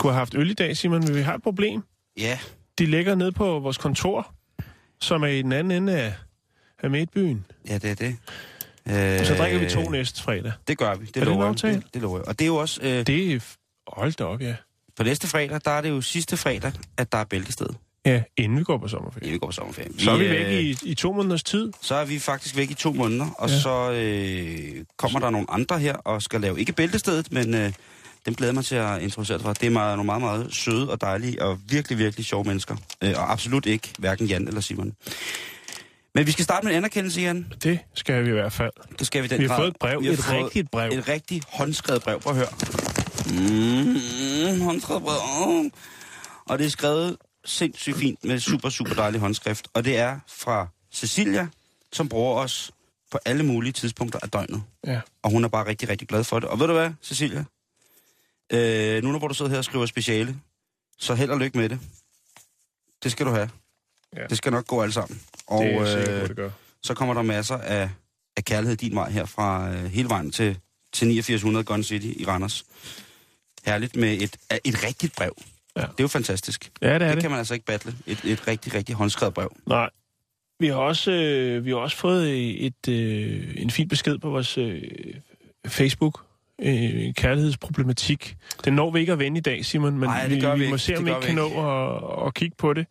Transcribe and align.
Skulle 0.00 0.12
have 0.12 0.18
haft 0.20 0.34
øl 0.34 0.50
i 0.50 0.54
dag, 0.54 0.76
Simon, 0.76 1.00
men 1.04 1.14
vi 1.14 1.20
har 1.22 1.34
et 1.34 1.42
problem. 1.42 1.82
Ja, 2.18 2.38
De 2.78 2.86
ligger 2.86 3.14
nede 3.14 3.32
på 3.32 3.58
vores 3.58 3.78
kontor, 3.78 4.34
som 5.00 5.22
er 5.22 5.26
i 5.26 5.42
den 5.42 5.52
anden 5.52 5.70
ende 5.82 5.92
af, 6.00 6.14
af 6.82 6.90
Midtbyen. 6.90 7.44
ja, 7.68 7.78
det 7.78 7.90
er 7.90 7.94
det. 7.94 8.16
Og 9.20 9.26
så 9.26 9.34
drikker 9.34 9.58
vi 9.58 9.66
to 9.70 9.80
Øh, 9.80 9.90
næste 9.92 10.22
fredag. 10.22 10.52
Det 10.68 10.78
gør 10.78 10.94
vi. 10.94 11.06
Det 11.06 11.14
det 11.14 11.22
en 11.22 11.28
lover 11.28 11.44
aftale? 11.44 11.74
Det, 11.74 11.94
det 11.94 12.02
lover 12.02 12.18
jeg. 12.18 12.28
Og 12.28 12.38
det 12.38 12.44
er 12.44 12.46
jo 12.46 12.56
også... 12.56 12.80
Øh, 12.82 13.06
Det 13.06 13.32
er... 13.34 13.40
Hold 13.88 14.12
da 14.12 14.24
op, 14.24 14.40
ja. 14.40 14.54
på 14.96 15.02
næste 15.02 15.26
fredag, 15.28 15.60
der 15.64 15.70
er 15.70 15.80
det 15.80 15.88
jo 15.88 16.00
sidste 16.00 16.36
fredag, 16.36 16.72
at 16.96 17.12
der 17.12 17.18
er 17.18 17.24
bæltested. 17.24 17.66
Ja, 18.06 18.22
inden 18.36 18.58
vi 18.58 18.64
går 18.64 18.78
på 18.78 18.88
sommerferie. 18.88 19.32
vi 19.32 19.38
går 19.38 19.46
på 19.46 19.52
sommerferie. 19.52 19.90
Så 19.98 20.10
er 20.10 20.16
vi 20.16 20.24
øh, 20.24 20.30
væk 20.30 20.46
i, 20.64 20.76
i 20.90 20.94
to 20.94 21.12
måneders 21.12 21.42
tid. 21.42 21.72
Så 21.80 21.94
er 21.94 22.04
vi 22.04 22.18
faktisk 22.18 22.56
væk 22.56 22.70
i 22.70 22.74
to 22.74 22.92
måneder, 22.92 23.26
og 23.38 23.48
ja. 23.50 23.58
så 23.60 23.92
øh, 23.92 24.84
kommer 24.96 25.20
der 25.20 25.30
nogle 25.30 25.50
andre 25.50 25.78
her 25.78 25.94
og 25.94 26.22
skal 26.22 26.40
lave, 26.40 26.60
ikke 26.60 26.72
bæltestedet, 26.72 27.32
men 27.32 27.54
øh, 27.54 27.72
dem 28.26 28.34
glæder 28.34 28.52
mig 28.52 28.64
til 28.64 28.74
at 28.74 29.02
introducere 29.02 29.38
dig 29.38 29.44
for. 29.44 29.52
Det 29.52 29.66
er 29.66 29.70
meget, 29.70 29.96
nogle 29.96 30.06
meget, 30.06 30.22
meget 30.22 30.54
søde 30.54 30.90
og 30.90 31.00
dejlige 31.00 31.42
og 31.42 31.58
virkelig, 31.68 31.98
virkelig 31.98 32.26
sjove 32.26 32.44
mennesker. 32.44 32.76
Øh, 33.04 33.12
og 33.16 33.32
absolut 33.32 33.66
ikke 33.66 33.92
hverken 33.98 34.26
Jan 34.26 34.48
eller 34.48 34.60
Simon. 34.60 34.92
Men 36.14 36.26
vi 36.26 36.32
skal 36.32 36.44
starte 36.44 36.64
med 36.66 36.72
en 36.72 36.76
anerkendelse, 36.76 37.20
Jan. 37.20 37.52
Det 37.62 37.78
skal 37.94 38.24
vi 38.24 38.28
i 38.28 38.32
hvert 38.32 38.52
fald. 38.52 38.70
Det 38.98 39.06
skal 39.06 39.22
vi 39.22 39.28
den 39.28 39.38
Vi 39.40 39.44
har 39.46 39.48
grad. 39.48 39.58
fået 39.58 39.68
et 39.68 39.76
brev. 39.80 40.00
Vi 40.00 40.06
har 40.06 40.12
Et 40.12 40.18
fået 40.18 40.44
rigtigt 40.44 40.70
brev. 40.70 40.90
Et 40.92 41.08
rigtigt 41.08 41.44
håndskrevet 41.48 42.02
brev. 42.02 42.20
Prøv 42.20 42.32
at 42.32 42.38
høre. 42.38 42.48
Mm, 43.30 44.60
håndskrevet 44.60 45.02
brev. 45.02 45.70
Og 46.46 46.58
det 46.58 46.66
er 46.66 46.70
skrevet 46.70 47.16
sindssygt 47.44 47.96
fint 47.96 48.24
med 48.24 48.38
super, 48.40 48.68
super 48.70 48.94
dejlig 48.94 49.20
håndskrift. 49.20 49.68
Og 49.74 49.84
det 49.84 49.98
er 49.98 50.18
fra 50.28 50.66
Cecilia, 50.94 51.48
som 51.92 52.08
bruger 52.08 52.34
os 52.36 52.70
på 53.12 53.18
alle 53.24 53.42
mulige 53.42 53.72
tidspunkter 53.72 54.18
af 54.22 54.30
døgnet. 54.30 54.62
Ja. 54.86 55.00
Og 55.22 55.30
hun 55.30 55.44
er 55.44 55.48
bare 55.48 55.66
rigtig, 55.66 55.88
rigtig 55.88 56.08
glad 56.08 56.24
for 56.24 56.40
det. 56.40 56.48
Og 56.48 56.60
ved 56.60 56.66
du 56.66 56.72
hvad, 56.72 56.90
Cecilia? 57.02 57.44
Øh, 58.52 59.02
nu 59.02 59.12
når 59.12 59.28
du 59.28 59.34
sidder 59.34 59.50
her 59.50 59.58
og 59.58 59.64
skriver 59.64 59.86
speciale, 59.86 60.36
så 60.98 61.14
held 61.14 61.30
og 61.30 61.38
lykke 61.38 61.58
med 61.58 61.68
det. 61.68 61.80
Det 63.02 63.12
skal 63.12 63.26
du 63.26 63.30
have. 63.30 63.50
Ja. 64.16 64.26
Det 64.26 64.38
skal 64.38 64.52
nok 64.52 64.66
gå 64.66 64.82
alt 64.82 64.94
sammen. 64.94 65.20
Og, 65.46 65.64
det 65.64 65.74
er 65.74 65.78
jeg 65.78 65.88
sikker 65.88 66.18
på, 66.18 66.22
øh, 66.22 66.28
det 66.28 66.36
gør. 66.36 66.50
så 66.82 66.94
kommer 66.94 67.14
der 67.14 67.22
masser 67.22 67.56
af, 67.56 67.90
af 68.36 68.44
kærlighed 68.44 68.76
din 68.76 68.94
vej 68.94 69.10
her 69.10 69.24
fra 69.24 69.70
øh, 69.72 69.84
hele 69.84 70.08
vejen 70.08 70.30
til, 70.30 70.58
til 70.92 71.08
8900 71.08 71.64
Gun 71.64 71.82
City 71.82 72.06
i 72.06 72.24
Randers. 72.26 72.64
Herligt 73.66 73.96
med 73.96 74.12
et, 74.12 74.36
et 74.64 74.84
rigtigt 74.84 75.16
brev. 75.16 75.32
Ja. 75.76 75.80
Det 75.80 75.88
er 75.88 75.94
jo 76.00 76.08
fantastisk. 76.08 76.70
Ja, 76.82 76.86
det 76.86 76.94
er 76.94 76.98
det, 76.98 77.14
det. 77.14 77.22
kan 77.22 77.30
man 77.30 77.38
altså 77.38 77.54
ikke 77.54 77.66
battle. 77.66 77.94
Et, 78.06 78.24
et 78.24 78.48
rigtig, 78.48 78.74
rigtig 78.74 78.94
håndskrevet 78.94 79.34
brev. 79.34 79.56
Nej. 79.66 79.90
Vi 80.60 80.66
har 80.66 80.74
også, 80.74 81.10
øh, 81.10 81.64
vi 81.64 81.70
har 81.70 81.76
også 81.76 81.96
fået 81.96 82.66
et, 82.66 82.88
øh, 82.88 83.54
en 83.56 83.70
fin 83.70 83.88
besked 83.88 84.18
på 84.18 84.30
vores 84.30 84.58
øh, 84.58 84.82
Facebook. 85.66 86.24
Øh, 86.62 87.14
kærlighedsproblematik. 87.14 88.36
Den 88.64 88.72
når 88.74 88.90
vi 88.90 89.00
ikke 89.00 89.12
at 89.12 89.18
vende 89.18 89.38
i 89.38 89.40
dag, 89.40 89.64
Simon, 89.64 89.92
men 89.98 90.08
Nej, 90.08 90.22
det 90.26 90.36
vi, 90.36 90.40
gør 90.40 90.54
vi 90.54 90.60
vi 90.64 90.68
må 90.68 90.74
ikke. 90.74 90.84
se, 90.84 90.96
om 90.96 91.04
vi 91.06 91.10
ikke 91.10 91.22
kan 91.22 91.34
nå 91.34 91.46
at, 91.46 92.26
at 92.26 92.34
kigge 92.34 92.56
på 92.58 92.72
det. 92.72 92.86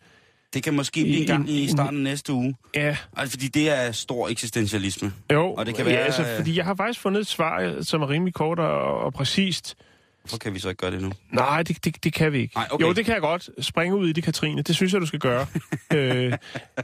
Det 0.53 0.63
kan 0.63 0.73
måske 0.73 1.03
blive 1.03 1.23
I- 1.23 1.25
gang 1.25 1.49
i 1.49 1.63
en- 1.63 1.69
starten 1.69 1.97
af 1.97 2.03
næste 2.03 2.33
uge. 2.33 2.55
Ja, 2.75 2.97
Altså, 3.17 3.31
fordi 3.37 3.47
det 3.47 3.69
er 3.69 3.91
stor 3.91 4.27
eksistentialisme. 4.29 5.13
jo. 5.33 5.53
Og 5.53 5.65
det 5.65 5.75
kan 5.75 5.85
ja, 5.85 5.91
være, 5.91 6.01
altså, 6.01 6.21
øh, 6.21 6.35
fordi 6.37 6.57
jeg 6.57 6.65
har 6.65 6.75
faktisk 6.75 6.99
fundet 6.99 7.21
et 7.21 7.27
svar, 7.27 7.81
som 7.81 8.01
er 8.01 8.09
rimelig 8.09 8.33
kort 8.33 8.59
og, 8.59 8.99
og 8.99 9.13
præcist. 9.13 9.75
Hvorfor 10.23 10.37
kan 10.37 10.53
vi 10.53 10.59
så 10.59 10.69
ikke 10.69 10.79
gøre 10.79 10.91
det 10.91 11.01
nu? 11.01 11.11
Nej, 11.31 11.63
det, 11.63 11.85
det, 11.85 12.03
det 12.03 12.13
kan 12.13 12.33
vi 12.33 12.39
ikke. 12.39 12.55
Nej, 12.55 12.67
okay. 12.71 12.85
Jo, 12.85 12.93
det 12.93 13.05
kan 13.05 13.13
jeg 13.13 13.21
godt. 13.21 13.49
Springe 13.61 13.95
ud 13.97 14.09
i 14.09 14.11
det, 14.11 14.23
Katrine. 14.23 14.61
Det 14.61 14.75
synes 14.75 14.93
jeg, 14.93 15.01
du 15.01 15.05
skal 15.05 15.19
gøre. 15.19 15.45
øh, 15.95 16.33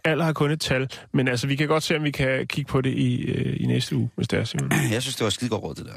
alle 0.04 0.24
har 0.24 0.34
kun 0.34 0.52
et 0.52 0.62
tal. 0.62 0.90
Men 1.14 1.28
altså, 1.28 1.48
vi 1.48 1.56
kan 1.56 1.68
godt 1.68 1.84
se, 1.84 1.96
om 1.98 2.04
vi 2.04 2.12
kan 2.12 2.48
kigge 2.48 2.70
på 2.70 2.82
det 2.82 2.90
i, 2.94 3.22
øh, 3.22 3.58
i 3.62 3.66
næste 3.66 3.96
uge, 3.96 4.10
hvis 4.16 4.28
det 4.28 4.40
er, 4.40 4.44
Simon. 4.44 4.72
Jeg 4.92 5.02
synes, 5.02 5.16
det 5.16 5.24
var 5.24 5.30
skide 5.30 5.50
godt 5.50 5.64
råd, 5.64 5.76
det 5.76 5.86
der. 5.86 5.92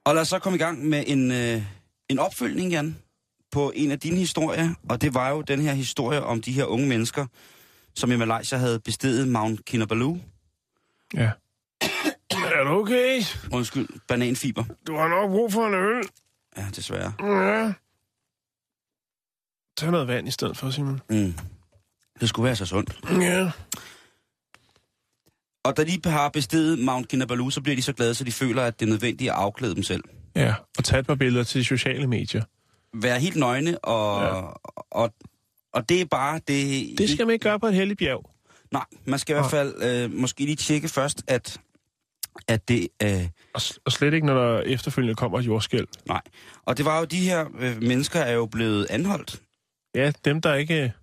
Og 0.06 0.16
lad 0.16 0.22
os 0.22 0.28
så 0.28 0.40
komme 0.40 0.56
i 0.56 0.60
gang 0.60 0.86
med 0.86 1.04
en, 1.08 1.32
øh, 1.32 1.62
en 2.10 2.20
opfølgning, 2.20 2.72
Jan, 2.72 2.98
på 3.52 3.72
en 3.76 3.92
af 3.92 4.00
dine 4.00 4.18
historier. 4.18 4.74
Og 4.90 5.02
det 5.02 5.14
var 5.14 5.30
jo 5.30 5.42
den 5.42 5.62
her 5.62 5.74
historie 5.74 6.24
om 6.24 6.42
de 6.42 6.52
her 6.52 6.66
unge 6.66 6.88
mennesker, 6.88 7.26
som 7.96 8.12
i 8.12 8.16
Malaysia 8.16 8.58
havde 8.58 8.80
bestedet 8.80 9.28
Mount 9.28 9.66
Kinabalu. 9.66 10.18
Ja. 11.14 11.32
er 12.32 12.64
du 12.64 12.70
okay? 12.70 13.22
Undskyld, 13.54 13.88
bananfiber. 14.08 14.64
Du 14.88 14.96
har 14.98 15.08
nok 15.08 15.30
brug 15.30 15.52
for 15.52 15.68
en 15.68 15.74
øl. 15.74 16.04
Ja, 16.58 16.66
desværre. 16.76 17.14
Ja. 17.20 17.74
Tag 19.78 19.92
noget 19.92 20.08
vand 20.08 20.28
i 20.28 20.32
stedet 20.32 20.58
for, 20.58 20.70
Simon. 20.70 21.02
Mm. 21.10 21.34
Det 22.20 22.30
skulle 22.30 22.46
være 22.46 22.56
så 22.56 22.66
sundt. 22.66 23.00
Ja. 23.22 23.52
Og 25.64 25.78
da 25.78 25.84
de 25.84 26.00
har 26.06 26.30
bestedet 26.30 26.80
Mount 26.80 27.08
Kinabalu, 27.08 27.50
så 27.50 27.62
bliver 27.62 27.76
de 27.76 27.82
så 27.82 27.94
glade, 27.94 28.16
så 28.16 28.24
de 28.24 28.32
føler, 28.32 28.64
at 28.64 28.80
det 28.80 28.86
er 28.86 28.90
nødvendigt 28.90 29.32
at 29.32 29.36
afklæde 29.38 29.76
dem 29.76 29.84
selv. 29.84 30.04
Ja, 30.36 30.54
og 30.78 30.84
tag 30.84 31.00
et 31.00 31.08
par 31.08 31.16
billeder 31.16 31.44
til 31.44 31.60
de 31.60 31.66
sociale 31.66 32.08
medier. 32.08 32.44
Være 32.94 33.20
helt 33.20 33.36
nøgne, 33.36 33.78
og, 33.86 34.22
Ja. 34.24 34.42
og, 34.92 35.14
og 35.74 35.90
det 35.90 36.02
er 36.02 36.06
bare 36.06 36.40
det... 36.48 36.98
Det 36.98 37.10
skal 37.10 37.26
man 37.26 37.34
ikke 37.34 37.44
gøre 37.44 37.60
på 37.60 37.68
et 37.68 37.74
helligt 37.74 37.98
bjerg. 38.00 38.32
Nej, 38.72 38.86
man 39.06 39.20
skal 39.20 39.34
i 39.34 39.38
hvert 39.40 39.52
fald 39.52 39.84
øh, 39.84 40.12
måske 40.14 40.46
lige 40.46 40.56
tjekke 40.56 40.88
først, 40.88 41.24
at, 41.28 41.62
at 42.48 42.68
det... 42.68 42.88
Øh, 43.04 43.28
Og, 43.86 43.92
slet 43.92 44.14
ikke, 44.14 44.26
når 44.28 44.34
der 44.34 44.62
efterfølgende 44.62 45.16
kommer 45.16 45.40
et 45.40 45.46
jordskæld. 45.46 45.88
nej. 46.08 46.22
Og 46.66 46.78
det 46.78 46.86
var 46.86 47.00
jo, 47.00 47.06
de 47.06 47.20
her 47.20 47.46
øh, 47.60 47.82
mennesker 47.82 48.20
er 48.20 48.34
jo 48.34 48.46
blevet 48.46 48.88
anholdt. 48.90 49.42
Ja, 49.96 50.12
dem 50.26 50.42
der 50.42 50.54
ikke... 50.54 50.94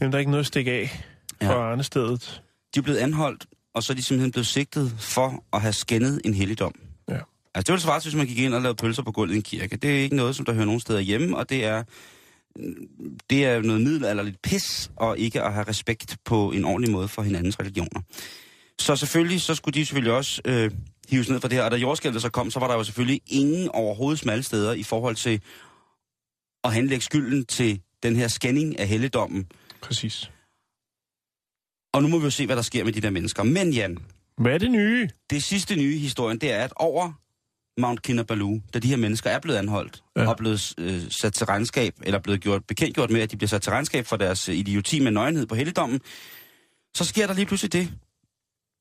Dem 0.00 0.10
der 0.10 0.18
ikke 0.18 0.30
noget 0.30 0.42
at 0.42 0.46
stikke 0.46 0.72
af 0.72 1.04
Ja. 1.42 1.48
fra 1.48 1.70
ja. 1.76 1.82
stedet. 1.82 2.42
De 2.74 2.78
er 2.78 2.82
blevet 2.82 2.98
anholdt, 2.98 3.46
og 3.74 3.82
så 3.82 3.92
er 3.92 3.94
de 3.94 4.02
simpelthen 4.02 4.32
blevet 4.32 4.46
sigtet 4.46 4.94
for 4.98 5.44
at 5.52 5.60
have 5.60 5.72
skændet 5.72 6.20
en 6.24 6.34
helligdom. 6.34 6.74
Ja. 7.08 7.14
Altså 7.14 7.22
det 7.66 7.68
ville 7.68 7.80
svare 7.82 8.00
til, 8.00 8.10
hvis 8.10 8.16
man 8.18 8.26
gik 8.26 8.38
ind 8.38 8.54
og 8.54 8.62
lavede 8.62 8.76
pølser 8.76 9.02
på 9.02 9.12
gulvet 9.12 9.34
i 9.34 9.36
en 9.36 9.42
kirke. 9.42 9.76
Det 9.76 9.90
er 9.90 10.02
ikke 10.02 10.16
noget, 10.16 10.36
som 10.36 10.44
der 10.44 10.52
hører 10.52 10.64
nogen 10.64 10.80
steder 10.80 11.00
hjemme, 11.00 11.36
og 11.36 11.48
det 11.50 11.64
er, 11.64 11.82
det 13.30 13.44
er 13.44 13.62
noget 13.62 13.82
middelalderligt 13.82 14.42
pis, 14.42 14.90
og 14.96 15.18
ikke 15.18 15.42
at 15.42 15.52
have 15.52 15.68
respekt 15.68 16.16
på 16.24 16.50
en 16.52 16.64
ordentlig 16.64 16.90
måde 16.92 17.08
for 17.08 17.22
hinandens 17.22 17.60
religioner. 17.60 18.00
Så 18.80 18.96
selvfølgelig, 18.96 19.40
så 19.40 19.54
skulle 19.54 19.74
de 19.80 19.86
selvfølgelig 19.86 20.12
også 20.12 20.42
øh, 20.44 20.70
hives 21.08 21.28
ned 21.28 21.40
for 21.40 21.48
det 21.48 21.58
her. 21.58 21.64
Og 21.64 21.70
da 21.70 21.76
jordskælvet 21.76 22.22
så 22.22 22.28
kom, 22.30 22.50
så 22.50 22.60
var 22.60 22.66
der 22.68 22.74
jo 22.74 22.84
selvfølgelig 22.84 23.20
ingen 23.26 23.68
overhovedet 23.68 24.18
smalle 24.20 24.42
steder 24.42 24.72
i 24.72 24.82
forhold 24.82 25.16
til 25.16 25.40
at 26.64 26.74
henlægge 26.74 27.04
skylden 27.04 27.44
til 27.46 27.80
den 28.02 28.16
her 28.16 28.28
skænding 28.28 28.78
af 28.78 28.88
helligdommen. 28.88 29.46
Præcis. 29.82 30.30
Og 31.94 32.02
nu 32.02 32.08
må 32.08 32.18
vi 32.18 32.24
jo 32.24 32.30
se, 32.30 32.46
hvad 32.46 32.56
der 32.56 32.62
sker 32.62 32.84
med 32.84 32.92
de 32.92 33.00
der 33.00 33.10
mennesker. 33.10 33.42
Men 33.42 33.72
Jan, 33.72 33.98
Hvad 34.38 34.52
er 34.54 34.58
det 34.58 34.70
nye? 34.70 35.08
det 35.30 35.42
sidste 35.42 35.76
nye 35.76 35.94
i 35.94 35.98
historien, 35.98 36.38
det 36.38 36.52
er, 36.52 36.64
at 36.64 36.72
over 36.76 37.12
Mount 37.80 38.02
Kinabalu, 38.02 38.58
da 38.74 38.78
de 38.78 38.88
her 38.88 38.96
mennesker 38.96 39.30
er 39.30 39.38
blevet 39.38 39.58
anholdt, 39.58 40.02
Ja. 40.16 40.22
ja. 40.22 40.28
og 40.28 40.36
blevet 40.36 40.74
øh, 40.78 41.10
sat 41.10 41.32
til 41.34 41.46
regnskab, 41.46 41.94
eller 42.02 42.18
blevet 42.18 42.40
gjort, 42.40 42.64
bekendtgjort 42.64 43.10
med, 43.10 43.20
at 43.20 43.30
de 43.30 43.36
bliver 43.36 43.48
sat 43.48 43.62
til 43.62 43.70
regnskab 43.72 44.06
for 44.06 44.16
deres 44.16 44.48
øh, 44.48 44.54
idioti 44.54 45.00
med 45.00 45.10
nøgenhed 45.10 45.46
på 45.46 45.54
helligdommen, 45.54 46.00
så 46.96 47.04
sker 47.04 47.26
der 47.26 47.34
lige 47.34 47.46
pludselig 47.46 47.72
det, 47.72 47.92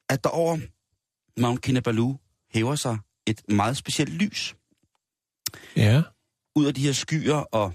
at 0.09 0.23
der 0.23 0.29
over 0.29 0.57
Mount 1.41 1.61
Kinabalu 1.61 2.15
hæver 2.53 2.75
sig 2.75 2.97
et 3.27 3.49
meget 3.49 3.77
specielt 3.77 4.13
lys 4.13 4.55
Ja. 5.75 6.01
ud 6.55 6.65
af 6.65 6.73
de 6.73 6.81
her 6.81 6.91
skyer 6.91 7.35
og, 7.35 7.73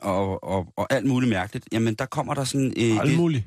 og, 0.00 0.44
og, 0.44 0.72
og 0.76 0.92
alt 0.92 1.06
muligt 1.06 1.30
mærkeligt. 1.30 1.68
Jamen, 1.72 1.94
der 1.94 2.06
kommer 2.06 2.34
der 2.34 2.44
sådan... 2.44 2.72
Øh, 2.76 2.96
Alt 3.00 3.08
det, 3.10 3.16
muligt. 3.16 3.44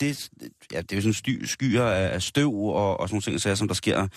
det, 0.00 0.30
ja, 0.72 0.80
det 0.82 0.92
er 0.92 0.96
jo 0.96 1.00
sådan 1.02 1.14
sty, 1.14 1.30
skyer 1.44 1.84
af, 1.84 2.14
af 2.14 2.22
støv 2.22 2.54
og, 2.54 3.00
og 3.00 3.08
sådan 3.08 3.14
nogle 3.14 3.22
ting, 3.22 3.40
så 3.40 3.56
som 3.56 3.68
der 3.68 3.74
sker. 3.74 4.08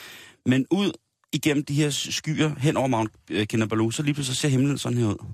Men 0.46 0.66
ud 0.72 0.92
igennem 1.34 1.66
de 1.66 1.74
her 1.74 1.90
skyer 1.90 2.56
hen 2.60 2.78
over 2.78 2.88
Mount 2.88 3.12
øh, 3.32 3.48
Kinabalu, 3.48 3.92
så 3.92 4.04
lige 4.04 4.14
pludselig 4.14 4.38
ser 4.38 4.50
himlen 4.50 4.78
sådan 4.78 4.98
her 4.98 5.06
ud. 5.08 5.26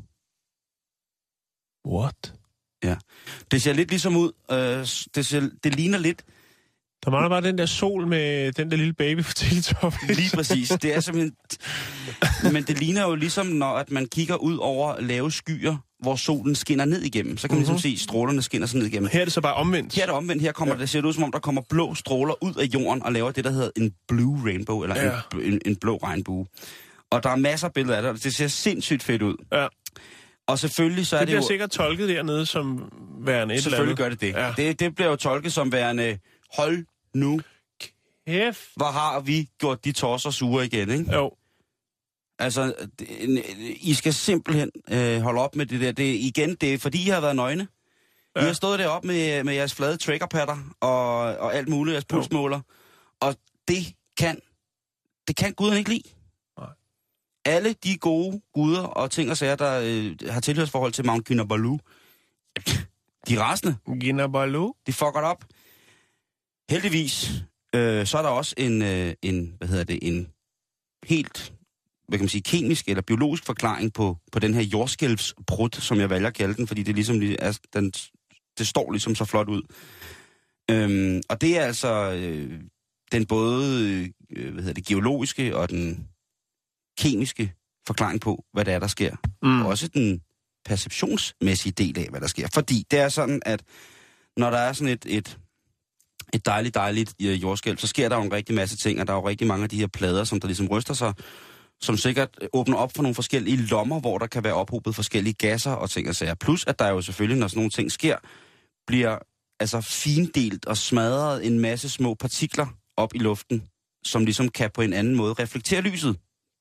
What? 1.88 2.34
Det 3.52 3.62
ser 3.62 3.74
lidt 3.74 3.90
ligesom 3.90 4.16
ud. 4.16 4.32
Øh, 4.52 4.88
det, 5.16 5.26
ser, 5.26 5.50
det 5.64 5.76
ligner 5.76 5.98
lidt 5.98 6.26
Der 7.06 7.12
mangler 7.12 7.30
bare 7.30 7.42
den 7.42 7.58
der 7.58 7.66
sol 7.66 8.08
med 8.08 8.52
den 8.52 8.72
der 8.72 8.78
lille 8.78 8.94
baby 8.94 9.24
på 9.24 9.34
teletoppen. 9.44 10.00
lige 10.16 10.30
præcis. 10.36 10.70
Det 10.70 10.96
er 10.96 11.00
simpelthen... 11.00 11.34
Men 12.54 12.64
det 12.64 12.80
ligner 12.80 13.04
jo 13.08 13.16
ligesom, 13.16 13.46
når 13.46 13.68
at 13.74 13.92
man 13.92 14.06
kigger 14.06 14.36
ud 14.36 14.58
over 14.58 15.02
lave 15.02 15.32
skyer, 15.32 15.76
hvor 16.00 16.16
solen 16.16 16.56
skinner 16.56 16.86
ned 16.86 17.02
igennem. 17.02 17.38
Så 17.38 17.48
kan 17.48 17.56
man 17.56 17.60
ligesom 17.60 17.80
se, 17.80 17.90
at 17.90 18.00
strålerne 18.00 18.42
skinner 18.42 18.68
sig 18.68 18.80
ned 18.80 18.88
igennem. 18.88 19.10
Her 19.14 19.22
er 19.22 19.26
det 19.26 19.34
så 19.34 19.42
bare 19.42 19.54
omvendt. 19.54 19.94
Her 19.96 20.02
er 20.02 20.06
det 20.06 20.16
omvendt. 20.16 20.42
Her 20.42 20.52
kommer, 20.52 20.76
ja. 20.76 20.82
det 20.82 20.90
ser 20.90 21.02
det 21.02 21.08
ud, 21.08 21.14
som 21.14 21.24
om 21.24 21.32
der 21.32 21.40
kommer 21.40 21.62
blå 21.70 21.96
stråler 21.96 22.44
ud 22.44 22.56
af 22.56 22.66
jorden 22.66 23.04
og 23.04 23.12
laver 23.14 23.32
det, 23.32 23.44
der 23.44 23.52
hedder 23.52 23.70
en 23.78 23.94
blue 24.08 24.42
rainbow, 24.46 24.82
eller 24.84 25.04
Ja. 25.04 25.12
en, 25.34 25.54
en, 25.54 25.60
en 25.66 25.76
blå 25.76 25.98
regnbue. 25.98 26.46
Og 27.12 27.24
der 27.24 27.30
er 27.30 27.36
masser 27.36 27.68
af 27.68 27.74
billeder 27.74 27.96
af 27.96 28.02
det, 28.02 28.12
og 28.12 28.24
det 28.24 28.36
ser 28.36 28.48
sindssygt 28.48 29.04
fedt 29.04 29.22
ud. 29.22 29.36
Ja. 29.54 29.68
Og 30.48 30.60
selvfølgelig 30.60 31.08
så 31.08 31.16
er 31.16 31.20
Det 31.20 31.28
det, 31.28 31.32
bliver 31.34 31.42
jo... 31.42 31.48
sikkert 31.48 31.70
tolket 31.72 32.10
dernede 32.10 32.46
som 32.46 32.92
værende 33.26 33.56
et 33.56 33.64
Selvfølgelig 33.64 33.92
eller 33.94 34.04
gør 34.04 34.10
det 34.10 34.22
det. 34.22 34.34
Ja. 34.34 34.54
det. 34.58 34.80
Det 34.80 34.96
bliver 34.96 35.10
jo 35.10 35.16
tolket 35.16 35.54
som 35.54 35.72
værende, 35.72 36.18
hold 36.58 36.86
nu. 37.16 37.42
Kæft. 38.28 38.70
hvor 38.76 38.86
har 38.92 39.20
vi 39.20 39.50
gjort 39.60 39.86
de 39.86 39.92
tosser 39.92 40.30
sure 40.30 40.66
igen, 40.66 40.90
ikke? 40.90 41.14
Jo. 41.14 41.32
Altså, 42.40 42.74
I 43.82 43.94
skal 43.94 44.14
simpelthen 44.14 44.72
øh, 44.92 45.22
holde 45.22 45.42
op 45.42 45.56
med 45.56 45.66
det 45.66 45.82
der. 45.82 45.92
Det, 45.92 46.04
igen, 46.04 46.56
det 46.56 46.74
er 46.74 46.78
fordi, 46.78 47.06
I 47.08 47.10
har 47.10 47.22
været 47.22 47.36
nøgne. 47.36 47.68
Ja. 48.36 48.42
I 48.42 48.46
har 48.46 48.54
stået 48.54 48.80
deroppe 48.80 49.08
med, 49.08 49.44
med 49.44 49.54
jeres 49.54 49.74
flade 49.74 49.98
triggerpatter 49.98 50.58
og, 50.80 51.20
og 51.20 51.56
alt 51.56 51.68
muligt, 51.68 51.94
jeres 51.94 52.06
pulsmåler. 52.06 52.62
Og 53.20 53.36
det 53.68 53.96
kan, 54.18 54.40
det 55.28 55.36
kan 55.36 55.54
guderne 55.54 55.78
ikke 55.78 55.90
lide. 55.90 56.10
Nej. 56.58 56.70
Alle 57.46 57.74
de 57.74 57.98
gode 57.98 58.42
guder 58.54 58.84
og 58.84 59.12
ting 59.12 59.32
og 59.32 59.38
sager, 59.38 59.56
der 59.56 59.82
øh, 59.84 60.32
har 60.32 60.42
tilhørsforhold 60.42 60.92
til 60.92 61.06
Mount 61.06 61.26
Kinabalu, 61.26 61.78
de 63.28 63.36
er 63.36 63.40
rasende. 63.40 63.76
Ginabalu. 64.00 64.74
De 64.88 64.94
fucker 64.94 65.22
op. 65.22 65.46
Heldigvis, 66.74 67.32
øh, 67.76 68.06
så 68.06 68.18
er 68.18 68.22
der 68.22 68.30
også 68.30 68.56
en, 68.58 68.82
øh, 68.82 69.14
en, 69.22 69.54
hvad 69.58 69.68
hedder 69.68 69.84
det, 69.84 70.00
en 70.02 70.28
helt, 71.06 71.54
hvad 72.08 72.18
kan 72.18 72.24
man 72.24 72.30
sige, 72.30 72.42
kemisk 72.42 72.88
eller 72.88 73.02
biologisk 73.02 73.46
forklaring 73.46 73.94
på, 73.94 74.18
på 74.32 74.40
den 74.40 74.54
her 74.54 74.62
jordskælvsbrud, 74.62 75.70
som 75.80 76.00
jeg 76.00 76.10
vælger 76.10 76.28
at 76.28 76.34
kalde 76.34 76.54
den, 76.54 76.68
fordi 76.68 76.84
det 76.84 76.96
ligesom 76.96 77.20
lige 77.20 77.40
er, 77.40 77.60
den, 77.74 77.92
det 78.58 78.68
står 78.68 78.92
ligesom 78.92 79.16
så 79.16 79.26
flot 79.26 79.50
ud. 79.50 79.62
Øhm, 80.72 81.22
og 81.30 81.42
det 81.42 81.58
er 81.58 81.62
altså 81.62 82.12
øh, 82.12 82.62
den 83.12 83.26
både, 83.26 84.12
øh, 84.30 84.54
hvad 84.54 84.64
hedder 84.64 84.74
det, 84.74 84.86
geologiske 84.86 85.58
og 85.58 85.70
den 85.70 86.08
kemiske 86.98 87.54
forklaring 87.88 88.22
på, 88.22 88.46
hvad 88.54 88.66
det 88.66 88.74
er, 88.74 88.80
der 88.80 88.88
sker. 88.88 89.16
Mm. 89.44 89.62
Og 89.62 89.68
også 89.68 89.88
den 89.88 90.22
perceptionsmæssige 90.66 91.74
del 91.74 92.00
af, 92.00 92.08
hvad 92.10 92.22
der 92.22 92.28
sker. 92.28 92.48
Fordi 92.54 92.86
det 92.92 93.00
er 93.00 93.10
sådan, 93.10 93.42
at 93.46 93.64
når 94.38 94.50
der 94.50 94.58
er 94.58 94.74
sådan 94.74 94.94
et, 94.94 95.06
et, 95.10 95.40
et 96.34 96.46
dejligt, 96.46 96.76
dejligt 96.76 97.14
øh, 97.22 97.42
jordskælv, 97.42 97.78
så 97.78 97.88
sker 97.88 98.10
der 98.10 98.16
jo 98.16 98.22
en 98.24 98.32
rigtig 98.34 98.56
masse 98.56 98.78
ting, 98.78 99.02
og 99.02 99.08
der 99.08 99.14
er 99.14 99.18
jo 99.18 99.28
rigtig 99.28 99.48
mange 99.48 99.64
af 99.64 99.70
de 99.70 99.78
her 99.80 99.88
plader, 99.88 100.24
som 100.24 100.40
der 100.40 100.48
ligesom 100.48 100.68
ryster 100.68 100.94
sig, 100.94 101.14
som 101.82 101.98
sikkert 101.98 102.30
øh, 102.42 102.48
åbner 102.54 102.78
op 102.78 102.92
for 102.96 103.04
nogle 103.04 103.16
forskellige 103.16 103.58
lommer, 103.58 104.00
hvor 104.00 104.18
der 104.18 104.28
kan 104.28 104.44
være 104.44 104.54
ophobet 104.54 104.96
forskellige 104.96 105.34
gasser 105.34 105.72
og 105.72 105.90
ting 105.90 106.10
og 106.10 106.16
sager. 106.16 106.34
Plus, 106.34 106.66
at 106.68 106.80
der 106.80 106.90
jo 106.90 107.02
selvfølgelig, 107.02 107.40
når 107.40 107.48
sådan 107.48 107.58
nogle 107.60 107.72
ting 107.72 107.92
sker, 107.92 108.18
bliver 108.88 109.18
altså 109.60 109.82
findelt 109.82 110.66
og 110.66 110.78
smadret 110.78 111.46
en 111.48 111.60
masse 111.60 111.90
små 111.90 112.14
partikler 112.14 112.68
op 112.98 113.16
i 113.16 113.18
luften, 113.18 113.64
som 114.06 114.26
ligesom 114.26 114.50
kan 114.50 114.70
på 114.74 114.82
en 114.82 114.94
anden 114.94 115.16
måde 115.16 115.34
reflektere 115.34 115.82
lyset. 115.82 116.16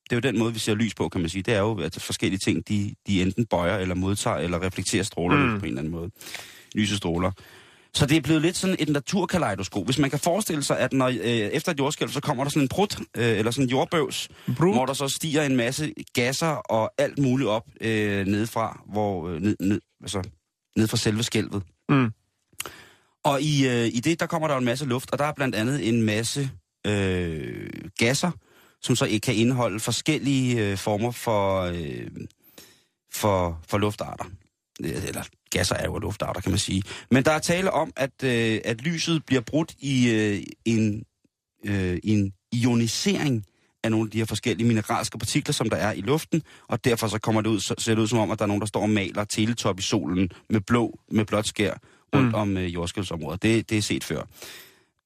Det 0.04 0.12
er 0.12 0.16
jo 0.16 0.32
den 0.32 0.38
måde, 0.38 0.52
vi 0.52 0.58
ser 0.58 0.74
lys 0.74 0.94
på, 0.94 1.08
kan 1.08 1.20
man 1.20 1.30
sige. 1.30 1.42
Det 1.42 1.54
er 1.54 1.58
jo, 1.58 1.80
at 1.80 1.94
forskellige 2.00 2.38
ting, 2.44 2.68
de, 2.68 2.94
de 3.06 3.22
enten 3.22 3.46
bøjer 3.46 3.78
eller 3.78 3.94
modtager 3.94 4.36
eller 4.36 4.62
reflekterer 4.62 5.02
strålerne 5.02 5.52
Mm. 5.52 5.58
på 5.58 5.64
en 5.64 5.68
eller 5.68 5.80
anden 5.80 5.92
måde. 5.92 6.10
Lysestråler. 6.74 7.32
Så 7.94 8.06
det 8.06 8.16
er 8.16 8.20
blevet 8.20 8.42
lidt 8.42 8.56
sådan 8.56 8.76
et 8.78 8.88
naturkaleidoskop. 8.88 9.84
Hvis 9.84 9.98
man 9.98 10.10
kan 10.10 10.18
forestille 10.18 10.62
sig, 10.62 10.78
at 10.78 10.92
når, 10.92 11.08
øh, 11.08 11.14
efter 11.24 11.72
et 11.72 11.78
jordskælv, 11.78 12.10
så 12.10 12.20
kommer 12.20 12.44
der 12.44 12.50
sådan 12.50 12.62
en 12.62 12.68
prut, 12.68 13.00
øh, 13.16 13.38
eller 13.38 13.50
sådan 13.50 13.64
en 13.64 13.70
jordbøvs, 13.70 14.28
Brud. 14.56 14.74
hvor 14.74 14.86
der 14.86 14.92
så 14.92 15.08
stiger 15.08 15.42
en 15.42 15.56
masse 15.56 15.94
gasser 16.14 16.46
og 16.46 16.92
alt 16.98 17.18
muligt 17.18 17.48
op 17.48 17.66
øh, 17.80 18.26
nedefra, 18.26 18.82
hvor, 18.92 19.28
øh, 19.28 19.40
ned, 19.40 19.56
ned, 19.60 19.80
altså, 20.00 20.22
ned 20.76 20.88
fra 20.88 20.96
selve 20.96 21.22
skælvet. 21.22 21.62
Mm. 21.88 22.10
Og 23.24 23.42
i, 23.42 23.68
øh, 23.68 23.86
i 23.86 24.00
det, 24.00 24.20
der 24.20 24.26
kommer 24.26 24.48
der 24.48 24.56
en 24.56 24.64
masse 24.64 24.84
luft, 24.84 25.12
og 25.12 25.18
der 25.18 25.24
er 25.24 25.32
blandt 25.32 25.54
andet 25.54 25.88
en 25.88 26.02
masse 26.02 26.50
øh, 26.86 27.70
gasser, 27.98 28.30
som 28.82 28.96
så 28.96 29.20
kan 29.22 29.34
indeholde 29.34 29.80
forskellige 29.80 30.70
øh, 30.70 30.78
former 30.78 31.10
for, 31.10 31.60
øh, 31.60 32.06
for, 33.12 33.60
for 33.68 33.78
luftarter. 33.78 34.24
Øh, 34.84 35.08
Eller 35.08 35.22
gasser 35.52 35.74
er 35.74 35.84
jo 35.84 35.98
luftarter, 35.98 36.40
kan 36.40 36.50
man 36.50 36.58
sige. 36.58 36.82
Men 37.10 37.24
der 37.24 37.30
er 37.30 37.38
tale 37.38 37.70
om, 37.70 37.92
at, 37.96 38.10
øh, 38.24 38.60
at 38.64 38.80
lyset 38.80 39.24
bliver 39.26 39.42
brudt 39.42 39.74
i 39.78 40.10
øh, 40.10 40.42
en, 40.64 41.04
øh, 41.64 41.98
en 42.04 42.32
ionisering 42.52 43.44
af 43.84 43.90
nogle 43.90 44.06
af 44.06 44.10
de 44.10 44.18
her 44.18 44.24
forskellige 44.24 44.66
mineralske 44.68 45.18
partikler, 45.18 45.52
som 45.52 45.70
der 45.70 45.76
er 45.76 45.92
i 45.92 46.00
luften, 46.00 46.42
og 46.68 46.84
derfor 46.84 47.06
så 47.08 47.18
kommer 47.18 47.40
det 47.40 47.50
ud, 47.50 47.60
så 47.60 47.74
ser 47.78 47.94
det 47.94 48.02
ud 48.02 48.08
som 48.08 48.18
om, 48.18 48.30
at 48.30 48.38
der 48.38 48.44
er 48.44 48.46
nogen, 48.46 48.60
der 48.60 48.66
står 48.66 48.82
og 48.82 48.90
maler 48.90 49.24
teletop 49.24 49.78
i 49.78 49.82
solen 49.82 50.30
med 50.50 50.60
blå, 50.60 50.98
med 51.10 51.24
blåt 51.24 51.46
skær 51.46 51.74
rundt 52.14 52.28
Mm. 52.28 52.34
om 52.34 52.56
øh, 52.56 52.74
jordskælvsområdet. 52.74 53.42
Det, 53.42 53.70
det 53.70 53.78
er 53.78 53.82
set 53.82 54.04
før. 54.04 54.22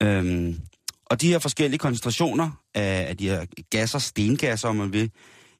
Øhm, 0.03 0.61
og 1.07 1.21
de 1.21 1.29
her 1.29 1.39
forskellige 1.39 1.79
koncentrationer 1.79 2.51
af, 2.75 3.07
af 3.09 3.17
de 3.17 3.29
her 3.29 3.47
gasser, 3.71 3.99
stengasser, 3.99 4.69
om 4.69 4.77
man 4.77 4.93
vil, 4.93 5.11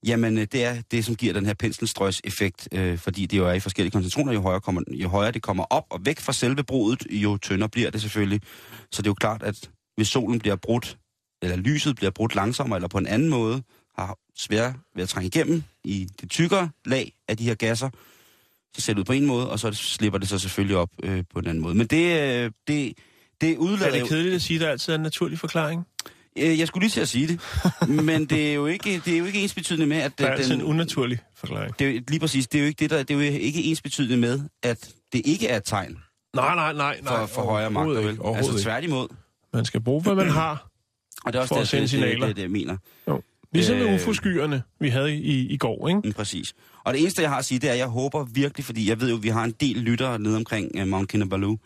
jamen 0.07 0.39
øh, 0.39 0.47
det 0.53 0.65
er 0.65 0.83
det, 0.91 1.05
som 1.05 1.17
giver 1.17 1.33
den 1.33 1.47
her 1.47 1.55
penselstrøs-effekt, 1.55 2.69
øh, 2.73 2.99
fordi 2.99 3.27
det 3.27 3.37
jo 3.37 3.49
er 3.49 3.53
i 3.53 3.61
forskellige 3.61 3.91
koncentrationer, 3.91 4.33
jo 4.33 4.41
højere, 4.41 4.61
kommer, 4.61 4.83
jo 4.91 5.09
højere 5.09 5.33
det 5.33 5.43
kommer 5.43 5.65
op 5.71 5.85
og 5.91 6.01
væk 6.05 6.21
fra 6.21 6.33
selve 6.33 6.65
brudet, 6.65 7.07
jo 7.11 7.37
tyndere 7.37 7.69
bliver 7.69 7.91
det 7.91 8.01
selvfølgelig. 8.01 8.41
Så 8.93 9.03
det 9.03 9.07
er 9.07 9.11
jo 9.11 9.15
klart, 9.15 9.43
at 9.43 9.71
hvis 9.97 10.09
solen 10.09 10.39
bliver 10.39 10.57
brudt, 10.57 10.99
eller 11.43 11.57
lyset 11.57 11.97
bliver 11.97 12.11
brudt 12.11 12.35
langsommere, 12.35 12.77
eller 12.77 12.89
på 12.89 12.99
en 12.99 13.07
anden 13.07 13.29
måde, 13.29 13.63
har 13.99 14.19
svært 14.37 14.75
ved 14.95 15.03
at 15.03 15.09
trænge 15.09 15.27
igennem 15.27 15.63
i 15.85 16.09
det 16.21 16.31
tykkere 16.31 16.71
lag 16.85 17.13
af 17.29 17.37
de 17.37 17.45
her 17.45 17.55
gasser, 17.55 17.91
så 18.75 18.81
ser 18.81 18.93
det 18.93 19.01
ud 19.01 19.05
på 19.05 19.13
en 19.13 19.27
måde, 19.27 19.51
og 19.51 19.59
så 19.59 19.73
slipper 19.73 20.19
det 20.19 20.29
så 20.29 20.39
selvfølgelig 20.39 20.77
op 20.77 20.91
øh, 21.03 21.25
på 21.33 21.39
en 21.39 21.47
anden 21.47 21.63
måde. 21.63 21.75
Men 21.75 21.87
det, 21.87 22.21
øh, 22.21 22.51
det, 22.69 22.99
det 23.41 23.53
Er 23.53 23.57
udlader 23.57 23.93
det 23.93 24.01
jo... 24.01 24.07
kedeligt 24.07 24.35
at 24.35 24.43
sige, 24.43 24.57
at 24.57 24.61
der 24.61 24.71
altid 24.71 24.93
er 24.93 24.97
en 24.97 25.03
naturlig 25.03 25.39
forklaring? 25.39 25.87
Øh, 26.39 26.59
Jeg 26.59 26.69
skulle 26.69 26.83
lige 26.85 26.91
til 26.91 27.01
at 27.01 27.09
sige 27.09 27.27
det, 27.29 27.41
men 27.89 28.25
det 28.25 28.51
er 28.51 28.55
jo 28.55 28.67
ikke, 28.67 29.03
det 29.05 29.15
er 29.15 29.19
jo 29.19 29.25
ikke 29.25 29.39
ens 29.43 29.55
betydende 29.55 29.87
med, 29.87 29.97
at 29.97 30.19
Der 30.19 30.27
er 30.27 30.33
altid 30.33 30.55
en 30.55 30.63
unaturlig 30.63 31.19
forklaring. 31.37 31.79
det 31.79 31.97
er 31.97 32.01
lige 32.09 32.21
præcis, 32.21 32.47
det 32.47 32.59
er 32.59 32.63
jo 32.63 32.67
ikke 32.69 32.79
det 32.79 32.91
der, 32.91 32.99
det 33.03 33.11
er 33.11 33.15
jo 33.15 33.35
ikke 33.35 33.63
ens 33.65 33.83
betydende 33.83 34.17
med, 34.17 34.41
at 34.63 34.89
det 35.13 35.23
ikke 35.25 35.49
er 35.49 35.57
et 35.57 35.65
tegn 35.65 35.99
Nej, 36.35 36.55
nej, 36.55 36.73
nej. 36.73 37.01
nej 37.03 37.19
for, 37.19 37.27
for 37.27 37.43
højere 37.43 37.71
magter, 37.71 37.91
overhovedet 38.01 38.19
vel? 38.25 38.37
Altså 38.37 38.63
tværtimod. 38.63 39.09
Man 39.55 39.65
skal 39.65 39.81
bruge, 39.81 40.03
hvad 40.03 40.15
man 40.15 40.29
har. 40.31 40.69
Og 41.25 41.33
det 41.33 41.39
er 41.39 41.43
også 41.43 41.49
For 41.49 41.57
at 41.57 41.61
det, 41.61 41.69
sende 41.69 41.83
det, 41.83 41.91
signaler. 41.91 42.19
det, 42.19 42.29
det, 42.29 42.37
det, 42.37 42.43
jeg 42.43 42.51
mener. 42.51 42.77
Jo. 43.09 43.23
Ligesom 43.53 43.77
med. 43.77 43.95
UFO-skyerne, 43.95 44.63
vi 44.81 44.89
havde 44.89 45.15
i, 45.17 45.47
i 45.49 45.57
går, 45.57 45.89
ikke? 45.89 46.01
Mm, 46.05 46.13
præcis. 46.13 46.55
Og 46.85 46.93
det 46.95 47.01
eneste, 47.01 47.23
jeg 47.23 47.31
har 47.31 47.39
at 47.39 47.45
sige, 47.45 47.59
det 47.59 47.69
er, 47.69 47.73
at 47.73 47.79
jeg 47.79 47.87
håber 47.87 48.25
virkelig, 48.25 48.65
fordi 48.65 48.89
jeg 48.89 49.01
ved 49.01 49.11
jo, 49.11 49.17
at 49.17 49.23
vi 49.23 49.29
har 49.29 49.45
en 49.45 49.55
del 49.61 49.77
lyttere 49.77 50.19
nede 50.19 50.37
omkring 50.37 50.71
uh, 50.81 50.87
Mount 50.89 51.09
Kinabalu. 51.09 51.57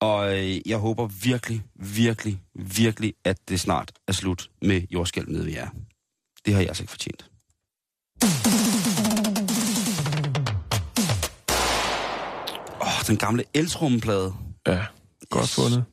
Og 0.00 0.38
øh, 0.38 0.68
jeg 0.68 0.78
håber 0.78 1.06
virkelig, 1.06 1.62
virkelig, 1.74 2.42
virkelig, 2.54 3.14
at 3.24 3.36
det 3.48 3.60
snart 3.60 3.92
er 4.08 4.12
slut 4.12 4.50
med 4.62 4.82
jordskælv 4.90 5.28
nede 5.28 5.44
ved 5.46 5.52
jer. 5.52 5.68
Det 6.46 6.54
har 6.54 6.60
jeg 6.60 6.68
altså 6.68 6.82
ikke 6.82 6.90
fortjent. 6.90 7.30
Åh, 12.80 12.86
oh, 12.86 13.06
den 13.06 13.16
gamle 13.16 13.44
eltrummeplade. 13.54 14.34
Ja, 14.66 14.84
godt 15.30 15.48
fundet. 15.48 15.84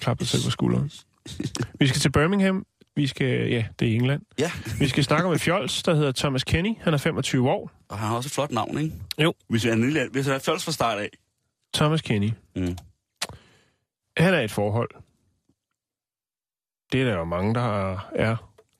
Klap 0.00 0.18
dig 0.18 0.28
selv 0.28 0.44
på 0.44 0.50
skulderen. 0.50 0.90
Vi 1.80 1.86
skal 1.86 2.00
til 2.00 2.12
Birmingham. 2.12 2.66
Vi 2.96 3.06
skal, 3.06 3.50
ja, 3.50 3.64
det 3.78 3.88
er 3.88 3.94
England. 3.94 4.22
Ja, 4.38 4.52
Vi 4.78 4.88
skal 4.88 5.04
snakke 5.04 5.26
om 5.26 5.32
et 5.32 5.40
fjols, 5.40 5.82
der 5.82 5.94
hedder 5.94 6.12
Thomas 6.12 6.44
Kenny. 6.44 6.74
Han 6.80 6.94
er 6.94 6.98
25 6.98 7.50
år. 7.50 7.70
og 7.88 7.98
han 7.98 8.08
har 8.08 8.16
også 8.16 8.26
et 8.28 8.32
flot 8.32 8.50
navn, 8.50 8.78
ikke? 8.78 8.94
Jo. 9.22 9.34
Hvis 9.48 9.64
han 9.64 9.96
er, 9.96 10.08
hvis 10.08 10.26
han 10.26 10.34
er 10.34 10.38
fælles 10.38 10.64
fra 10.64 10.72
start 10.72 10.98
af. 10.98 11.08
Thomas 11.74 12.02
Kenny. 12.02 12.30
Mm. 12.56 12.76
Han 14.16 14.34
er 14.34 14.40
et 14.40 14.50
forhold. 14.50 14.90
Det 16.92 17.00
er 17.00 17.04
der 17.04 17.16
jo 17.18 17.24
mange, 17.24 17.54
der 17.54 17.60
er. 17.60 17.98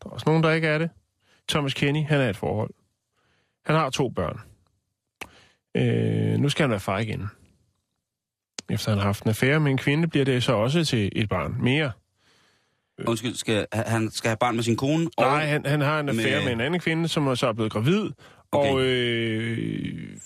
Der 0.03 0.07
er 0.07 0.11
også 0.11 0.25
nogen, 0.27 0.43
der 0.43 0.51
ikke 0.53 0.69
er 0.69 0.79
det. 0.79 0.91
Thomas 1.49 1.75
Kenny, 1.75 2.05
han 2.05 2.21
er 2.21 2.31
et 2.31 2.37
forhold. 2.37 2.71
Han 3.67 3.77
har 3.77 3.91
to 3.91 4.09
børn. 4.09 4.41
Øh, 5.75 6.39
nu 6.39 6.49
skal 6.49 6.63
han 6.63 6.71
være 6.71 6.81
far 6.81 6.99
igen. 6.99 7.27
Efter 8.71 8.91
han 8.91 8.99
har 8.99 9.05
haft 9.07 9.23
en 9.23 9.29
affære 9.29 9.61
med 9.61 9.71
en 9.71 9.79
kvinde, 9.79 10.09
bliver 10.09 10.25
det 10.25 10.43
så 10.43 10.53
også 10.53 10.85
til 10.85 11.13
et 11.17 11.29
barn 11.29 11.57
mere. 11.63 11.93
Undskyld, 13.07 13.35
skal, 13.35 13.67
han 13.73 14.11
skal 14.11 14.29
have 14.29 14.37
barn 14.37 14.55
med 14.55 14.63
sin 14.63 14.77
kone? 14.77 15.11
Og, 15.17 15.25
Nej, 15.25 15.45
han, 15.47 15.67
han 15.67 15.81
har 15.81 16.01
en 16.01 16.09
affære 16.09 16.25
med... 16.25 16.37
med- 16.39 16.45
med 16.45 16.53
en 16.53 16.61
anden 16.61 16.81
kvinde, 16.81 17.09
som 17.09 17.37
så 17.37 17.47
er 17.47 17.53
blevet 17.53 17.73
gravid. 17.73 18.11
Okay. 18.53 18.71
Og 18.73 18.81
øh, 18.83 20.19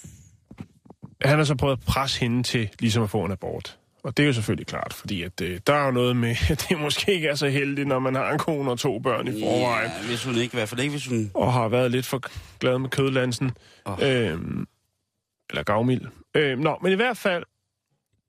han 1.22 1.38
har 1.38 1.44
så 1.44 1.54
prøvet 1.56 1.72
at 1.76 1.84
presse 1.86 2.20
hende 2.20 2.42
til 2.42 2.70
ligesom 2.80 3.02
at 3.02 3.10
få 3.10 3.24
en 3.24 3.32
abort. 3.32 3.78
Og 4.06 4.16
det 4.16 4.22
er 4.22 4.26
jo 4.26 4.32
selvfølgelig 4.32 4.66
klart, 4.66 4.92
fordi 4.92 5.22
at, 5.22 5.40
øh, 5.40 5.60
der 5.66 5.72
er 5.74 5.84
jo 5.84 5.90
noget 5.90 6.16
med, 6.16 6.36
at 6.50 6.66
det 6.68 6.80
måske 6.80 7.14
ikke 7.14 7.28
er 7.28 7.34
så 7.34 7.48
heldigt, 7.48 7.88
når 7.88 7.98
man 7.98 8.14
har 8.14 8.32
en 8.32 8.38
kone 8.38 8.70
og 8.70 8.78
to 8.78 8.98
børn 8.98 9.28
i 9.28 9.40
forvejen. 9.40 9.90
Ja, 10.02 10.06
hvis 10.06 10.24
hun 10.24 10.34
ikke, 10.34 10.54
i 10.54 10.56
hvert 10.56 10.68
fald 10.68 10.80
ikke, 10.80 10.90
hvis 10.90 11.06
hun... 11.06 11.30
Og 11.34 11.52
har 11.52 11.68
været 11.68 11.90
lidt 11.90 12.06
for 12.06 12.22
glad 12.58 12.78
med 12.78 12.90
kødlansen. 12.90 13.50
Åh. 13.86 13.98
Øhm, 14.02 14.66
Eller 15.50 15.62
gavmild. 15.62 16.00
Øh, 16.34 16.58
nå, 16.58 16.78
men 16.82 16.92
i 16.92 16.94
hvert 16.94 17.16
fald, 17.16 17.44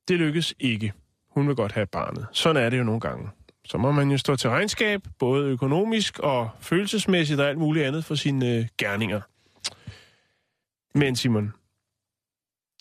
det 0.08 0.18
lykkes 0.18 0.54
ikke. 0.60 0.94
Hun 1.30 1.48
vil 1.48 1.56
godt 1.56 1.72
have 1.72 1.88
barnet. 1.88 2.28
Sådan 2.32 2.64
er 2.64 2.70
det 2.70 2.78
jo 2.78 2.84
nogle 2.84 3.02
gange. 3.02 3.30
Så 3.66 3.78
må 3.78 3.92
man 3.92 4.12
jo 4.12 4.18
stå 4.18 4.36
til 4.36 4.50
regnskab, 4.50 5.02
både 5.20 5.46
økonomisk 5.46 6.20
og 6.20 6.50
følelsesmæssigt 6.60 7.40
og 7.40 7.50
alt 7.50 7.58
muligt 7.58 7.86
andet 7.86 8.06
for 8.06 8.16
sine 8.16 8.56
øh, 8.56 8.66
gerninger. 8.78 9.22
Men 10.98 11.16
Simon, 11.16 11.54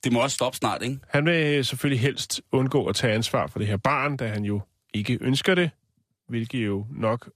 Det 0.07 0.13
må 0.15 0.23
også 0.23 0.35
stoppe 0.35 0.57
snart, 0.59 0.83
ikke? 0.83 0.99
han 1.09 1.25
vil 1.27 1.65
selvfølgelig 1.65 2.01
helst 2.01 2.41
undgå 2.53 2.87
at 2.87 2.95
tage 2.97 3.13
ansvar 3.15 3.47
for 3.47 3.59
det 3.59 3.69
her 3.69 3.77
barn, 3.77 4.17
da 4.17 4.29
han 4.29 4.45
jo 4.45 4.61
ikke 4.95 5.19
ønsker 5.21 5.55
det, 5.55 5.71
hvilket 6.29 6.67
jo 6.67 6.87
nok 6.91 7.31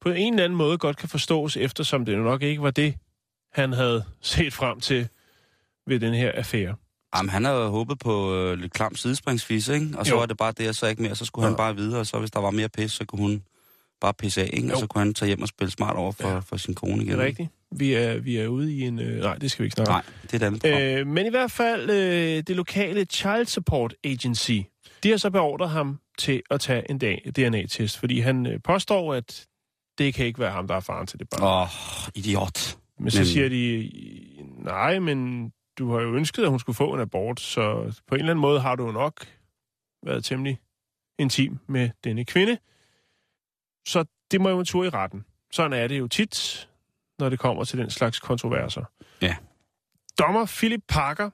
på 0.00 0.08
en 0.10 0.32
eller 0.34 0.44
anden 0.44 0.56
måde 0.56 0.78
godt 0.78 0.96
kan 0.96 1.08
forstås, 1.08 1.56
eftersom 1.56 2.04
det 2.04 2.12
jo 2.16 2.22
nok 2.22 2.42
ikke 2.42 2.62
var 2.62 2.70
det, 2.70 2.94
han 3.52 3.72
havde 3.72 4.04
set 4.20 4.52
frem 4.52 4.80
til 4.80 5.08
ved 5.86 6.00
den 6.00 6.14
her 6.14 6.32
affære. 6.34 6.74
Jamen, 7.16 7.30
han 7.30 7.44
havde 7.44 7.68
håbet 7.68 7.98
på 7.98 8.34
øh, 8.34 8.58
lidt 8.58 8.72
klam 8.72 8.94
sidespringsfis, 8.96 9.68
ikke? 9.68 9.86
Og 9.98 10.06
så 10.06 10.12
Jo. 10.12 10.18
var 10.18 10.26
det 10.26 10.36
bare 10.36 10.52
det, 10.52 10.68
og 10.68 10.74
så 10.74 10.86
ikke 10.86 11.02
mere. 11.02 11.14
Så 11.14 11.24
skulle 11.24 11.44
han 11.44 11.52
Ja. 11.52 11.56
bare 11.56 11.76
videre, 11.76 12.00
og 12.00 12.06
så 12.06 12.18
hvis 12.18 12.30
der 12.30 12.40
var 12.40 12.50
mere 12.50 12.68
pis, 12.68 12.92
så 12.92 13.04
kunne 13.04 13.22
hun 13.22 13.42
bare 14.00 14.14
pisse 14.14 14.42
af, 14.42 14.50
ikke? 14.52 14.72
Og 14.74 14.78
så 14.80 14.86
kunne 14.86 15.04
han 15.04 15.14
tage 15.14 15.26
hjem 15.26 15.42
og 15.42 15.48
spille 15.48 15.70
smart 15.70 15.96
over 15.96 16.12
for, 16.12 16.28
Ja. 16.28 16.38
for 16.38 16.56
sin 16.56 16.74
kone 16.74 16.92
igen. 16.96 17.06
Det 17.08 17.20
er 17.20 17.24
rigtigt. 17.24 17.48
Vi 17.76 17.94
er, 17.94 18.18
vi 18.18 18.36
er 18.36 18.46
ude 18.46 18.74
i 18.74 18.80
en... 18.82 18.98
Øh, 18.98 19.20
nej, 19.20 19.34
det 19.36 19.50
skal 19.50 19.62
vi 19.62 19.66
ikke 19.66 19.74
snakke 19.74 19.90
om. 19.92 19.94
Nej, 19.94 20.02
det 20.22 20.42
er 20.42 20.46
et 20.48 20.66
andet. 20.72 20.98
Øh, 21.00 21.06
men 21.06 21.26
i 21.26 21.30
hvert 21.30 21.50
fald 21.50 21.90
øh, 21.90 22.42
det 22.46 22.56
lokale 22.56 23.04
Child 23.04 23.46
Support 23.46 23.94
Agency, 24.04 24.58
de 25.02 25.10
har 25.10 25.16
så 25.16 25.30
beordret 25.30 25.70
ham 25.70 26.00
til 26.18 26.42
at 26.50 26.60
tage 26.60 26.90
en 26.90 26.98
DNA-test, 26.98 27.98
fordi 27.98 28.20
han 28.20 28.46
øh, 28.46 28.60
påstår, 28.64 29.14
at 29.14 29.46
det 29.98 30.14
kan 30.14 30.26
ikke 30.26 30.38
være 30.40 30.50
ham, 30.52 30.66
der 30.68 30.74
er 30.76 30.80
faren 30.80 31.06
til 31.06 31.18
det 31.18 31.28
barn. 31.28 31.42
Åh, 31.42 31.62
oh, 31.62 32.10
idiot. 32.14 32.78
men 32.98 33.10
så 33.10 33.18
men- 33.18 33.26
siger 33.26 33.48
de, 33.48 33.90
nej, 34.64 34.98
men 34.98 35.50
du 35.78 35.92
har 35.92 36.00
jo 36.00 36.14
ønsket, 36.14 36.42
at 36.42 36.50
hun 36.50 36.58
skulle 36.58 36.76
få 36.76 36.94
en 36.94 37.00
abort, 37.00 37.40
så 37.40 37.92
på 38.08 38.14
en 38.14 38.18
eller 38.20 38.30
anden 38.32 38.40
måde 38.40 38.60
har 38.60 38.74
du 38.74 38.90
nok 38.92 39.26
været 40.06 40.24
temmelig 40.24 40.58
intim 41.18 41.58
med 41.68 41.90
denne 42.04 42.24
kvinde. 42.24 42.58
Så 43.86 44.04
det 44.30 44.40
må 44.40 44.48
jo 44.48 44.58
en 44.58 44.64
tur 44.64 44.84
i 44.84 44.88
retten. 44.88 45.24
Sådan 45.52 45.72
er 45.72 45.86
det 45.88 45.98
jo 45.98 46.08
tit, 46.08 46.68
når 47.18 47.28
det 47.28 47.38
kommer 47.38 47.64
til 47.64 47.78
den 47.78 47.90
slags 47.90 48.20
kontroverser. 48.20 48.84
Ja. 49.22 49.36
Dommer 50.18 50.46
Philip 50.46 50.82
Parker, 50.88 51.30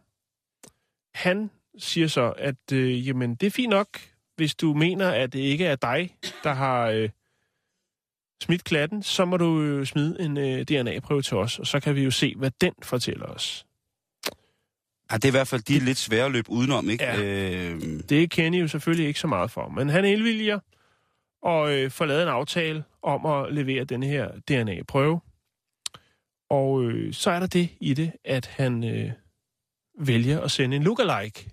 han 1.14 1.50
siger 1.78 2.08
så, 2.08 2.32
at 2.38 2.72
øh, 2.72 3.08
jamen, 3.08 3.34
det 3.34 3.46
er 3.46 3.50
fint 3.50 3.70
nok, 3.70 3.88
hvis 4.36 4.54
du 4.54 4.74
mener, 4.74 5.10
at 5.10 5.32
det 5.32 5.38
ikke 5.38 5.66
er 5.66 5.76
dig, 5.76 6.16
der 6.44 6.52
har 6.52 6.86
øh, 6.88 7.08
smidt 8.42 8.64
klatten, 8.64 9.02
så 9.02 9.24
må 9.24 9.36
du 9.36 9.62
øh, 9.62 9.86
smide 9.86 10.16
en 10.20 10.36
øh, 10.36 10.62
DNA-prøve 10.62 11.22
til 11.22 11.36
os, 11.36 11.58
og 11.58 11.66
så 11.66 11.80
kan 11.80 11.94
vi 11.94 12.04
jo 12.04 12.10
se, 12.10 12.34
hvad 12.36 12.50
den 12.60 12.72
fortæller 12.82 13.26
os. 13.26 13.66
Ja, 15.10 15.16
det 15.16 15.24
er 15.24 15.28
i 15.28 15.30
hvert 15.30 15.48
fald 15.48 15.62
de 15.62 15.76
er 15.76 15.80
lidt 15.80 15.98
svære 15.98 16.24
at 16.24 16.30
løbe 16.30 16.50
udenom, 16.50 16.90
ikke? 16.90 17.04
Ja. 17.04 17.22
Øh, 17.22 17.80
Det 18.08 18.30
kender 18.30 18.58
jo 18.60 18.68
selvfølgelig 18.68 19.08
ikke 19.08 19.20
så 19.20 19.26
meget 19.26 19.50
for, 19.50 19.68
men 19.68 19.88
han 19.88 20.04
indvilliger 20.04 20.60
og 21.46 21.72
øh, 21.72 21.90
får 21.90 22.04
lavet 22.04 22.22
en 22.22 22.28
aftale 22.28 22.84
om 23.02 23.26
at 23.26 23.52
levere 23.52 23.84
den 23.84 24.02
her 24.02 24.28
DNA-prøve. 24.48 25.20
Og 26.50 26.82
øh, 26.82 27.12
så 27.14 27.30
er 27.30 27.40
der 27.40 27.46
det 27.46 27.68
i 27.80 27.94
det, 27.94 28.12
at 28.24 28.46
han 28.46 28.84
øh, 28.84 29.12
vælger 29.98 30.40
at 30.40 30.50
sende 30.50 30.76
en 30.76 30.82
lookalike. 30.82 31.50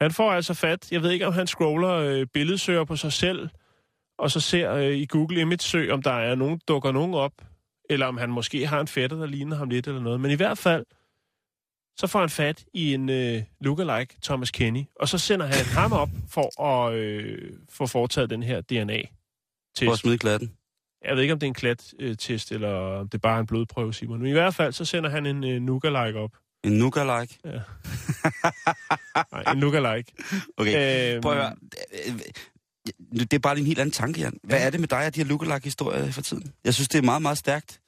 Han 0.00 0.10
får 0.10 0.32
altså 0.32 0.54
fat, 0.54 0.92
jeg 0.92 1.02
ved 1.02 1.10
ikke 1.10 1.26
om 1.26 1.32
han 1.32 1.46
scroller 1.46 1.90
øh, 1.90 2.26
billedsøger 2.26 2.84
på 2.84 2.96
sig 2.96 3.12
selv, 3.12 3.48
og 4.18 4.30
så 4.30 4.40
ser 4.40 4.72
øh, 4.72 4.96
i 4.96 5.06
Google 5.06 5.40
Image 5.40 5.62
søg, 5.62 5.92
om 5.92 6.02
der 6.02 6.12
er 6.12 6.34
nogen, 6.34 6.60
dukker 6.68 6.92
nogen 6.92 7.14
op, 7.14 7.32
eller 7.90 8.06
om 8.06 8.16
han 8.16 8.30
måske 8.30 8.66
har 8.66 8.80
en 8.80 8.88
fætter, 8.88 9.16
der 9.16 9.26
ligner 9.26 9.56
ham 9.56 9.70
lidt 9.70 9.86
eller 9.86 10.00
noget. 10.00 10.20
Men 10.20 10.30
i 10.30 10.34
hvert 10.34 10.58
fald, 10.58 10.86
så 12.00 12.06
får 12.06 12.20
han 12.20 12.30
fat 12.30 12.64
i 12.74 12.94
en 12.94 13.08
øh, 13.08 13.42
lookalike, 13.60 14.16
Thomas 14.22 14.50
Kenny, 14.50 14.84
og 15.00 15.08
så 15.08 15.18
sender 15.18 15.46
han 15.46 15.64
ham 15.80 15.92
op 15.92 16.08
for 16.28 16.62
at 16.62 16.94
øh, 16.94 17.52
få 17.70 17.86
foretaget 17.86 18.30
den 18.30 18.42
her 18.42 18.60
DNA-test. 18.60 19.84
for 19.84 19.92
at 19.92 19.98
smide 19.98 20.18
klatten. 20.18 20.52
Jeg 21.04 21.14
ved 21.16 21.22
ikke, 21.22 21.32
om 21.32 21.38
det 21.40 21.46
er 21.46 21.50
en 21.50 21.54
klat-test, 21.54 22.52
eller 22.52 22.68
om 22.74 23.08
det 23.08 23.14
er 23.18 23.22
bare 23.22 23.40
en 23.40 23.46
blodprøve, 23.46 23.94
Simon. 23.94 24.18
Men 24.18 24.28
i 24.28 24.32
hvert 24.32 24.54
fald, 24.54 24.72
så 24.72 24.84
sender 24.84 25.10
han 25.10 25.26
en 25.26 25.44
øh, 25.44 25.62
lookalike 25.66 26.18
op. 26.18 26.30
En 26.64 26.72
nougat-like. 26.72 27.38
Nej, 29.32 29.52
en 29.52 29.60
lookalike. 29.60 30.12
Okay, 30.56 31.14
Øhm, 31.14 31.22
prøv 31.22 31.32
at 31.32 31.38
høre. 31.38 31.54
Det 33.12 33.32
er 33.32 33.38
bare 33.38 33.58
en 33.58 33.66
helt 33.66 33.78
anden 33.78 33.92
tanke, 33.92 34.20
Jan. 34.20 34.38
Hvad 34.44 34.58
Ja. 34.58 34.66
er 34.66 34.70
det 34.70 34.80
med 34.80 34.88
dig 34.88 35.06
og 35.06 35.14
de 35.14 35.20
her 35.20 35.28
lookalike-historier 35.28 36.10
for 36.12 36.20
tiden? 36.22 36.52
Jeg 36.64 36.74
synes, 36.74 36.88
det 36.88 36.98
er 36.98 37.02
meget, 37.02 37.22
meget 37.22 37.38
stærkt. 37.38 37.79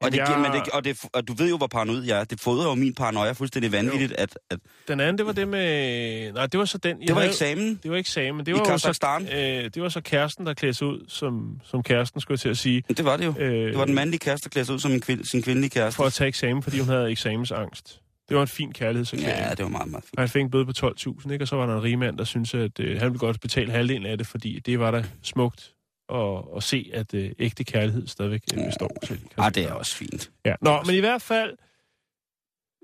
Og, 0.00 0.12
det, 0.12 0.18
Jeg- 0.18 0.38
men 0.40 0.52
det, 0.52 0.68
og, 0.72 0.84
det, 0.84 0.98
og 1.12 1.28
du 1.28 1.32
ved 1.34 1.48
jo, 1.48 1.56
hvor 1.56 1.66
paranoid 1.66 2.02
jeg 2.04 2.20
er. 2.20 2.24
Det 2.24 2.40
fodrer 2.40 2.68
jo 2.68 2.74
min 2.74 2.94
paranoia 2.94 3.32
fuldstændig 3.32 3.72
vanvittigt, 3.72 4.12
at, 4.12 4.38
at 4.50 4.58
Den 4.88 5.00
anden, 5.00 5.18
det 5.18 5.26
var 5.26 5.32
det 5.32 5.48
med... 5.48 6.32
Nej, 6.32 6.46
det 6.46 6.58
var 6.58 6.64
så 6.64 6.78
den... 6.78 6.98
jeg 7.00 7.06
det 7.08 7.14
var 7.14 7.20
havde- 7.20 7.30
eksamen 7.32 7.80
Det 7.82 7.90
var 7.90 7.96
eksamen. 7.96 8.40
Det 8.46 8.48
i 8.48 8.52
var, 8.52 8.58
jo 8.58 8.78
så, 8.78 9.26
øh, 9.32 9.70
det 9.74 9.82
var 9.82 9.88
så 9.88 10.00
kæresten, 10.00 10.46
der 10.46 10.54
klædte 10.54 10.78
sig 10.78 10.86
ud, 10.86 11.04
som, 11.08 11.60
som 11.64 11.82
kæresten 11.82 12.20
skulle 12.20 12.34
jeg 12.34 12.40
til 12.40 12.48
at 12.48 12.58
sige. 12.58 12.82
Det 12.88 13.04
var 13.04 13.16
det 13.16 13.24
jo. 13.26 13.34
Øh, 13.38 13.68
Det 13.68 13.78
var 13.78 13.84
den 13.84 13.94
mandlige 13.94 14.18
kæreste, 14.18 14.44
der 14.44 14.50
klædte 14.50 14.66
sig 14.66 14.74
ud 14.74 14.78
som 14.80 14.92
en 14.92 15.00
kvind, 15.00 15.24
sin 15.24 15.42
kvindelige 15.42 15.70
kæreste. 15.70 15.96
For 15.96 16.04
at 16.04 16.12
tage 16.12 16.28
eksamen, 16.28 16.62
fordi 16.62 16.78
hun 16.78 16.88
havde 16.88 17.10
eksamensangst. 17.10 18.00
Det 18.28 18.36
var 18.36 18.42
en 18.42 18.48
fin 18.48 18.72
kærlighedserklæring. 18.72 19.38
Ja, 19.44 19.50
det 19.50 19.62
var 19.62 19.68
meget, 19.68 19.90
meget 19.90 20.04
fint. 20.04 20.16
Og 20.16 20.22
han 20.22 20.28
fik 20.28 20.42
en 20.42 20.50
bøde 20.50 20.66
på 20.66 20.72
12.000, 20.78 21.32
ikke? 21.32 21.44
Og 21.44 21.48
så 21.48 21.56
var 21.56 21.66
der 21.66 21.76
en 21.76 21.82
rigmand, 21.82 22.18
der 22.18 22.24
syntes, 22.24 22.54
at 22.54 22.80
øh, 22.80 22.98
han 23.00 23.08
ville 23.08 23.18
godt 23.18 23.40
betale 23.40 23.72
halvdelen 23.72 24.06
af 24.06 24.18
det, 24.18 24.26
fordi 24.26 24.60
det 24.66 24.78
var 24.80 24.90
da 24.90 25.04
smukt 25.22 25.72
at, 26.12 26.44
at 26.56 26.62
se, 26.62 26.90
at 26.94 27.14
øh, 27.14 27.32
ægte 27.38 27.64
kærlighed 27.64 28.06
stadigvæk 28.06 28.42
øh, 28.54 28.64
består. 28.66 28.90
til. 29.06 29.20
Ah, 29.36 29.54
det 29.54 29.64
er 29.64 29.72
også 29.72 29.96
fint. 29.96 30.30
Ja. 30.44 30.54
Nå, 30.60 30.82
men 30.82 30.94
i 30.94 31.00
hvert 31.00 31.22
fald, 31.22 31.56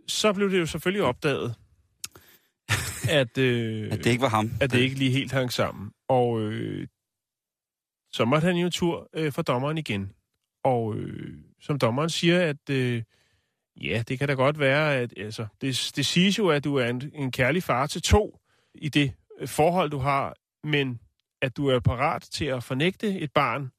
så 0.09 0.33
blev 0.33 0.50
det 0.50 0.59
jo 0.59 0.67
selvfølgelig 0.67 1.02
opdaget, 1.02 1.55
at, 3.21 3.38
øh, 3.38 3.93
At 3.93 3.99
det 3.99 4.11
ikke 4.11 4.23
var 4.23 4.29
ham. 4.29 4.50
at 4.61 4.73
det 4.73 4.79
ikke 4.79 4.97
lige 4.97 5.11
helt 5.11 5.33
hang 5.33 5.52
sammen. 5.52 5.91
Og 6.09 6.41
øh, 6.41 6.87
så 8.12 8.25
måtte 8.25 8.45
han 8.47 8.57
jo 8.57 8.71
tur 8.71 9.09
øh, 9.14 9.33
for 9.33 9.43
dommeren 9.43 9.79
igen. 9.79 10.12
Og 10.64 10.97
øh, 10.97 11.38
som 11.61 11.79
dommeren 11.79 12.11
siger, 12.11 12.43
at 12.49 12.71
øh, 12.71 13.02
ja, 13.83 14.02
det 14.09 14.19
kan 14.19 14.29
da 14.29 14.35
godt 14.35 14.59
være, 14.59 14.97
at 14.97 15.14
altså, 15.17 15.47
det, 15.61 15.93
det 15.97 16.07
siges 16.07 16.38
jo, 16.38 16.49
at 16.49 16.64
du 16.64 16.76
er 16.76 16.87
en, 16.87 17.11
en 17.14 17.31
kærlig 17.33 17.62
far 17.62 17.87
til 17.87 18.02
to 18.02 18.38
i 18.75 18.88
det 18.88 19.12
øh, 19.41 19.49
forhold, 19.49 19.91
du 19.91 19.99
har, 19.99 20.35
men 20.64 21.00
at 21.42 21.56
du 21.56 21.68
er 21.68 21.80
parat 21.80 22.22
til 22.22 22.44
at 22.44 22.64
fornægte 22.64 23.18
et 23.18 23.32
barn 23.32 23.70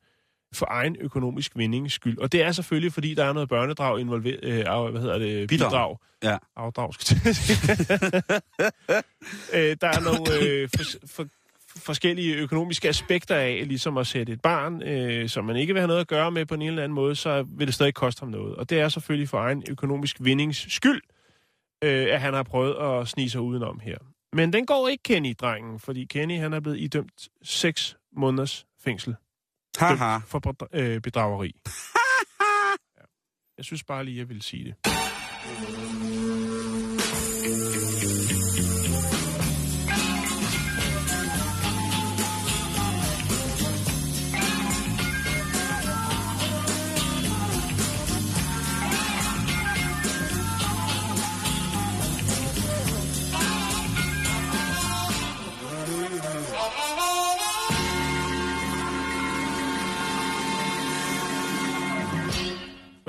for 0.53 0.67
egen 0.69 0.95
økonomisk 0.99 1.51
vindings 1.55 1.93
skyld. 1.93 2.17
Og 2.17 2.31
det 2.31 2.41
er 2.41 2.51
selvfølgelig, 2.51 2.93
fordi 2.93 3.13
der 3.13 3.25
er 3.25 3.33
noget 3.33 3.49
børnedrag 3.49 3.99
involveret, 3.99 4.43
øh, 4.43 4.91
hvad 4.91 5.01
hedder 5.01 5.17
det, 5.17 5.49
Bidrag. 5.49 5.69
bidrag. 5.71 5.97
Ja. 6.23 6.37
Afdrag, 6.55 6.93
skal 6.93 7.17
øh, 9.53 9.77
der 9.81 9.87
er 9.87 10.03
nogle 10.03 10.39
øh, 10.41 10.69
for, 10.75 11.07
for, 11.07 11.27
forskellige 11.77 12.35
økonomiske 12.35 12.89
aspekter 12.89 13.35
af, 13.35 13.63
ligesom 13.67 13.97
at 13.97 14.07
sætte 14.07 14.33
et 14.33 14.41
barn, 14.41 14.83
øh, 14.83 15.29
som 15.29 15.45
man 15.45 15.55
ikke 15.55 15.73
vil 15.73 15.79
have 15.79 15.87
noget 15.87 16.01
at 16.01 16.07
gøre 16.07 16.31
med 16.31 16.45
på 16.45 16.55
en 16.55 16.61
eller 16.61 16.83
anden 16.83 16.95
måde, 16.95 17.15
så 17.15 17.45
vil 17.57 17.67
det 17.67 17.75
stadig 17.75 17.93
koste 17.93 18.19
ham 18.19 18.29
noget. 18.29 18.55
Og 18.55 18.69
det 18.69 18.79
er 18.79 18.89
selvfølgelig 18.89 19.29
for 19.29 19.37
egen 19.37 19.63
økonomisk 19.69 20.17
vindings 20.19 20.73
skyld, 20.73 21.01
øh, 21.83 22.07
at 22.13 22.21
han 22.21 22.33
har 22.33 22.43
prøvet 22.43 22.75
at 22.75 23.07
snige 23.07 23.29
sig 23.29 23.41
udenom 23.41 23.79
her. 23.79 23.97
Men 24.33 24.53
den 24.53 24.65
går 24.65 24.87
ikke 24.87 25.03
Kenny, 25.03 25.35
drengen, 25.39 25.79
fordi 25.79 26.05
Kenny 26.05 26.37
han 26.37 26.53
er 26.53 26.59
blevet 26.59 26.79
idømt 26.79 27.29
6 27.43 27.97
måneders 28.11 28.65
fængsel 28.79 29.15
Haha. 29.77 30.17
for 30.17 30.67
øh, 30.73 31.01
bedrageri. 31.01 31.55
ja. 32.97 33.03
Jeg 33.57 33.65
synes 33.65 33.83
bare 33.83 34.05
lige, 34.05 34.17
jeg 34.17 34.29
vil 34.29 34.41
sige 34.41 34.63
det. 34.63 36.12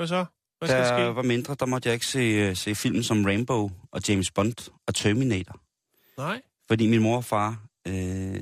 Hvad 0.07 0.17
så? 0.17 0.25
Hvad 0.59 0.69
skal 0.69 0.79
der 0.79 1.07
ske? 1.09 1.15
var 1.15 1.21
mindre, 1.21 1.55
der 1.59 1.65
måtte 1.65 1.87
jeg 1.89 1.93
ikke 1.93 2.05
se, 2.05 2.19
øh, 2.19 2.55
se 2.55 2.75
film 2.75 3.03
som 3.03 3.25
Rainbow 3.25 3.69
og 3.91 4.01
James 4.09 4.31
Bond 4.31 4.71
og 4.87 4.95
Terminator. 4.95 5.59
Nej, 6.17 6.41
Fordi 6.67 6.87
min 6.87 7.01
mor 7.01 7.15
og 7.17 7.25
far 7.25 7.63
øh, 7.87 8.35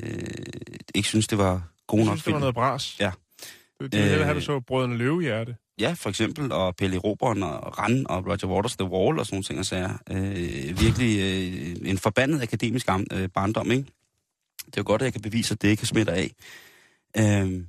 ikke 0.96 1.08
synes 1.10 1.27
det 1.27 1.38
var 1.38 1.70
gode 1.88 2.00
jeg 2.01 2.05
nok 2.05 2.13
synes, 2.13 2.24
det 2.24 2.24
film. 2.24 2.34
var 2.34 2.39
noget 2.39 2.55
bras. 2.55 3.00
Ja. 3.00 3.12
Det, 3.82 3.91
det 3.91 4.00
ville 4.01 4.17
Øh. 4.20 4.24
have, 4.25 4.36
du 4.36 4.41
så 4.41 4.60
Brødrene 4.60 4.98
Løvehjerte. 4.98 5.55
Ja, 5.79 5.93
for 5.98 6.10
eksempel, 6.10 6.51
og 6.51 6.75
Pelle 6.75 6.98
Roberen 6.98 7.43
og 7.43 7.79
Rand 7.79 8.05
og 8.05 8.25
Roger 8.25 8.48
Waters 8.48 8.75
The 8.77 8.88
Wall 8.89 9.20
og 9.20 9.25
sådan 9.25 9.36
nogle 9.36 9.43
ting 9.43 9.60
og 9.60 9.65
sager. 9.65 9.98
Øh, 10.12 10.79
virkelig 10.82 11.20
øh, 11.20 11.89
en 11.89 11.98
forbandet 11.98 12.41
akademisk 12.41 12.89
øh, 13.12 13.29
barndom, 13.29 13.72
ikke? 13.72 13.84
Det 14.65 14.77
er 14.77 14.82
jo 14.82 14.84
godt, 14.86 15.01
at 15.01 15.05
jeg 15.05 15.13
kan 15.13 15.22
bevise, 15.22 15.53
at 15.53 15.62
det 15.62 15.67
ikke 15.67 15.86
smitter 15.86 16.13
af. 16.13 16.32
Øh, 17.17 17.63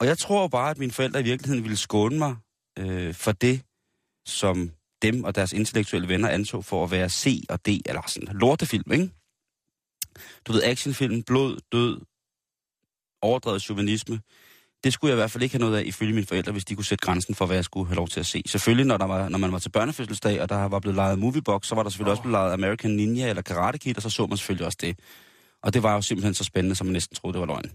og 0.00 0.06
jeg 0.06 0.18
tror 0.18 0.48
bare, 0.48 0.70
at 0.70 0.78
mine 0.78 0.92
forældre 0.92 1.20
i 1.20 1.22
virkeligheden 1.22 1.64
ville 1.64 1.76
skåne 1.76 2.18
mig 2.18 2.36
øh, 2.78 3.14
for 3.14 3.32
det, 3.32 3.62
som 4.26 4.70
dem 5.02 5.24
og 5.24 5.34
deres 5.34 5.52
intellektuelle 5.52 6.08
venner 6.08 6.28
anså 6.28 6.62
for 6.62 6.84
at 6.84 6.90
være 6.90 7.08
C 7.10 7.44
og 7.48 7.66
D, 7.66 7.68
eller 7.68 8.02
sådan 8.06 8.36
lortefilm, 8.36 8.92
ikke? 8.92 9.10
Du 10.46 10.52
ved, 10.52 10.62
actionfilm, 10.62 11.22
blod, 11.22 11.58
død, 11.72 12.00
overdrevet 13.22 13.62
chauvinisme. 13.62 14.20
Det 14.84 14.92
skulle 14.92 15.08
jeg 15.10 15.16
i 15.16 15.20
hvert 15.20 15.30
fald 15.30 15.42
ikke 15.42 15.54
have 15.54 15.60
noget 15.60 15.78
af, 15.78 15.82
ifølge 15.86 16.12
mine 16.12 16.26
forældre, 16.26 16.52
hvis 16.52 16.64
de 16.64 16.74
kunne 16.74 16.84
sætte 16.84 17.04
grænsen 17.04 17.34
for, 17.34 17.46
hvad 17.46 17.56
jeg 17.56 17.64
skulle 17.64 17.88
have 17.88 17.96
lov 17.96 18.08
til 18.08 18.20
at 18.20 18.26
se. 18.26 18.42
Selvfølgelig, 18.46 18.86
når, 18.86 18.96
der 18.96 19.04
var, 19.04 19.28
når 19.28 19.38
man 19.38 19.52
var 19.52 19.58
til 19.58 19.68
børnefødselsdag, 19.70 20.42
og 20.42 20.48
der 20.48 20.68
var 20.68 20.78
blevet 20.80 20.96
lejet 20.96 21.18
Moviebox, 21.18 21.66
så 21.66 21.74
var 21.74 21.82
der 21.82 21.90
selvfølgelig 21.90 22.10
oh. 22.10 22.12
også 22.12 22.22
blevet 22.22 22.32
lejet 22.32 22.52
American 22.52 22.90
Ninja 22.90 23.28
eller 23.28 23.42
Karate 23.42 23.78
Kid, 23.78 23.96
og 23.96 24.02
så 24.02 24.10
så 24.10 24.26
man 24.26 24.36
selvfølgelig 24.38 24.66
også 24.66 24.78
det. 24.80 24.98
Og 25.62 25.74
det 25.74 25.82
var 25.82 25.94
jo 25.94 26.02
simpelthen 26.02 26.34
så 26.34 26.44
spændende, 26.44 26.76
som 26.76 26.86
man 26.86 26.92
næsten 26.92 27.16
troede, 27.16 27.32
det 27.32 27.40
var 27.40 27.46
løgn. 27.46 27.70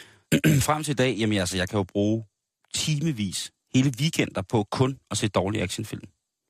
Frem 0.68 0.84
til 0.84 0.92
i 0.92 0.94
dag, 0.94 1.16
jamen 1.16 1.38
altså, 1.38 1.56
jeg 1.56 1.68
kan 1.68 1.76
jo 1.76 1.84
bruge 1.84 2.24
timevis, 2.74 3.52
hele 3.78 3.92
weekender 4.00 4.42
på 4.42 4.64
kun 4.70 4.98
at 5.10 5.16
se 5.18 5.28
dårlige 5.28 5.62
actionfilm. 5.62 6.02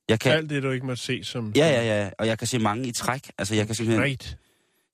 Jeg 0.09 0.21
kan, 0.21 0.33
Alt 0.33 0.51
det, 0.51 0.63
du 0.63 0.71
ikke 0.71 0.87
måtte 0.87 1.03
se 1.03 1.25
som... 1.25 1.53
ja, 1.57 1.69
ja, 1.69 1.83
ja, 2.03 2.11
og 2.19 2.27
jeg 2.27 2.39
kan 2.39 2.47
se 2.47 2.59
mange 2.59 2.89
i 2.89 2.93
træk. 2.93 3.31
Altså, 3.39 3.55
jeg 3.55 3.67
kan 3.67 3.75
simpelthen 3.75 4.05
Right. 4.05 4.39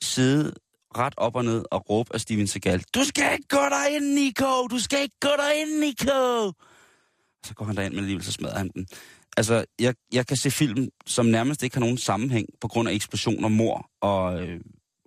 sidde 0.03 0.55
ret 0.99 1.15
op 1.17 1.37
og 1.37 1.45
ned 1.45 1.65
og 1.71 1.91
råbe 1.91 2.15
af 2.15 2.21
Steven 2.21 2.47
Seagal, 2.47 2.83
du 2.95 3.05
skal 3.05 3.33
ikke 3.33 3.49
gå 3.49 3.57
derind, 3.59 4.05
Nico! 4.15 4.67
Du 4.67 4.79
skal 4.79 5.03
ikke 5.03 5.17
gå 5.21 5.29
derind, 5.29 5.79
Nico! 5.81 6.53
Så 7.47 7.55
går 7.55 7.65
han 7.65 7.77
derind, 7.77 7.95
men 7.95 7.99
alligevel 7.99 8.25
så 8.25 8.33
smadrer 8.33 8.59
han 8.59 8.71
den. 8.75 8.87
Altså, 9.37 9.65
jeg, 9.81 9.95
jeg 10.13 10.27
kan 10.27 10.37
se 10.37 10.51
film, 10.51 10.89
som 11.07 11.27
nærmest 11.27 11.63
ikke 11.63 11.77
har 11.77 11.81
nogen 11.81 11.99
sammenhæng 11.99 12.47
på 12.61 12.69
grund 12.69 12.89
af 12.89 12.93
eksplosioner, 12.93 13.49
mor 13.49 13.91
og, 14.01 14.43
øh, 14.43 14.61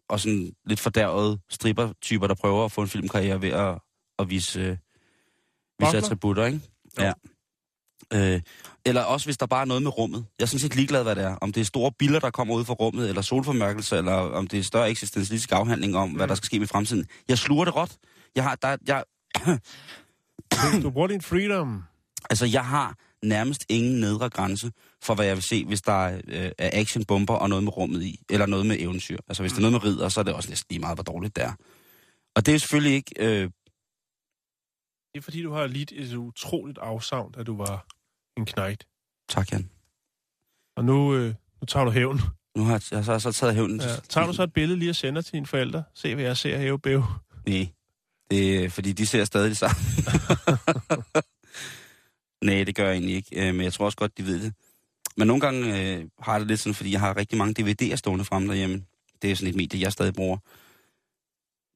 og 0.09 0.19
sådan 0.19 0.51
lidt 0.65 0.79
fordærvede 0.79 1.39
stripper-typer, 1.49 2.27
der 2.27 2.35
prøver 2.35 2.65
at 2.65 2.71
få 2.71 2.81
en 2.81 2.87
filmkarriere 2.87 3.41
ved 3.41 3.49
at, 3.49 3.79
at 4.19 4.29
vise, 4.29 4.59
øh, 4.59 4.77
vise 5.79 5.97
attributter, 5.97 6.45
ikke? 6.45 6.59
Ja. 7.03 7.13
Øh, 8.13 8.41
eller 8.85 9.01
også 9.01 9.27
hvis 9.27 9.37
der 9.37 9.45
bare 9.45 9.61
er 9.61 9.65
noget 9.65 9.83
med 9.83 9.97
rummet. 9.97 10.25
Jeg 10.39 10.43
er 10.45 10.47
sådan 10.47 10.59
set 10.59 10.75
ligeglad, 10.75 11.03
hvad 11.03 11.15
det 11.15 11.23
er. 11.23 11.35
Om 11.35 11.53
det 11.53 11.61
er 11.61 11.65
store 11.65 11.91
billeder, 11.99 12.19
der 12.19 12.29
kommer 12.29 12.55
ud 12.55 12.65
fra 12.65 12.73
rummet, 12.73 13.09
eller 13.09 13.21
solformørkelse, 13.21 13.97
eller 13.97 14.13
om 14.13 14.47
det 14.47 14.59
er 14.59 14.63
større 14.63 14.89
eksistentialistisk 14.89 15.51
afhandling 15.51 15.95
om, 15.97 16.09
mm. 16.09 16.15
hvad 16.15 16.27
der 16.27 16.35
skal 16.35 16.45
ske 16.45 16.55
i 16.57 16.65
fremtiden. 16.65 17.05
Jeg 17.27 17.37
sluger 17.37 17.65
det 17.65 17.75
råt. 17.75 17.91
Jeg 18.35 18.43
har, 18.43 18.55
der, 18.55 18.77
jeg, 18.87 19.03
du 20.83 20.89
bruger 20.89 21.07
din 21.07 21.21
freedom. 21.21 21.83
altså, 22.29 22.45
jeg 22.45 22.65
har 22.65 22.95
nærmest 23.23 23.65
ingen 23.69 23.99
nedre 23.99 24.29
grænse 24.29 24.71
for, 25.03 25.15
hvad 25.15 25.25
jeg 25.25 25.35
vil 25.35 25.43
se, 25.43 25.65
hvis 25.65 25.81
der 25.81 26.05
er, 26.05 26.21
øh, 26.27 26.51
er 26.57 26.69
actionbomber 26.73 27.33
og 27.33 27.49
noget 27.49 27.63
med 27.63 27.77
rummet 27.77 28.03
i, 28.03 28.19
eller 28.29 28.45
noget 28.45 28.65
med 28.65 28.75
eventyr. 28.79 29.17
Altså, 29.27 29.43
hvis 29.43 29.51
der 29.51 29.57
er 29.57 29.61
noget 29.61 29.71
med 29.71 29.83
ridder, 29.83 30.09
så 30.09 30.19
er 30.19 30.23
det 30.23 30.33
også 30.33 30.49
næsten 30.49 30.67
lige 30.69 30.79
meget, 30.79 30.97
hvor 30.97 31.03
dårligt 31.03 31.35
det 31.35 31.43
er. 31.43 31.53
Og 32.35 32.45
det 32.45 32.55
er 32.55 32.57
selvfølgelig 32.59 32.93
ikke... 32.93 33.13
Øh, 33.19 33.49
Det 35.17 35.21
er 35.21 35.23
fordi, 35.23 35.43
du 35.43 35.51
har 35.51 35.67
lidt 35.67 35.91
et 35.91 36.13
utroligt 36.13 36.77
afsavn, 36.77 37.35
at 37.37 37.45
du 37.45 37.57
var 37.57 37.85
en 38.37 38.45
knægt. 38.45 38.87
tak, 39.29 39.51
Jan. 39.51 39.69
Og 40.75 40.85
nu, 40.85 41.15
øh, 41.15 41.33
nu 41.61 41.65
tager 41.67 41.83
du 41.85 41.91
hævn. 41.91 42.19
Nu 42.55 42.63
har 42.63 42.71
jeg, 42.71 42.81
jeg 42.91 43.05
så, 43.05 43.19
så 43.19 43.31
taget 43.31 43.55
hævnen. 43.55 43.79
Ja. 43.81 43.95
Tager 44.09 44.27
du 44.27 44.33
så 44.33 44.43
et 44.43 44.53
billede 44.53 44.79
lige 44.79 44.89
og 44.89 44.95
sender 44.95 45.21
til 45.21 45.33
dine 45.33 45.45
forældre? 45.45 45.83
Se, 45.93 46.15
hvad 46.15 46.23
jeg 46.23 46.37
ser 46.37 46.57
hæve 46.57 46.79
bæv. 46.79 47.03
Nej. 47.47 47.67
Det 48.31 48.63
er, 48.63 48.69
fordi 48.69 48.93
de 48.93 49.05
ser 49.07 49.25
stadig 49.25 49.49
det 49.49 49.57
samme. 49.57 49.75
Nej, 52.47 52.63
det 52.63 52.75
gør 52.75 52.85
jeg 52.85 52.93
egentlig 52.93 53.15
ikke. 53.15 53.47
Øh, 53.47 53.55
Men 53.55 53.63
jeg 53.63 53.73
tror 53.73 53.85
også 53.85 53.97
godt, 53.97 54.17
de 54.17 54.25
ved 54.25 54.43
det. 54.43 54.53
Men 55.17 55.27
nogle 55.27 55.41
gange 55.41 55.59
øh, 55.59 56.05
har 56.19 56.31
jeg 56.31 56.39
det 56.39 56.47
lidt 56.47 56.59
sådan, 56.59 56.75
fordi 56.75 56.91
jeg 56.91 56.99
har 56.99 57.17
rigtig 57.17 57.37
mange 57.37 57.63
DVD'er 57.63 57.95
stående 57.95 58.25
fremme 58.25 58.47
derhjemme. 58.47 58.85
Det 59.21 59.31
er 59.31 59.35
sådan 59.35 59.49
et 59.49 59.55
medie, 59.55 59.81
jeg 59.81 59.91
stadig 59.91 60.13
bruger. 60.13 60.37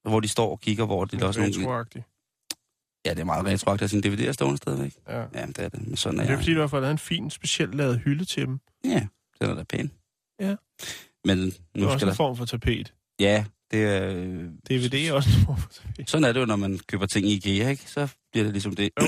Hvor 0.08 0.20
de 0.20 0.28
står 0.28 0.50
og 0.50 0.60
kigger, 0.60 0.86
hvor 0.86 1.04
det 1.04 1.22
er 1.22 1.26
også 1.26 1.40
nogle... 1.40 1.84
Ja, 3.04 3.10
det 3.10 3.18
er 3.18 3.24
meget 3.24 3.46
retroagtigt 3.46 3.82
at 3.82 3.90
sine 3.90 4.28
DVD'er 4.28 4.32
stående 4.32 4.56
stadigvæk. 4.56 4.92
Ja. 5.08 5.20
Ja, 5.20 5.46
det 5.46 5.58
er 5.58 5.68
det. 5.68 5.86
Men 5.86 5.96
sådan 5.96 6.18
er 6.18 6.22
Det 6.22 6.28
er 6.28 6.32
jeg. 6.32 6.38
fordi, 6.42 6.54
du 6.54 6.60
har 6.60 6.66
fået 6.66 6.82
lavet 6.82 6.92
en 6.92 6.98
fin, 6.98 7.30
specielt 7.30 7.74
lavet 7.74 7.98
hylde 7.98 8.24
til 8.24 8.46
dem. 8.46 8.60
Ja, 8.84 9.06
den 9.40 9.50
er 9.50 9.54
da 9.54 9.62
pæn. 9.62 9.90
Ja. 10.40 10.54
Men 11.24 11.38
Det 11.38 11.60
nu 11.76 11.82
er 11.82 11.86
også 11.86 11.98
skal 11.98 12.06
en 12.06 12.08
der... 12.10 12.14
form 12.14 12.36
for 12.36 12.44
tapet. 12.44 12.94
Ja, 13.20 13.44
det 13.70 13.82
er... 13.84 14.08
øh, 14.16 14.44
DVD 14.70 14.94
er 14.94 15.12
også 15.12 15.30
en 15.38 15.44
form 15.46 15.56
for 15.58 15.68
tapet. 15.68 16.10
Sådan 16.10 16.24
er 16.24 16.32
det 16.32 16.40
jo, 16.40 16.44
når 16.46 16.56
man 16.56 16.78
køber 16.78 17.06
ting 17.06 17.26
i 17.26 17.34
IKEA, 17.34 17.68
ikke? 17.70 17.82
Så 17.90 18.08
bliver 18.32 18.44
det 18.44 18.52
ligesom 18.52 18.76
det. 18.76 18.90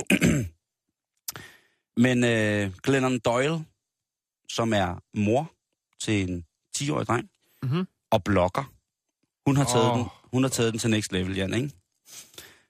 Men 1.97 2.25
øh, 2.25 2.73
Glennon 2.83 3.19
Doyle, 3.19 3.65
som 4.53 4.73
er 4.73 5.03
mor 5.15 5.53
til 6.01 6.31
en 6.31 6.45
10-årig 6.79 7.07
dreng, 7.07 7.29
Mhm. 7.63 7.87
og 8.11 8.25
blogger, 8.25 8.73
hun 9.47 9.57
har 9.57 9.65
taget, 9.65 9.91
oh. 9.91 9.99
den, 9.99 10.07
hun 10.33 10.43
har 10.43 10.51
taget 10.51 10.73
den 10.73 10.79
til 10.81 10.91
next 10.91 11.13
level, 11.13 11.37
Jan, 11.37 11.55
ikke? 11.55 11.71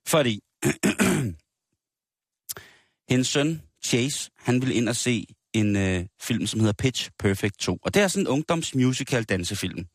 Fordi 0.07 0.41
hendes 3.11 3.29
søn, 3.29 3.63
Chase, 3.87 4.31
han 4.37 4.61
ville 4.61 4.75
ind 4.75 4.89
og 4.89 4.97
se 4.97 5.27
en 5.53 5.77
øh, 5.77 6.07
film, 6.21 6.47
som 6.47 6.61
hedder 6.61 6.73
Pitch 6.73 7.11
Perfect 7.19 7.59
2. 7.59 7.79
Og 7.83 7.95
det 7.95 8.03
er 8.03 8.09
sådan 8.09 8.23
en 8.23 8.29
ungdomsmusical 8.29 9.25
dansefilm. 9.25 9.87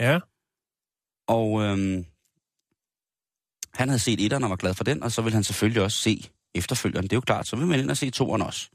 Ja. 0.00 0.18
Og 1.28 1.62
øhm, 1.62 2.06
han 3.74 3.88
havde 3.88 3.98
set 3.98 4.24
etteren 4.24 4.44
og 4.44 4.50
var 4.50 4.56
glad 4.56 4.74
for 4.74 4.84
den, 4.84 5.02
og 5.02 5.12
så 5.12 5.22
ville 5.22 5.34
han 5.34 5.44
selvfølgelig 5.44 5.82
også 5.82 5.98
se 5.98 6.30
efterfølgeren. 6.54 7.04
Det 7.04 7.12
er 7.12 7.16
jo 7.16 7.20
klart, 7.20 7.46
så 7.46 7.56
vil 7.56 7.66
man 7.66 7.80
ind 7.80 7.90
og 7.90 7.96
se 7.96 8.10
toeren 8.10 8.42
også. 8.42 8.68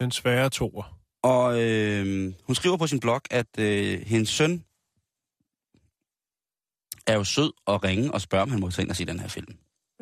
Den 0.00 0.10
svære 0.10 0.50
toer. 0.50 0.98
Og 1.22 1.62
øh, 1.62 2.32
hun 2.42 2.54
skriver 2.54 2.76
på 2.76 2.86
sin 2.86 3.00
blog, 3.00 3.20
at 3.30 3.58
øh, 3.58 4.00
hendes 4.00 4.28
søn 4.28 4.64
er 7.06 7.14
jo 7.14 7.24
sød 7.24 7.52
og 7.66 7.84
ringe 7.84 8.14
og 8.14 8.20
spørger, 8.20 8.42
om 8.42 8.50
han 8.50 8.60
må 8.60 8.70
tage 8.70 8.84
ind 8.84 8.90
og 8.90 8.96
se 8.96 9.04
den 9.04 9.20
her 9.20 9.28
film. 9.28 9.58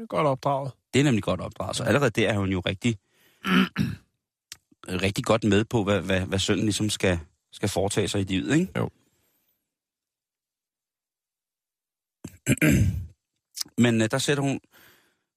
Godt 0.09 0.27
opdraget. 0.27 0.73
Det 0.95 1.01
er 1.01 1.05
nemlig 1.05 1.23
godt 1.23 1.41
opdraget. 1.41 1.77
Så 1.77 1.85
allerede 1.85 2.11
der 2.11 2.29
er 2.29 2.39
hun 2.39 2.53
jo 2.53 2.61
rigtig, 2.61 2.99
rigtig 5.07 5.25
godt 5.25 5.45
med 5.45 5.65
på, 5.65 5.85
hvad, 5.85 6.01
hvad, 6.01 6.21
hvad 6.21 6.39
sønnen 6.39 6.65
ligesom 6.65 6.91
skal, 6.91 7.19
skal 7.53 7.69
foretage 7.69 8.09
sig 8.09 8.21
i 8.21 8.25
livet, 8.25 8.57
ikke? 8.57 8.73
Jo. 8.77 8.91
Men 13.85 14.03
øh, 14.03 14.11
der 14.11 14.19
sætter 14.19 14.43
hun... 14.43 14.61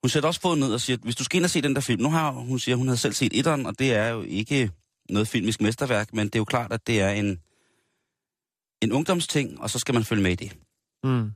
Hun 0.04 0.10
sætter 0.10 0.28
også 0.28 0.41
foden 0.41 0.60
ned 0.60 0.74
og 0.74 0.82
siger, 0.82 0.98
at 0.98 1.04
hvis 1.04 1.15
du 1.15 1.24
skal 1.24 1.38
ind 1.38 1.46
og 1.46 1.50
se 1.50 1.62
den 1.62 1.76
der 1.76 1.82
film... 1.82 2.02
Nu 2.02 2.10
har 2.10 2.32
hun 2.32 2.60
siger, 2.60 2.76
hun 2.76 2.88
havde 2.88 2.98
selv 2.98 3.13
set 3.13 3.39
etteren, 3.39 3.65
og 3.65 3.80
det 3.80 3.93
er 3.93 4.08
jo 4.08 4.22
ikke 4.22 4.72
noget 5.10 5.28
filmisk 5.28 5.62
mesterværk, 5.62 6.13
men 6.13 6.28
det 6.28 6.36
er 6.36 6.39
jo 6.39 6.46
klart, 6.46 6.74
at 6.74 6.88
det 6.88 7.02
er 7.02 7.10
en, 7.10 7.41
en 8.82 8.91
ungdomsting, 8.91 9.62
og 9.62 9.70
så 9.70 9.80
skal 9.80 9.93
man 9.93 10.04
følge 10.04 10.24
med 10.24 10.32
i 10.32 10.36
det. 10.36 10.58
Mm. 11.04 11.32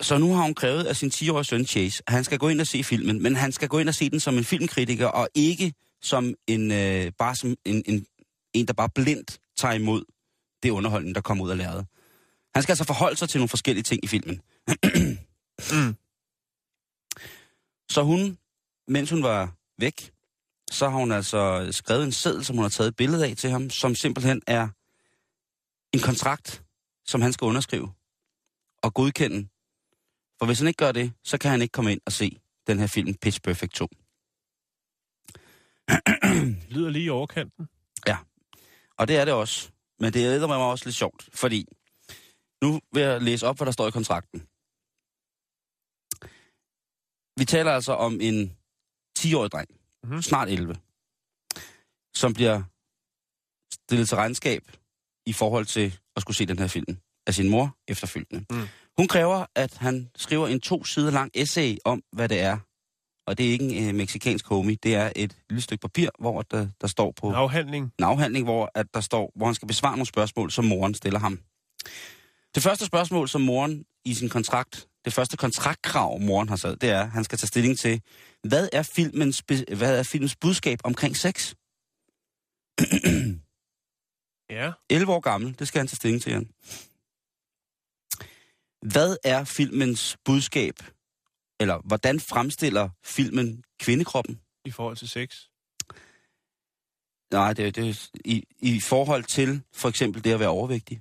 Så 0.00 0.18
nu 0.18 0.34
har 0.34 0.42
hun 0.42 0.54
krævet 0.54 0.84
af 0.84 0.96
sin 0.96 1.10
10-årige 1.14 1.44
søn 1.44 1.66
Chase, 1.66 2.02
at 2.06 2.12
han 2.12 2.24
skal 2.24 2.38
gå 2.38 2.48
ind 2.48 2.60
og 2.60 2.66
se 2.66 2.84
filmen, 2.84 3.22
men 3.22 3.36
han 3.36 3.52
skal 3.52 3.68
gå 3.68 3.78
ind 3.78 3.88
og 3.88 3.94
se 3.94 4.10
den 4.10 4.20
som 4.20 4.38
en 4.38 4.44
filmkritiker, 4.44 5.06
og 5.06 5.28
ikke 5.34 5.72
som 6.02 6.34
en, 6.46 6.72
øh, 6.72 7.12
bare 7.18 7.36
som 7.36 7.56
en, 7.64 7.82
en, 7.86 8.06
en, 8.52 8.66
der 8.66 8.72
bare 8.72 8.88
blindt 8.94 9.38
tager 9.56 9.74
imod 9.74 10.04
det 10.62 10.70
underholdning, 10.70 11.14
der 11.14 11.20
kommer 11.20 11.44
ud 11.44 11.50
af 11.50 11.56
lærredet. 11.56 11.86
Han 12.54 12.62
skal 12.62 12.72
altså 12.72 12.84
forholde 12.84 13.16
sig 13.16 13.28
til 13.28 13.38
nogle 13.38 13.48
forskellige 13.48 13.82
ting 13.82 14.04
i 14.04 14.06
filmen. 14.06 14.40
Mm. 15.72 15.96
Så 17.90 18.02
hun, 18.02 18.38
mens 18.88 19.10
hun 19.10 19.22
var 19.22 19.54
væk, 19.78 20.12
så 20.70 20.88
har 20.88 20.98
hun 20.98 21.12
altså 21.12 21.68
skrevet 21.72 22.04
en 22.04 22.12
seddel, 22.12 22.44
som 22.44 22.56
hun 22.56 22.62
har 22.62 22.68
taget 22.68 22.88
et 22.88 22.96
billede 22.96 23.26
af 23.26 23.36
til 23.36 23.50
ham, 23.50 23.70
som 23.70 23.94
simpelthen 23.94 24.42
er 24.46 24.68
en 25.92 26.00
kontrakt, 26.00 26.62
som 27.06 27.20
han 27.20 27.32
skal 27.32 27.44
underskrive 27.44 27.92
og 28.82 28.94
godkende. 28.94 29.48
For 30.38 30.46
hvis 30.46 30.58
han 30.58 30.68
ikke 30.68 30.78
gør 30.84 30.92
det, 30.92 31.12
så 31.24 31.38
kan 31.38 31.50
han 31.50 31.62
ikke 31.62 31.72
komme 31.72 31.92
ind 31.92 32.00
og 32.06 32.12
se 32.12 32.40
den 32.66 32.78
her 32.78 32.86
film 32.86 33.14
Pitch 33.14 33.40
Perfect 33.40 33.72
2. 33.72 33.88
Lyder 36.74 36.90
lige 36.90 37.04
i 37.04 37.08
overkanten. 37.08 37.68
Og 38.98 39.08
det 39.08 39.16
er 39.16 39.24
det 39.24 39.34
også. 39.34 39.70
Men 40.00 40.12
det 40.12 40.24
er 40.26 40.46
mig 40.46 40.56
også 40.56 40.84
lidt 40.84 40.96
sjovt, 40.96 41.28
fordi 41.34 41.66
nu 42.62 42.80
vil 42.92 43.02
jeg 43.02 43.22
læse 43.22 43.46
op, 43.46 43.56
hvad 43.56 43.66
der 43.66 43.72
står 43.72 43.88
i 43.88 43.90
kontrakten. 43.90 44.40
Vi 47.40 47.44
taler 47.44 47.72
altså 47.72 47.92
om 47.92 48.20
en 48.20 48.56
10-årig 49.18 49.50
dreng, 49.52 49.68
Mhm. 49.70 49.80
mm-hmm. 50.10 50.22
snart 50.22 50.48
11, 50.48 50.74
som 52.14 52.34
bliver 52.34 52.62
stillet 53.72 54.08
til 54.08 54.16
regnskab 54.16 54.62
i 55.26 55.32
forhold 55.32 55.66
til 55.66 55.98
at 56.16 56.22
skulle 56.22 56.36
se 56.36 56.46
den 56.46 56.58
her 56.58 56.66
film 56.68 56.98
af 57.26 57.34
sin 57.34 57.48
mor 57.48 57.76
efterfølgende. 57.88 58.46
Mm. 58.50 58.68
Hun 58.98 59.08
kræver, 59.08 59.46
at 59.54 59.76
han 59.76 60.10
skriver 60.16 60.48
en 60.48 60.60
to 60.60 60.84
sider 60.84 61.10
lang 61.10 61.30
essay 61.34 61.76
om, 61.84 62.02
hvad 62.12 62.28
det 62.28 62.40
er. 62.40 62.58
Og 63.26 63.38
det 63.38 63.46
er 63.46 63.50
ikke 63.50 63.64
en 63.64 63.88
øh, 63.88 63.94
meksikansk 63.94 64.46
homie, 64.46 64.76
det 64.82 64.94
er 64.94 65.12
et 65.16 65.36
lille 65.50 65.62
stykke 65.62 65.82
papir, 65.82 66.08
hvor 66.18 66.42
der, 66.42 66.68
der 66.80 66.86
står 66.86 67.12
på 67.20 67.28
En 67.28 67.34
afhandling. 67.34 67.92
en 67.98 68.04
afhandling, 68.04 68.44
hvor, 68.44 68.70
at 68.74 68.86
der 68.94 69.00
står, 69.00 69.32
hvor 69.34 69.46
han 69.46 69.54
skal 69.54 69.68
besvare 69.68 69.92
nogle 69.92 70.06
spørgsmål, 70.06 70.50
som 70.50 70.64
moren 70.64 70.94
stiller 70.94 71.18
ham. 71.18 71.40
Det 72.54 72.62
første 72.62 72.86
spørgsmål, 72.86 73.28
som 73.28 73.40
moren 73.40 73.84
i 74.04 74.14
sin 74.14 74.28
kontrakt, 74.28 74.88
det 75.04 75.12
første 75.12 75.36
kontraktkrav, 75.36 76.20
moren 76.20 76.48
har 76.48 76.56
sat, 76.56 76.80
det 76.80 76.90
er, 76.90 77.00
at 77.00 77.10
han 77.10 77.24
skal 77.24 77.38
tage 77.38 77.48
stilling 77.48 77.78
til, 77.78 78.02
hvad 78.42 78.68
er 78.72 78.82
filmens, 78.82 79.44
hvad 79.76 79.98
er 79.98 80.02
filmens 80.02 80.36
budskab 80.36 80.78
omkring 80.84 81.16
sex? 81.16 81.54
Ja. 84.50 84.72
11 84.90 85.12
år 85.12 85.20
gammel, 85.20 85.58
det 85.58 85.68
skal 85.68 85.78
han 85.78 85.86
tage 85.86 85.96
stilling 85.96 86.22
til, 86.22 86.32
Jan. 86.32 86.48
Hvad 88.92 89.16
er 89.24 89.44
filmens 89.44 90.16
budskab? 90.24 90.74
Eller 91.60 91.80
hvordan 91.84 92.20
fremstiller 92.20 92.88
filmen 93.04 93.64
kvindekroppen? 93.80 94.40
I 94.64 94.70
forhold 94.70 94.96
til 94.96 95.08
sex. 95.08 95.42
Nej, 97.32 97.52
det, 97.52 97.76
det 97.76 97.88
er 97.88 98.08
i, 98.24 98.44
i 98.58 98.80
forhold 98.80 99.24
til 99.24 99.62
for 99.74 99.88
eksempel 99.88 100.24
det 100.24 100.32
at 100.32 100.40
være 100.40 100.48
overvægtig. 100.48 101.00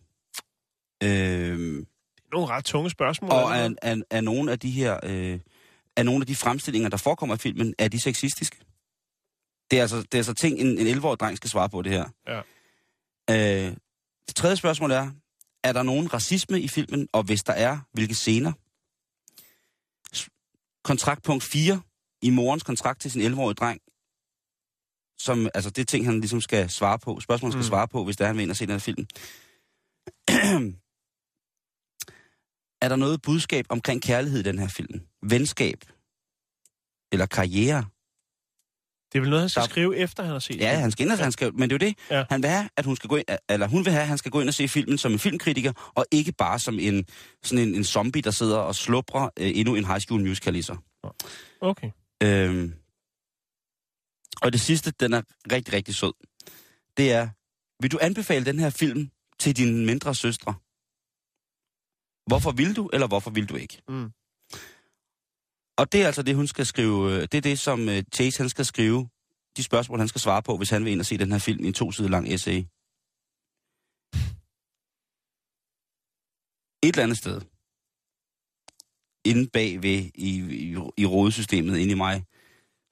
Øh, 1.04 1.86
Nogle 2.32 2.48
ret 2.48 2.66
tunge 2.66 2.90
spørgsmål. 2.90 3.32
og 3.32 3.52
er 3.52 3.56
er, 3.56 3.68
det 3.68 3.78
er, 3.82 4.02
er 4.10 4.22
nogle 4.22 4.52
af 4.52 4.60
de 4.60 4.72
her, 4.72 5.00
øh, 5.04 5.40
er 5.96 6.04
nogle 6.04 6.22
af 6.22 6.28
de 6.28 6.36
fremstillinger, 6.36 6.90
der 6.90 6.98
forekommer 6.98 7.36
i 7.36 7.38
filmen, 7.38 7.76
er 7.78 7.88
de 7.88 8.00
sexistiske? 8.00 8.58
Det 9.72 9.78
er 9.78 9.82
altså, 9.82 9.98
det 9.98 10.14
er 10.14 10.18
altså 10.18 10.34
ting, 10.34 10.60
en, 10.60 10.78
en 10.78 10.98
11-årig 10.98 11.20
dreng 11.20 11.38
skal 11.38 11.50
svare 11.50 11.70
på 11.70 11.82
det 11.82 11.92
her. 11.92 12.10
Ja. 12.28 12.42
Øh, 13.32 13.76
det 14.28 14.36
tredje 14.36 14.56
spørgsmål 14.56 14.92
er, 14.92 15.12
er 15.66 15.74
der 15.74 15.84
nogen 15.84 16.14
racisme 16.14 16.62
i 16.62 16.68
filmen, 16.68 17.08
og 17.14 17.24
hvis 17.24 17.44
der 17.44 17.54
er, 17.54 17.80
hvilke 17.94 18.16
scener? 18.16 18.52
Kontraktpunkt 20.84 21.44
4 21.44 21.82
i 22.22 22.30
morens 22.30 22.64
kontrakt 22.64 23.02
til 23.02 23.12
sin 23.12 23.22
11-årige 23.22 23.56
dreng, 23.56 23.82
som, 25.18 25.50
altså 25.54 25.70
det 25.70 25.82
er 25.82 25.86
ting, 25.86 26.06
han 26.06 26.20
ligesom 26.20 26.42
skal 26.42 26.70
svare 26.70 27.00
på, 27.00 27.20
spørgsmål, 27.20 27.48
han 27.48 27.52
skal 27.52 27.66
mm. 27.66 27.70
svare 27.70 27.88
på, 27.88 28.04
hvis 28.04 28.18
der 28.18 28.24
er, 28.24 28.28
han 28.28 28.36
vil 28.38 28.44
ind 28.44 28.52
og 28.52 28.58
se 28.58 28.66
den 28.66 28.72
her 28.72 28.80
film. 28.80 29.06
er 32.84 32.90
der 32.90 32.96
noget 32.96 33.22
budskab 33.22 33.66
omkring 33.70 34.02
kærlighed 34.02 34.40
i 34.40 34.44
den 34.44 34.60
her 34.60 34.68
film? 34.68 35.02
Venskab? 35.22 35.80
Eller 37.12 37.26
karriere? 37.26 37.86
Det 39.16 39.20
er 39.20 39.22
vel 39.22 39.30
noget, 39.30 39.42
han 39.42 39.50
skal 39.50 39.62
Der- 39.62 39.68
skrive, 39.70 39.98
efter 39.98 40.24
han 40.24 40.32
har 40.32 40.40
set 40.40 40.60
Ja, 40.60 40.80
han 40.80 40.92
skal 40.92 41.06
ind, 41.08 41.12
han 41.20 41.32
skal, 41.32 41.54
men 41.54 41.70
det 41.70 41.82
er 41.84 41.86
jo 41.86 41.90
det. 41.92 42.00
Ja. 42.10 42.24
Han 42.30 42.42
vil 42.42 42.50
have, 42.50 42.70
at 42.78 42.86
hun 42.86 42.96
skal 42.96 43.08
gå 43.08 43.16
ind, 43.16 43.26
eller 43.50 43.68
hun 43.68 43.86
vil 43.86 43.92
have, 43.94 44.02
at 44.02 44.08
han 44.08 44.18
skal 44.18 44.32
gå 44.32 44.40
ind 44.42 44.50
og 44.50 44.54
se 44.54 44.68
filmen 44.68 44.98
som 44.98 45.12
en 45.12 45.20
filmkritiker, 45.20 45.92
og 45.96 46.06
ikke 46.12 46.32
bare 46.32 46.60
som 46.60 46.80
en, 46.80 47.06
sådan 47.44 47.68
en, 47.68 47.76
en 47.76 47.84
zombie, 47.84 48.22
der 48.22 48.32
sidder 48.32 48.58
og 48.58 48.76
sluprer 48.76 49.24
øh, 49.40 49.52
endnu 49.56 49.76
en 49.76 49.86
high 49.86 50.00
school 50.00 50.22
musical 50.22 50.56
i 50.56 50.62
sig. 50.62 50.78
Okay. 51.62 51.92
Øhm, 52.24 52.74
og 54.42 54.54
det 54.54 54.62
sidste, 54.62 54.92
den 54.92 55.14
er 55.14 55.22
rigtig, 55.52 55.74
rigtig 55.74 55.96
sød. 55.96 56.14
Det 56.98 57.12
er, 57.12 57.30
vil 57.82 57.92
du 57.92 57.98
anbefale 58.02 58.46
den 58.46 58.60
her 58.60 58.70
film 58.70 59.10
til 59.40 59.58
dine 59.58 59.86
mindre 59.86 60.16
søstre? 60.16 60.54
Hvorfor 62.28 62.52
vil 62.52 62.76
du, 62.76 62.90
eller 62.94 63.08
hvorfor 63.08 63.30
vil 63.32 63.50
du 63.50 63.56
ikke? 63.56 63.82
Mm. 63.90 64.10
Og 65.78 65.92
det 65.92 66.02
er 66.02 66.06
altså 66.06 66.24
det, 66.24 66.36
hun 66.36 66.48
skal 66.48 66.66
skrive. 66.66 67.12
Øh, 67.12 67.22
det 67.22 67.34
er 67.34 67.42
det, 67.42 67.60
som 67.60 67.90
øh, 67.90 68.04
Chase 68.16 68.38
han 68.42 68.50
skal 68.50 68.66
skrive. 68.66 69.10
De 69.58 69.64
spørgsmål, 69.64 70.00
han 70.00 70.08
skal 70.08 70.22
svare 70.22 70.44
på, 70.44 70.58
hvis 70.58 70.70
han 70.70 70.86
vil 70.86 70.92
ind 70.92 71.00
og 71.00 71.06
se 71.06 71.18
den 71.18 71.32
her 71.32 71.40
film 71.40 71.64
i 71.64 71.68
en 71.68 71.74
to 71.74 71.92
sider 71.92 72.10
lang 72.10 72.34
essay. 72.34 72.60
Et 76.84 76.94
eller 76.94 77.04
andet 77.04 77.18
sted. 77.18 77.42
Inde 79.26 79.50
bagved 79.50 80.12
i, 80.16 80.30
i, 80.66 80.78
i 80.98 81.06
rådesystemet, 81.06 81.78
inde 81.78 81.92
i 81.92 81.96
mig, 81.96 82.26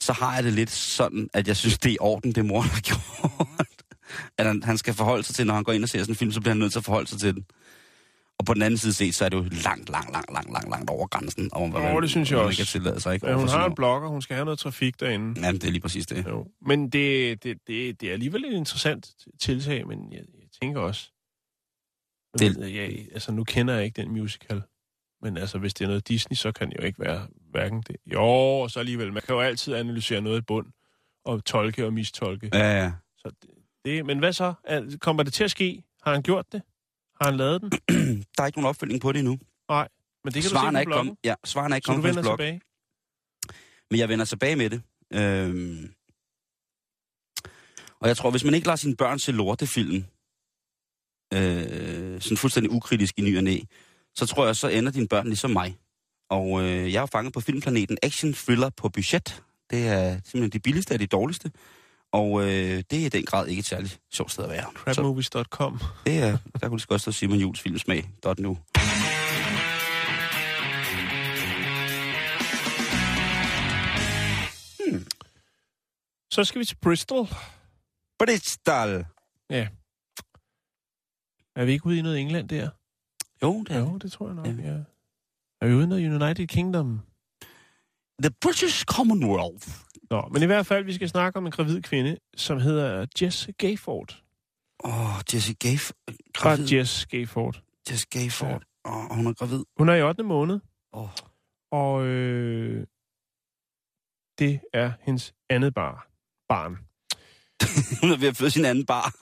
så 0.01 0.13
har 0.13 0.35
jeg 0.35 0.43
det 0.43 0.53
lidt 0.53 0.71
sådan, 0.71 1.29
at 1.33 1.47
jeg 1.47 1.57
synes, 1.57 1.77
det 1.77 1.89
er 1.89 1.93
i 1.93 1.97
orden, 1.99 2.31
det 2.31 2.45
mor 2.45 2.61
har 2.61 2.81
gjort. 2.89 3.83
At 4.37 4.45
han, 4.45 4.63
han 4.63 4.77
skal 4.77 4.93
forholde 4.93 5.23
sig 5.23 5.35
til, 5.35 5.47
når 5.47 5.53
han 5.53 5.63
går 5.63 5.73
ind 5.73 5.83
og 5.83 5.89
ser 5.89 5.99
sådan 5.99 6.11
en 6.11 6.15
film, 6.15 6.31
så 6.31 6.39
bliver 6.39 6.53
han 6.53 6.59
nødt 6.59 6.71
til 6.71 6.79
at 6.79 6.85
forholde 6.85 7.09
sig 7.09 7.19
til 7.19 7.33
den. 7.35 7.45
Og 8.43 8.47
på 8.47 8.53
den 8.53 8.61
anden 8.61 8.77
side 8.77 8.93
set, 8.93 9.15
så 9.15 9.25
er 9.25 9.29
det 9.29 9.37
jo 9.37 9.41
langt, 9.41 9.89
langt, 9.89 10.11
langt, 10.11 10.33
langt, 10.33 10.51
langt, 10.51 10.69
langt 10.69 10.89
over 10.89 11.07
grænsen. 11.07 11.49
Åh, 11.55 11.73
man- 11.73 12.01
det 12.01 12.09
synes 12.09 12.31
jeg 12.31 12.35
hvad 12.35 12.43
man 12.43 12.47
også. 12.47 12.57
kan 12.59 12.65
tillade 12.65 12.99
sig, 12.99 13.13
ikke? 13.13 13.27
Ja, 13.27 13.33
hun 13.35 13.47
har 13.47 13.65
en 13.67 13.75
blogger, 13.75 14.09
hun 14.09 14.21
skal 14.21 14.35
have 14.35 14.45
noget 14.45 14.59
trafik 14.59 14.99
derinde. 14.99 15.41
Jamen, 15.45 15.61
det 15.61 15.67
er 15.67 15.71
lige 15.71 15.81
præcis 15.81 16.05
det. 16.07 16.25
Jo. 16.27 16.47
Men 16.61 16.89
det, 16.89 17.43
det, 17.43 17.57
det, 17.67 18.01
det 18.01 18.09
er 18.09 18.13
alligevel 18.13 18.45
et 18.45 18.53
interessant 18.53 19.11
tiltag, 19.41 19.87
men 19.87 20.13
jeg, 20.13 20.19
jeg 20.19 20.47
tænker 20.61 20.81
også... 20.81 21.09
Det- 22.39 22.55
Det... 22.55 22.73
Ja, 22.73 22.85
altså, 23.13 23.31
nu 23.31 23.43
kender 23.43 23.73
jeg 23.73 23.85
ikke 23.85 24.01
den 24.01 24.11
musical. 24.11 24.61
Men 25.21 25.37
altså, 25.37 25.57
hvis 25.57 25.73
det 25.73 25.83
er 25.83 25.87
noget 25.87 26.07
Disney, 26.07 26.35
så 26.35 26.51
kan 26.51 26.69
det 26.69 26.77
jo 26.79 26.83
ikke 26.85 26.99
være 26.99 27.27
hverken 27.51 27.81
det. 27.87 27.95
Jo, 28.13 28.21
og 28.59 28.71
så 28.71 28.79
alligevel. 28.79 29.13
Man 29.13 29.21
kan 29.21 29.35
jo 29.35 29.41
altid 29.41 29.73
analysere 29.73 30.21
noget 30.21 30.37
i 30.37 30.41
bund, 30.41 30.67
og 31.25 31.45
tolke 31.45 31.85
og 31.85 31.93
mistolke. 31.93 32.49
Ja, 32.53 32.83
ja. 32.83 32.91
Så 33.17 33.31
det, 33.41 33.49
det, 33.85 34.05
men 34.05 34.19
hvad 34.19 34.33
så? 34.33 34.53
Er, 34.63 34.97
kommer 35.01 35.23
det 35.23 35.33
til 35.33 35.43
at 35.43 35.51
ske? 35.51 35.83
Har 36.03 36.13
han 36.13 36.21
gjort 36.23 36.51
det? 36.51 36.61
Har 37.23 37.29
han 37.29 37.37
lavet 37.37 37.61
den? 37.61 37.71
Der 38.37 38.43
er 38.43 38.45
ikke 38.45 38.59
nogen 38.59 38.69
opfølgning 38.69 39.01
på 39.01 39.11
det 39.11 39.19
endnu. 39.19 39.39
Nej. 39.69 39.87
Men 40.23 40.33
det 40.33 40.41
kan 40.41 40.49
Svaren 40.49 40.73
du 40.73 40.77
er 40.77 40.79
se 40.79 40.81
ikke 40.81 40.89
på 40.89 40.93
bloggen. 40.93 41.07
kommet, 41.07 41.19
ja, 41.23 41.35
svaren 41.45 41.71
er 41.71 41.75
ikke 41.75 41.85
kommet 41.85 42.03
på 42.03 42.07
hans 42.07 42.17
vender 42.17 42.29
blog. 42.29 42.37
tilbage? 42.39 42.61
Men 43.91 43.99
jeg 43.99 44.09
vender 44.09 44.25
tilbage 44.25 44.55
med 44.55 44.69
det. 44.69 44.81
Øhm. 45.13 45.93
Og 47.99 48.07
jeg 48.07 48.17
tror, 48.17 48.31
hvis 48.31 48.43
man 48.43 48.53
ikke 48.53 48.67
lader 48.67 48.75
sine 48.75 48.95
børn 48.95 49.19
se 49.19 49.31
lortefilm, 49.31 50.05
øh, 51.33 52.21
sådan 52.21 52.37
fuldstændig 52.37 52.71
ukritisk 52.71 53.19
i 53.19 53.21
ny 53.21 53.37
og 53.37 53.43
næ, 53.43 53.57
så 54.15 54.25
tror 54.25 54.45
jeg, 54.45 54.55
så 54.55 54.67
ender 54.67 54.91
dine 54.91 55.07
børn 55.07 55.27
ligesom 55.27 55.51
mig. 55.51 55.77
Og 56.29 56.63
øh, 56.63 56.93
jeg 56.93 57.01
er 57.01 57.05
fanget 57.05 57.33
på 57.33 57.41
filmplaneten 57.41 57.97
Action 58.03 58.33
Thriller 58.33 58.69
på 58.69 58.89
budget. 58.89 59.43
Det 59.69 59.87
er 59.87 60.11
simpelthen 60.13 60.49
de 60.49 60.59
billigste 60.59 60.93
af 60.93 60.99
de 60.99 61.07
dårligste. 61.07 61.51
Og 62.13 62.41
øh, 62.41 62.83
det 62.91 62.93
er 63.01 63.05
i 63.05 63.09
den 63.09 63.25
grad 63.25 63.47
ikke 63.47 63.59
et 63.59 63.65
særligt 63.65 63.99
sjovt 64.11 64.31
sted 64.31 64.43
at 64.43 64.49
være. 64.49 64.63
Så 64.63 64.93
Crapmovies.com. 64.93 65.81
det 66.05 66.17
er, 66.19 66.37
der 66.61 66.69
kunne 66.69 66.79
det 66.79 66.87
godt 66.87 67.01
stå 67.01 67.11
Simon 67.11 67.37
Jules 67.37 67.61
filmsmag. 67.61 68.09
nu. 68.39 68.57
Så 76.31 76.43
skal 76.43 76.59
vi 76.59 76.65
til 76.65 76.75
Bristol. 76.81 77.27
Bristol. 78.19 79.05
Ja. 79.49 79.67
Er 81.55 81.65
vi 81.65 81.71
ikke 81.71 81.85
ude 81.85 81.97
i 81.99 82.01
noget 82.01 82.19
England 82.19 82.49
der? 82.49 82.69
Jo, 83.43 83.63
det 83.63 83.75
er 83.75 83.79
Jo, 83.79 83.97
det 83.97 84.11
tror 84.11 84.25
jeg 84.27 84.35
nok, 84.35 84.45
Ja. 84.45 84.51
ja. 84.51 84.77
Er 85.61 85.67
vi 85.67 85.73
ude 85.73 85.83
i 85.83 85.87
noget 85.87 86.21
United 86.21 86.47
Kingdom? 86.47 87.01
The 88.23 88.31
British 88.41 88.85
Commonwealth. 88.85 89.67
Nå, 90.13 90.29
men 90.31 90.43
i 90.43 90.45
hvert 90.45 90.65
fald, 90.65 90.85
vi 90.85 90.93
skal 90.93 91.09
snakke 91.09 91.37
om 91.37 91.45
en 91.45 91.51
gravid 91.51 91.81
kvinde, 91.81 92.17
som 92.37 92.59
hedder 92.59 93.05
Jess 93.21 93.49
Gayford. 93.57 94.23
Åh, 94.83 95.15
oh, 95.15 95.21
Jessie 95.33 95.55
Gayf... 95.55 95.91
Bare 96.07 96.15
Gravid. 96.33 96.71
Jess 96.71 97.05
Gayford. 97.05 97.61
Jess 97.89 98.05
Gayford. 98.05 98.63
Åh, 98.85 98.95
oh, 98.95 99.15
hun 99.15 99.27
er 99.27 99.33
gravid. 99.33 99.63
Hun 99.77 99.89
er 99.89 99.93
i 99.93 100.01
8. 100.01 100.23
måned. 100.23 100.59
Oh. 100.91 101.09
og 101.71 102.05
øh, 102.05 102.85
det 104.39 104.59
er 104.73 104.91
hendes 105.01 105.33
andet 105.49 105.73
bar, 105.73 106.07
barn. 106.47 106.73
Hun 108.01 108.11
er 108.11 108.17
ved 108.17 108.27
at 108.27 108.37
føde 108.37 108.51
sin 108.51 108.65
anden 108.65 108.85
bar. 108.85 109.15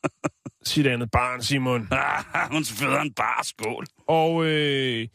Sit 0.70 0.86
andet 0.86 1.10
barn, 1.10 1.42
Simon. 1.42 1.80
hun 2.54 2.64
føder 2.64 3.00
en 3.00 3.14
bar. 3.14 3.42
Skål. 3.42 3.86
Og 4.06 4.46
øh, 4.46 5.08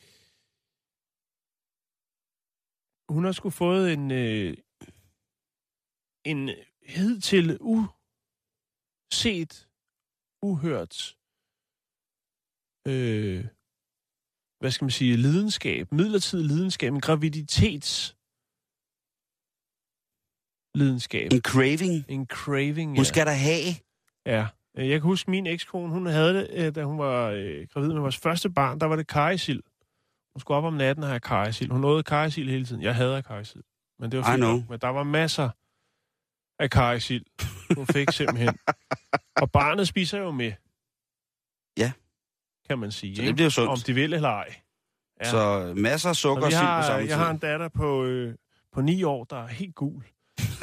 hun 3.09 3.25
har 3.25 3.31
sgu 3.31 3.49
fået 3.49 3.93
en, 3.93 4.11
øh, 4.11 4.57
en 6.25 6.49
hidtil 6.83 7.57
uset, 7.61 9.67
uhørt, 10.41 11.17
øh, 12.87 13.45
hvad 14.59 14.71
skal 14.71 14.85
man 14.85 14.91
sige, 14.91 15.17
lidenskab, 15.17 15.91
midlertidig 15.91 16.45
lidenskab, 16.45 16.93
en 16.93 17.01
graviditets 17.01 18.15
lidenskab. 20.75 21.33
En 21.33 21.41
craving. 21.41 22.05
En 22.07 22.25
craving, 22.25 22.89
Hun 22.89 22.97
ja. 22.97 23.03
skal 23.03 23.25
der 23.25 23.31
have. 23.31 23.73
Ja. 24.25 24.47
Øh, 24.77 24.89
Jeg 24.89 25.01
kan 25.01 25.07
huske, 25.07 25.31
min 25.31 25.47
ekskone, 25.47 25.93
hun 25.93 26.05
havde 26.05 26.33
det, 26.33 26.49
øh, 26.53 26.75
da 26.75 26.83
hun 26.83 26.97
var 26.99 27.29
øh, 27.29 27.67
gravid 27.73 27.87
med 27.93 28.01
vores 28.01 28.17
første 28.17 28.49
barn, 28.49 28.79
der 28.79 28.85
var 28.85 28.95
det 28.95 29.07
kajsild. 29.07 29.63
Hun 30.35 30.39
skulle 30.39 30.57
op 30.57 30.63
om 30.63 30.73
natten 30.73 31.03
og 31.03 31.09
have 31.09 31.19
kajsild. 31.19 31.71
Hun 31.71 31.81
nåede 31.81 32.03
kajsild 32.03 32.49
hele 32.49 32.65
tiden. 32.65 32.81
Jeg 32.81 32.95
hader 32.95 33.21
kajsild. 33.21 33.63
Men 33.99 34.11
det 34.11 34.19
var 34.19 34.25
fint. 34.55 34.69
Men 34.69 34.79
der 34.79 34.87
var 34.87 35.03
masser 35.03 35.49
af 36.61 36.69
kajsild. 36.69 37.25
Hun 37.75 37.87
fik 37.87 38.11
simpelthen. 38.11 38.57
Og 39.35 39.51
barnet 39.51 39.87
spiser 39.87 40.17
jo 40.19 40.31
med. 40.31 40.51
Ja. 41.77 41.91
Kan 42.69 42.79
man 42.79 42.91
sige. 42.91 43.15
Så 43.15 43.21
det 43.21 43.35
bliver 43.35 43.49
sundt. 43.49 43.69
Om 43.69 43.77
de 43.79 43.93
vil 43.93 44.13
eller 44.13 44.29
ej. 44.29 44.55
Ja. 45.23 45.29
Så 45.29 45.73
masser 45.77 46.09
af 46.09 46.15
sukker 46.15 46.45
Og 46.45 46.51
sild 46.51 46.61
på 46.61 46.81
samme 46.83 47.07
jeg 47.07 47.17
har 47.17 47.29
en 47.31 47.39
tid. 47.39 47.47
datter 47.49 47.67
på, 47.67 48.03
øh, 48.05 48.35
på 48.73 48.81
ni 48.81 49.03
år, 49.03 49.23
der 49.23 49.43
er 49.43 49.47
helt 49.47 49.75
gul. 49.75 50.03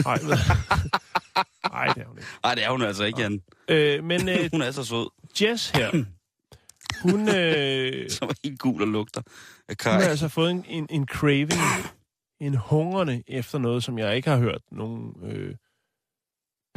Nej, 0.04 0.18
ved- 0.22 0.28
Nej, 1.72 1.86
det 1.86 2.02
er 2.02 2.06
hun 2.06 2.18
ikke. 2.18 2.28
Nej, 2.44 2.54
det 2.54 2.64
er 2.64 2.70
hun 2.70 2.82
altså 2.82 3.04
ikke, 3.04 3.20
Jan. 3.20 3.42
Øh, 3.68 4.04
men 4.04 4.28
øh, 4.28 4.48
Hun 4.52 4.62
er 4.62 4.70
så 4.70 4.84
sød. 4.84 5.10
Jess 5.42 5.70
her, 5.70 5.90
hun, 7.02 7.28
øh, 7.36 8.10
Som 8.10 8.28
er 8.28 8.34
helt 8.44 8.58
gul 8.60 8.82
og 8.82 8.88
lugter 8.88 9.20
af 9.20 9.24
hun 9.68 9.76
kaj. 9.76 9.92
har 9.92 10.00
altså 10.10 10.28
fået 10.28 10.50
en, 10.50 10.64
en, 10.68 10.86
en 10.90 11.06
craving, 11.06 11.52
en 12.40 12.54
hungrende 12.54 13.22
efter 13.26 13.58
noget, 13.58 13.84
som 13.84 13.98
jeg 13.98 14.16
ikke 14.16 14.30
har 14.30 14.38
hørt 14.38 14.62
nogen 14.72 15.14
øh, 15.22 15.54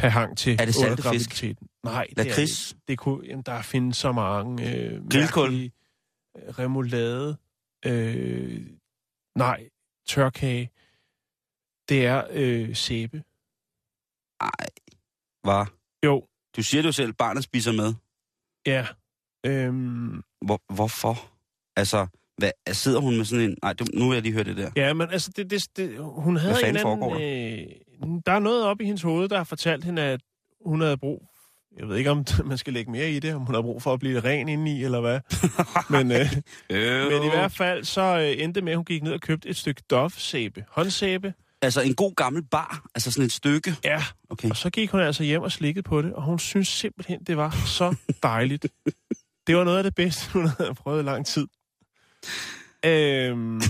have 0.02 0.12
hang 0.12 0.38
til 0.38 0.58
Er 0.60 0.66
det 0.66 0.76
salte 0.76 1.04
fisk? 1.04 1.44
Nej, 1.84 2.06
det 2.10 2.20
er 2.20 2.24
det 2.24 2.26
Lakrids? 2.26 2.76
Det 2.88 2.98
kunne, 2.98 3.28
jamen, 3.28 3.44
der 3.44 3.62
findes 3.62 3.98
så 3.98 4.12
mange 4.12 4.76
øh, 4.76 5.10
Grillkål? 5.10 5.54
øh, 5.54 5.70
remoulade, 6.60 7.38
øh, 7.86 8.62
nej, 9.38 9.70
tørkage. 10.08 10.70
Det 11.90 12.06
er 12.06 12.24
øh, 12.32 12.76
sæbe. 12.76 13.24
Hvad? 15.44 15.66
Jo, 16.06 16.28
Du 16.56 16.64
siger 16.64 16.82
det 16.82 16.88
jo 16.88 16.92
selv, 16.92 17.14
barnet 17.14 17.44
spiser 17.44 17.72
med. 17.72 17.94
ja. 18.66 18.88
Øhm, 19.46 20.24
Hvor, 20.46 20.74
hvorfor? 20.74 21.32
Altså, 21.76 22.08
hvad, 22.38 22.74
sidder 22.74 23.00
hun 23.00 23.18
med 23.18 23.26
sådan 23.26 23.50
en... 23.50 23.58
Nej, 23.64 23.74
nu 23.94 24.08
vil 24.08 24.16
jeg 24.16 24.24
lige 24.24 24.34
høre 24.34 24.44
det 24.44 24.58
der. 24.58 24.72
Ja, 24.76 24.94
men 24.94 25.10
altså, 25.10 25.32
det, 25.36 25.50
det, 25.50 25.62
det, 25.78 25.98
hun 26.00 26.38
havde 26.38 26.70
en 26.70 26.78
foregår 26.80 27.16
anden... 27.16 27.60
Øh, 27.60 27.76
der 28.26 28.32
er 28.32 28.40
noget 28.40 28.64
op 28.66 28.82
i 28.82 28.86
hendes 28.86 29.02
hoved, 29.02 29.30
der 29.30 29.38
har 29.38 29.44
fortalt 29.44 29.84
hende, 29.84 30.02
at 30.02 30.22
hun 30.66 30.82
havde 30.82 30.98
brug... 30.98 31.28
Jeg 31.80 31.88
ved 31.90 31.98
ikke, 31.98 32.12
om 32.12 32.26
man 32.46 32.58
skal 32.58 32.74
lægge 32.74 32.92
mere 32.92 33.12
i 33.12 33.20
det, 33.20 33.34
om 33.34 33.42
hun 33.42 33.56
havde 33.56 33.64
brug 33.64 33.82
for 33.82 33.94
at 33.94 34.00
blive 34.00 34.20
ren 34.20 34.50
indeni, 34.50 34.84
eller 34.84 35.02
hvad. 35.02 35.20
men, 35.98 36.12
øh, 36.12 36.32
Øh, 36.70 37.12
men 37.12 37.24
i 37.24 37.30
hvert 37.30 37.52
fald, 37.52 37.84
så 37.84 38.02
øh, 38.02 38.44
endte 38.44 38.56
det 38.58 38.64
med, 38.64 38.72
at 38.72 38.78
hun 38.78 38.86
gik 38.86 39.04
ned 39.04 39.14
og 39.14 39.22
købte 39.22 39.50
et 39.50 39.58
stykke 39.58 39.82
Dove-sæbe. 39.90 40.66
Håndsæbe. 40.70 41.34
Altså 41.62 41.82
en 41.82 41.96
god 41.96 42.16
gammel 42.16 42.44
bar, 42.44 42.86
altså 42.96 43.12
sådan 43.12 43.26
et 43.26 43.32
stykke. 43.32 43.76
Ja, 43.84 44.04
Okay. 44.30 44.50
og 44.50 44.58
så 44.58 44.70
gik 44.70 44.92
hun 44.92 45.00
altså 45.00 45.24
hjem 45.24 45.42
og 45.42 45.52
slikkede 45.52 45.84
på 45.84 46.02
det, 46.02 46.14
og 46.14 46.24
hun 46.24 46.40
synes 46.40 46.68
simpelthen, 46.68 47.24
det 47.24 47.38
var 47.38 47.52
så 47.66 47.96
dejligt. 48.24 48.68
det 49.48 49.56
var 49.58 49.64
noget 49.64 49.78
af 49.78 49.84
det 49.84 49.96
bedste, 49.96 50.32
hun 50.34 50.48
havde 50.58 50.74
prøvet 50.76 51.02
i 51.04 51.06
lang 51.06 51.26
tid. 51.26 51.48
Øhm, 52.86 53.62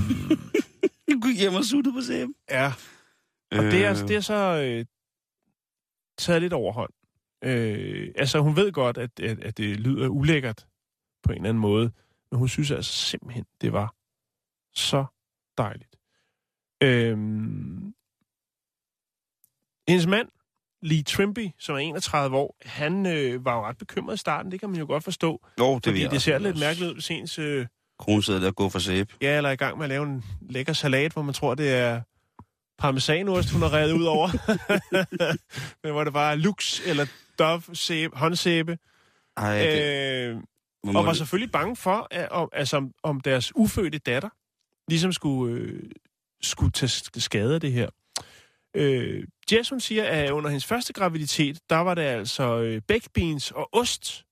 Du 1.12 1.20
gik 1.28 1.40
hjem 1.40 1.54
og 1.54 1.66
suttede 1.66 1.94
på 1.96 2.02
sæben. 2.02 2.34
ja, 2.52 2.74
og 3.52 3.64
det 3.64 3.86
er, 3.86 4.06
det 4.08 4.16
er 4.16 4.22
så 4.22 4.64
øh, 4.66 4.86
taget 6.18 6.42
lidt 6.42 6.54
overhånd. 6.54 6.94
Øh, 7.44 8.12
altså, 8.16 8.40
hun 8.40 8.56
ved 8.56 8.72
godt, 8.72 8.98
at, 8.98 9.20
at, 9.20 9.40
at 9.40 9.58
det 9.58 9.80
lyder 9.80 10.08
ulækkert 10.08 10.68
på 11.24 11.32
en 11.32 11.38
eller 11.38 11.50
anden 11.50 11.62
måde, 11.62 11.92
men 12.32 12.38
hun 12.40 12.48
synes 12.48 12.72
altså 12.72 12.94
simpelthen, 12.94 13.46
det 13.62 13.74
var 13.74 13.96
så 14.74 15.06
dejligt. 15.58 15.96
Øhm, 16.84 17.94
hendes 19.88 20.08
mand, 20.08 20.28
Lee 20.82 21.04
Trimby, 21.04 21.50
som 21.60 21.76
er 21.76 21.80
31 21.80 22.38
år, 22.38 22.56
han 22.66 23.06
øh, 23.06 23.46
var 23.46 23.56
jo 23.56 23.66
ret 23.66 23.78
bekymret 23.78 24.14
i 24.14 24.18
starten, 24.18 24.52
det 24.52 24.60
kan 24.60 24.70
man 24.70 24.80
jo 24.80 24.86
godt 24.86 25.04
forstå, 25.04 25.42
Jo, 25.60 25.76
det, 25.76 25.86
fordi 25.86 26.08
det 26.08 26.22
ser 26.22 26.38
lidt 26.38 26.60
mærkeligt 26.60 26.90
ud, 26.90 26.94
hvis 26.94 27.12
ens 27.12 27.40
øh, 27.40 27.68
Kronen 28.00 28.22
sidder 28.22 28.40
der 28.40 28.48
og 28.48 28.56
går 28.56 28.70
for 28.70 28.80
sæbe. 28.80 29.14
ja, 29.22 29.38
eller 29.38 29.50
er 29.50 29.54
i 29.54 29.56
gang 29.56 29.78
med 29.78 29.86
at 29.86 29.90
lave 29.90 30.04
en 30.06 30.24
lækker 30.42 30.74
salat, 30.74 31.14
hvor 31.14 31.22
man 31.22 31.34
tror, 31.34 31.56
det 31.56 31.72
er 31.74 32.02
parmesanost, 32.82 33.52
hun 33.52 33.62
har 33.62 33.74
revet 33.74 33.92
ud 33.92 34.04
over. 34.06 34.28
Men 35.84 35.92
hvor 35.92 36.04
det 36.04 36.14
bare 36.14 36.38
lux 36.38 36.82
eller 36.88 37.06
dove 37.40 37.62
sæbe, 37.74 38.18
håndsæbe. 38.18 38.78
Ej, 39.38 39.58
det, 39.60 40.28
Øh, 40.30 40.36
og 40.88 40.94
var 40.94 41.06
det- 41.10 41.18
selvfølgelig 41.18 41.52
bange 41.52 41.76
for, 41.76 42.08
at, 42.12 42.30
om, 42.30 42.50
altså, 42.54 42.78
om- 42.78 42.92
om 43.04 43.20
deres 43.22 43.52
ufødte 43.56 43.98
datter 43.98 44.30
ligesom 44.88 45.14
skulle, 45.14 45.56
øh, 45.62 45.84
skulle 46.42 46.72
tage 46.72 46.90
sk- 46.90 47.20
skade 47.20 47.56
af 47.56 47.62
det 47.62 47.72
her. 47.72 47.90
Øh, 48.76 49.24
Jess, 49.52 49.70
hun 49.70 49.80
siger, 49.80 50.04
at 50.04 50.30
under 50.32 50.50
hendes 50.50 50.66
første 50.66 50.94
graviditet, 50.94 51.60
der 51.70 51.76
var 51.78 51.94
det 51.94 52.02
altså 52.02 52.60
øh, 52.60 52.82
baked 52.88 53.10
beans 53.14 53.52
og 53.52 53.70
ost, 53.72 54.26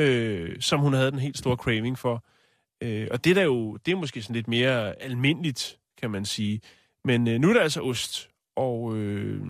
øh, 0.00 0.60
som 0.60 0.80
hun 0.80 0.92
havde 0.92 1.10
den 1.10 1.18
helt 1.18 1.38
store 1.38 1.56
craving 1.56 1.98
for. 1.98 2.24
Øh, 2.82 3.08
og 3.10 3.24
det 3.24 3.30
er, 3.30 3.34
der 3.34 3.42
jo, 3.42 3.76
det 3.76 3.92
er 3.92 3.96
måske 3.96 4.22
sådan 4.22 4.36
lidt 4.36 4.48
mere 4.48 5.02
almindeligt, 5.02 5.78
kan 6.00 6.10
man 6.10 6.24
sige. 6.24 6.60
Men 7.04 7.28
øh, 7.28 7.40
nu 7.40 7.48
er 7.48 7.52
der 7.54 7.60
altså 7.60 7.82
ost, 7.82 8.30
og 8.56 8.96
øh, 8.96 9.40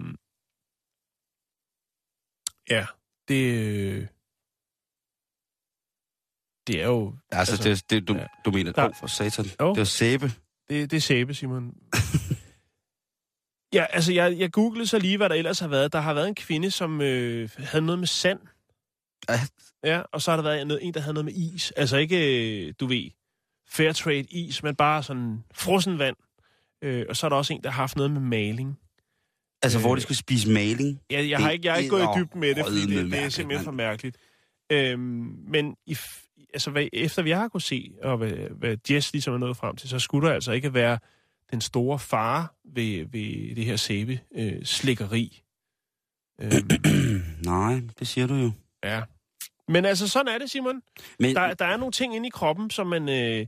ja, 2.71 2.87
det, 3.29 3.55
øh, 3.55 4.07
det 6.67 6.83
er 6.83 6.87
jo... 6.87 7.17
Altså, 7.31 7.53
altså, 7.53 7.69
det, 7.69 7.91
det, 7.91 8.09
du, 8.09 8.15
ja. 8.15 8.27
du 8.45 8.51
mener, 8.51 8.73
Der- 8.73 8.89
åh, 8.89 8.95
for 8.95 9.07
satan. 9.07 9.45
Jo. 9.61 9.71
Det 9.71 9.79
var 9.79 9.85
sæbe. 9.85 10.27
Det, 10.69 10.91
det 10.91 10.97
er 10.97 11.01
sæbe, 11.01 11.35
Simon. 11.35 11.65
ja, 13.77 13.87
altså, 13.91 14.13
jeg, 14.13 14.39
jeg 14.39 14.53
googlede 14.53 14.87
så 14.87 14.99
lige, 14.99 15.17
hvad 15.17 15.29
der 15.29 15.35
ellers 15.35 15.61
har 15.61 15.69
været. 15.69 15.93
Der 15.93 16.01
har 16.01 16.15
været 16.15 16.29
en 16.29 16.35
kvinde, 16.35 16.71
som 16.71 17.01
øh, 17.01 17.51
havde 17.59 17.85
noget 17.85 17.99
med 17.99 18.07
sand. 18.07 18.41
Ja. 19.29 19.39
Ja, 19.85 20.03
og 20.13 20.23
så 20.23 20.31
har 20.31 20.37
der 20.37 20.43
været 20.43 20.85
en, 20.85 20.95
der 20.95 21.01
havde 21.01 21.15
noget 21.15 21.25
med 21.25 21.33
is. 21.35 21.71
Altså 21.71 21.97
ikke, 21.97 22.17
øh, 22.67 22.75
du 22.81 22.87
ved, 22.87 23.11
fair 23.69 23.93
trade 23.93 24.21
is, 24.23 24.63
men 24.63 24.77
bare 24.77 25.03
sådan 25.03 25.45
frossen 25.55 25.99
vand. 25.99 26.17
Øh, 26.83 27.07
og 27.09 27.17
så 27.17 27.27
er 27.27 27.29
der 27.29 27.37
også 27.37 27.53
en, 27.53 27.63
der 27.63 27.71
har 27.71 27.83
haft 27.83 27.97
noget 27.97 28.11
med 28.11 28.21
maling. 28.21 28.79
Altså, 29.63 29.79
Øh, 29.79 29.85
hvor 29.85 29.95
de 29.95 30.01
skulle 30.01 30.19
spise 30.19 30.51
maling. 30.51 31.01
Jeg, 31.11 31.31
jeg, 31.31 31.39
har 31.39 31.51
ikke, 31.51 31.67
jeg 31.67 31.75
er 31.75 31.79
ikke 31.79 31.91
gået 31.91 32.03
i 32.03 32.19
dybden 32.19 32.41
med 32.41 32.55
det, 32.55 32.65
fordi 32.67 32.97
det, 32.97 33.11
det 33.13 33.19
er 33.19 33.29
simpelthen 33.29 33.65
for 33.65 33.73
mærkeligt. 33.73 34.17
Øhm, 34.73 35.01
men 35.49 35.77
i, 35.87 35.97
altså, 36.55 36.71
hvad, 36.71 36.87
efter 36.93 37.23
vi 37.23 37.31
har 37.31 37.49
kunnet 37.49 37.63
se, 37.63 37.91
og 38.03 38.17
hvad, 38.17 38.33
hvad 38.33 38.77
Jess 38.91 39.13
ligesom 39.13 39.35
er 39.35 39.39
nået 39.39 39.57
frem 39.57 39.77
til, 39.77 39.89
så 39.89 39.99
skulle 39.99 40.29
der 40.29 40.35
altså 40.35 40.53
ikke 40.53 40.75
være 40.75 40.99
den 41.51 41.61
store 41.61 41.99
fare 41.99 42.47
ved, 42.65 43.07
ved 43.13 43.55
det 43.57 43.65
her 43.65 43.77
sæbe 43.77 44.21
øh, 44.35 44.65
slikkeri. 44.65 45.43
Øhm, 46.41 46.71
Nej, 47.53 47.81
det 47.99 48.09
siger 48.09 48.27
du 48.27 48.35
jo. 48.35 48.51
ja. 48.85 49.03
Men 49.69 49.85
altså, 49.85 50.09
sådan 50.09 50.35
er 50.35 50.39
det, 50.39 50.51
Simon. 50.51 50.83
Men, 51.19 51.37
Der, 51.37 51.55
der 51.55 51.65
er 51.65 51.77
nogle 51.77 51.93
ting 51.93 52.17
inde 52.17 52.27
i 52.27 52.31
kroppen, 52.31 52.71
som 52.71 52.87
man 52.87 53.09
øh, 53.09 53.47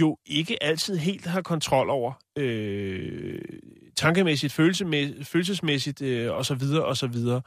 jo 0.00 0.18
ikke 0.26 0.62
altid 0.62 0.96
helt 0.96 1.26
har 1.26 1.42
kontrol 1.42 1.90
over. 1.90 2.12
Øh, 2.38 3.38
tankemæssigt, 3.96 4.52
følelsemæssigt, 4.52 5.26
følelsesmæssigt 5.26 6.02
øh, 6.02 6.32
og 6.32 6.46
så 6.46 6.54
videre 6.54 6.84
og 6.84 6.96
så 6.96 7.06
videre. 7.06 7.42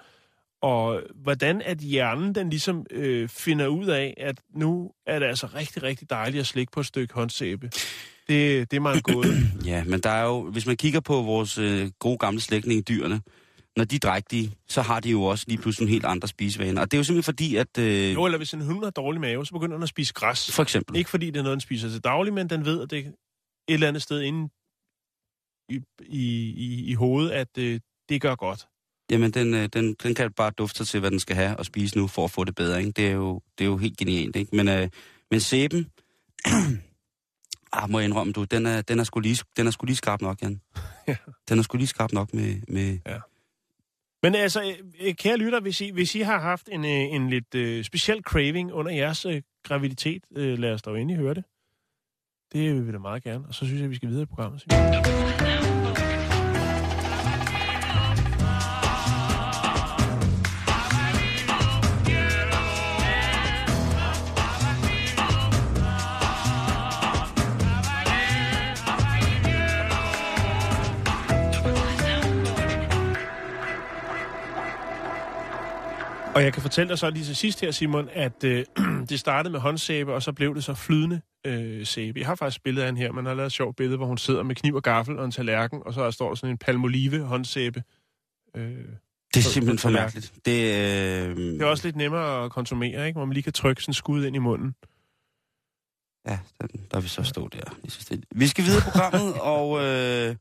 Og 0.61 1.01
hvordan 1.15 1.61
at 1.61 1.77
hjernen 1.77 2.35
den 2.35 2.49
ligesom 2.49 2.85
øh, 2.91 3.29
finder 3.29 3.67
ud 3.67 3.85
af, 3.85 4.13
at 4.17 4.35
nu 4.55 4.91
er 5.07 5.19
det 5.19 5.25
altså 5.25 5.47
rigtig, 5.55 5.83
rigtig 5.83 6.09
dejligt 6.09 6.41
at 6.41 6.47
slikke 6.47 6.71
på 6.71 6.79
et 6.79 6.85
stykke 6.85 7.13
håndsæbe. 7.13 7.69
Det, 8.27 8.71
det 8.71 8.77
er 8.77 8.81
mig 8.81 8.95
en 8.95 9.01
gåde. 9.01 9.35
ja, 9.65 9.83
men 9.83 9.99
der 9.99 10.09
er 10.09 10.23
jo, 10.23 10.49
hvis 10.49 10.65
man 10.65 10.77
kigger 10.77 10.99
på 10.99 11.21
vores 11.21 11.57
øh, 11.57 11.89
gode 11.99 12.17
gamle 12.17 12.41
slægtninge, 12.41 12.81
dyrene, 12.81 13.21
når 13.77 13.83
de 13.83 13.95
er 13.95 13.99
drægtige, 13.99 14.55
så 14.67 14.81
har 14.81 14.99
de 14.99 15.09
jo 15.09 15.23
også 15.23 15.45
lige 15.47 15.57
pludselig 15.57 15.85
nogle 15.85 15.93
helt 15.93 16.05
andre 16.05 16.27
spisevaner. 16.27 16.81
Og 16.81 16.91
det 16.91 16.97
er 16.97 16.99
jo 16.99 17.03
simpelthen 17.03 17.23
fordi, 17.23 17.55
at... 17.55 17.77
Øh, 17.79 18.13
jo, 18.13 18.25
eller 18.25 18.37
hvis 18.37 18.53
en 18.53 18.61
hund 18.61 18.83
har 18.83 18.91
dårlig 18.91 19.21
mave, 19.21 19.45
så 19.45 19.53
begynder 19.53 19.75
den 19.75 19.83
at 19.83 19.89
spise 19.89 20.13
græs. 20.13 20.51
for 20.51 20.63
eksempel. 20.63 20.97
Ikke 20.97 21.09
fordi 21.09 21.25
det 21.25 21.37
er 21.37 21.43
noget, 21.43 21.55
den 21.55 21.61
spiser 21.61 21.89
til 21.89 22.03
daglig, 22.03 22.33
men 22.33 22.49
den 22.49 22.65
ved, 22.65 22.81
at 22.81 22.89
det 22.89 22.99
er 22.99 23.03
et 23.07 23.13
eller 23.67 23.87
andet 23.87 24.01
sted 24.01 24.21
inde 24.21 24.49
i, 25.69 25.81
i, 25.99 26.53
i, 26.57 26.85
i 26.85 26.93
hovedet, 26.93 27.31
at 27.31 27.57
øh, 27.57 27.79
det 28.09 28.21
gør 28.21 28.35
godt. 28.35 28.67
Jamen, 29.11 29.31
den, 29.31 29.53
øh, 29.53 29.69
den, 29.73 29.93
den 29.93 30.15
kan 30.15 30.31
bare 30.33 30.51
dufte 30.51 30.77
sig 30.77 30.87
til, 30.87 30.99
hvad 30.99 31.11
den 31.11 31.19
skal 31.19 31.35
have 31.35 31.57
og 31.57 31.65
spise 31.65 31.97
nu, 31.97 32.07
for 32.07 32.25
at 32.25 32.31
få 32.31 32.43
det 32.43 32.55
bedre. 32.55 32.79
Ikke? 32.79 32.91
Det, 32.91 33.07
er 33.07 33.11
jo, 33.11 33.41
det 33.57 33.63
er 33.63 33.69
jo 33.69 33.77
helt 33.77 33.97
genialt. 33.97 34.35
Ikke? 34.35 34.55
Men, 34.55 34.67
øh, 34.67 34.89
men 35.31 35.39
sæben... 35.39 35.91
ah, 37.73 37.89
må 37.89 37.99
jeg 37.99 38.05
indrømme, 38.05 38.33
du, 38.33 38.43
den 38.43 38.65
er, 38.65 38.81
den 38.81 38.99
er, 38.99 39.03
sgu, 39.03 39.19
lige, 39.19 39.43
den 39.57 39.67
er 39.67 39.71
sgu 39.71 39.85
lige 39.85 39.95
skarp 39.95 40.21
nok, 40.21 40.41
Jan. 40.41 40.61
Ja. 41.07 41.15
Den 41.49 41.59
er 41.59 41.63
sgu 41.63 41.77
lige 41.77 41.87
skarp 41.87 42.13
nok 42.13 42.33
med... 42.33 42.61
med 42.67 42.99
men 44.23 44.35
altså, 44.35 44.61
øh, 44.61 45.07
øh, 45.07 45.13
kære 45.15 45.37
lytter, 45.37 45.59
hvis 45.59 45.81
I, 45.81 45.91
hvis 45.91 46.15
I 46.15 46.19
har 46.19 46.39
haft 46.39 46.69
en, 46.71 46.85
øh, 46.85 47.15
en 47.15 47.29
lidt 47.29 47.55
øh, 47.55 47.83
speciel 47.83 48.21
craving 48.23 48.73
under 48.73 48.91
jeres 48.91 49.25
øh, 49.25 49.41
graviditet, 49.63 50.23
øh, 50.35 50.59
lad 50.59 50.73
os 50.73 50.81
dog 50.81 50.99
endelig 50.99 51.17
høre 51.17 51.33
det. 51.33 51.43
Det 52.53 52.73
vil 52.73 52.87
vi 52.87 52.91
da 52.91 52.97
meget 52.97 53.23
gerne. 53.23 53.45
Og 53.47 53.53
så 53.53 53.65
synes 53.65 53.81
jeg, 53.81 53.89
vi 53.89 53.95
skal 53.95 54.09
videre 54.09 54.23
i 54.23 54.25
programmet. 54.25 54.61
Simpelthen. 54.61 55.22
Og 76.35 76.43
jeg 76.43 76.53
kan 76.53 76.61
fortælle 76.61 76.89
dig 76.89 76.99
så 76.99 77.09
lige 77.09 77.25
til 77.25 77.35
sidst 77.35 77.61
her, 77.61 77.71
Simon, 77.71 78.09
at 78.11 78.43
øh, 78.43 78.65
det 79.09 79.19
startede 79.19 79.51
med 79.51 79.59
håndsæbe, 79.59 80.13
og 80.13 80.23
så 80.23 80.33
blev 80.33 80.55
det 80.55 80.63
så 80.63 80.73
flydende 80.73 81.21
øh, 81.45 81.85
sæbe. 81.85 82.19
Jeg 82.19 82.27
har 82.27 82.35
faktisk 82.35 82.63
billedet 82.63 82.83
af 82.83 82.87
hende 82.87 83.01
her. 83.01 83.11
Man 83.11 83.25
har 83.25 83.33
lavet 83.33 83.47
et 83.47 83.53
sjovt 83.53 83.75
billede, 83.75 83.97
hvor 83.97 84.05
hun 84.05 84.17
sidder 84.17 84.43
med 84.43 84.55
kniv 84.55 84.75
og 84.75 84.83
gaffel 84.83 85.19
og 85.19 85.25
en 85.25 85.31
tallerken, 85.31 85.81
og 85.85 85.93
så 85.93 86.11
står 86.11 86.27
der 86.27 86.35
sådan 86.35 86.53
en 86.53 86.57
palmolive 86.57 87.19
håndsæbe. 87.19 87.83
Øh, 88.55 88.63
det 89.33 89.39
er 89.39 89.41
simpelthen 89.41 89.79
for 89.79 89.89
mærkeligt. 89.89 90.33
Det, 90.45 90.51
øh, 90.51 91.37
det 91.37 91.61
er 91.61 91.65
også 91.65 91.87
lidt 91.87 91.95
nemmere 91.95 92.45
at 92.45 92.51
konsumere, 92.51 93.07
ikke? 93.07 93.17
Hvor 93.17 93.25
man 93.25 93.33
lige 93.33 93.43
kan 93.43 93.53
trykke 93.53 93.81
sådan 93.81 93.89
en 93.89 93.93
skud 93.93 94.25
ind 94.25 94.35
i 94.35 94.39
munden. 94.39 94.75
Ja, 96.27 96.39
der, 96.61 96.67
der 96.91 96.99
vil 96.99 97.09
så 97.09 97.23
stå 97.23 97.47
der. 97.47 97.77
Vi 98.35 98.47
skal 98.47 98.63
videre 98.63 98.77
i 98.77 98.91
programmet, 98.91 99.33
og, 99.55 99.83
øh, 99.85 100.35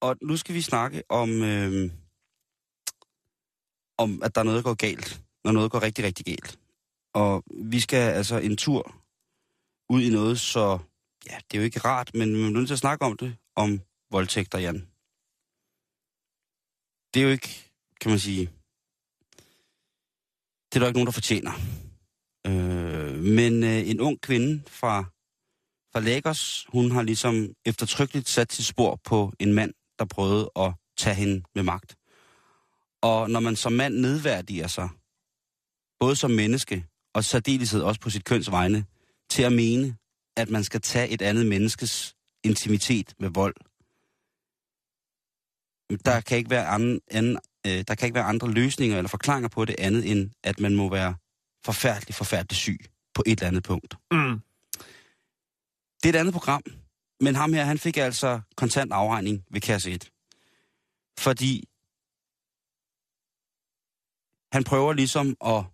og 0.00 0.16
nu 0.22 0.36
skal 0.36 0.54
vi 0.54 0.60
snakke 0.60 1.02
om, 1.08 1.42
øh, 1.42 1.90
om, 4.02 4.22
at 4.22 4.34
der 4.34 4.40
er 4.40 4.44
noget, 4.44 4.56
der 4.56 4.70
går 4.70 4.74
galt. 4.74 5.20
Når 5.44 5.52
noget 5.52 5.70
går 5.70 5.82
rigtig, 5.82 6.04
rigtig 6.04 6.26
galt. 6.26 6.58
Og 7.14 7.44
vi 7.72 7.80
skal 7.80 8.12
altså 8.20 8.38
en 8.38 8.56
tur 8.56 8.82
ud 9.88 10.02
i 10.02 10.10
noget, 10.10 10.40
så... 10.40 10.78
Ja, 11.26 11.36
det 11.36 11.56
er 11.56 11.60
jo 11.60 11.64
ikke 11.64 11.80
rart, 11.80 12.14
men 12.14 12.36
vi 12.36 12.42
er 12.42 12.50
nødt 12.50 12.66
til 12.66 12.74
at 12.74 12.78
snakke 12.78 13.04
om 13.04 13.16
det, 13.16 13.36
om 13.56 13.80
voldtægter, 14.10 14.58
Jan. 14.58 14.86
Det 17.14 17.20
er 17.20 17.24
jo 17.24 17.30
ikke, 17.30 17.72
kan 18.00 18.10
man 18.10 18.18
sige... 18.18 18.50
Det 20.68 20.76
er 20.76 20.80
der 20.80 20.86
ikke 20.86 20.98
nogen, 20.98 21.06
der 21.06 21.20
fortjener. 21.20 21.52
Øh, 22.46 23.14
men 23.38 23.64
øh, 23.64 23.90
en 23.90 24.00
ung 24.00 24.20
kvinde 24.20 24.62
fra, 24.66 25.04
fra 25.92 26.00
Lagos, 26.00 26.66
hun 26.68 26.90
har 26.90 27.02
ligesom 27.02 27.54
eftertrykkeligt 27.64 28.28
sat 28.28 28.52
sit 28.52 28.66
spor 28.66 29.00
på 29.04 29.32
en 29.38 29.52
mand, 29.52 29.72
der 29.98 30.04
prøvede 30.04 30.50
at 30.56 30.74
tage 30.96 31.14
hende 31.14 31.42
med 31.54 31.62
magt. 31.62 31.99
Og 33.02 33.30
når 33.30 33.40
man 33.40 33.56
som 33.56 33.72
mand 33.72 33.94
nedværdiger 33.94 34.66
sig, 34.66 34.88
både 36.00 36.16
som 36.16 36.30
menneske 36.30 36.86
og 37.14 37.24
særdeleshed 37.24 37.82
også 37.82 38.00
på 38.00 38.10
sit 38.10 38.24
køns 38.24 38.50
vegne, 38.50 38.84
til 39.30 39.42
at 39.42 39.52
mene, 39.52 39.96
at 40.36 40.50
man 40.50 40.64
skal 40.64 40.80
tage 40.80 41.08
et 41.08 41.22
andet 41.22 41.46
menneskes 41.46 42.14
intimitet 42.44 43.14
med 43.18 43.28
vold, 43.28 43.54
der 46.04 46.20
kan 46.20 46.38
ikke 46.38 46.50
være 46.50 46.66
anden, 46.66 47.00
anden 47.10 47.38
øh, 47.66 47.84
der 47.88 47.94
kan 47.94 48.06
ikke 48.06 48.14
være 48.14 48.24
andre 48.24 48.50
løsninger 48.50 48.96
eller 48.96 49.08
forklaringer 49.08 49.48
på 49.48 49.64
det 49.64 49.76
andet, 49.78 50.10
end 50.10 50.30
at 50.42 50.60
man 50.60 50.76
må 50.76 50.90
være 50.90 51.14
forfærdelig, 51.64 52.14
forfærdelig 52.14 52.56
syg 52.56 52.80
på 53.14 53.22
et 53.26 53.32
eller 53.32 53.48
andet 53.48 53.62
punkt. 53.62 53.96
Mm. 54.12 54.40
Det 56.02 56.08
er 56.08 56.08
et 56.08 56.20
andet 56.20 56.34
program, 56.34 56.62
men 57.20 57.34
ham 57.34 57.52
her, 57.52 57.64
han 57.64 57.78
fik 57.78 57.96
altså 57.96 58.40
kontant 58.56 58.92
afregning 58.92 59.44
ved 59.50 59.60
kasse 59.60 59.90
1. 59.90 60.10
Fordi 61.18 61.68
han 64.52 64.64
prøver 64.64 64.92
ligesom 64.92 65.36
at, 65.46 65.64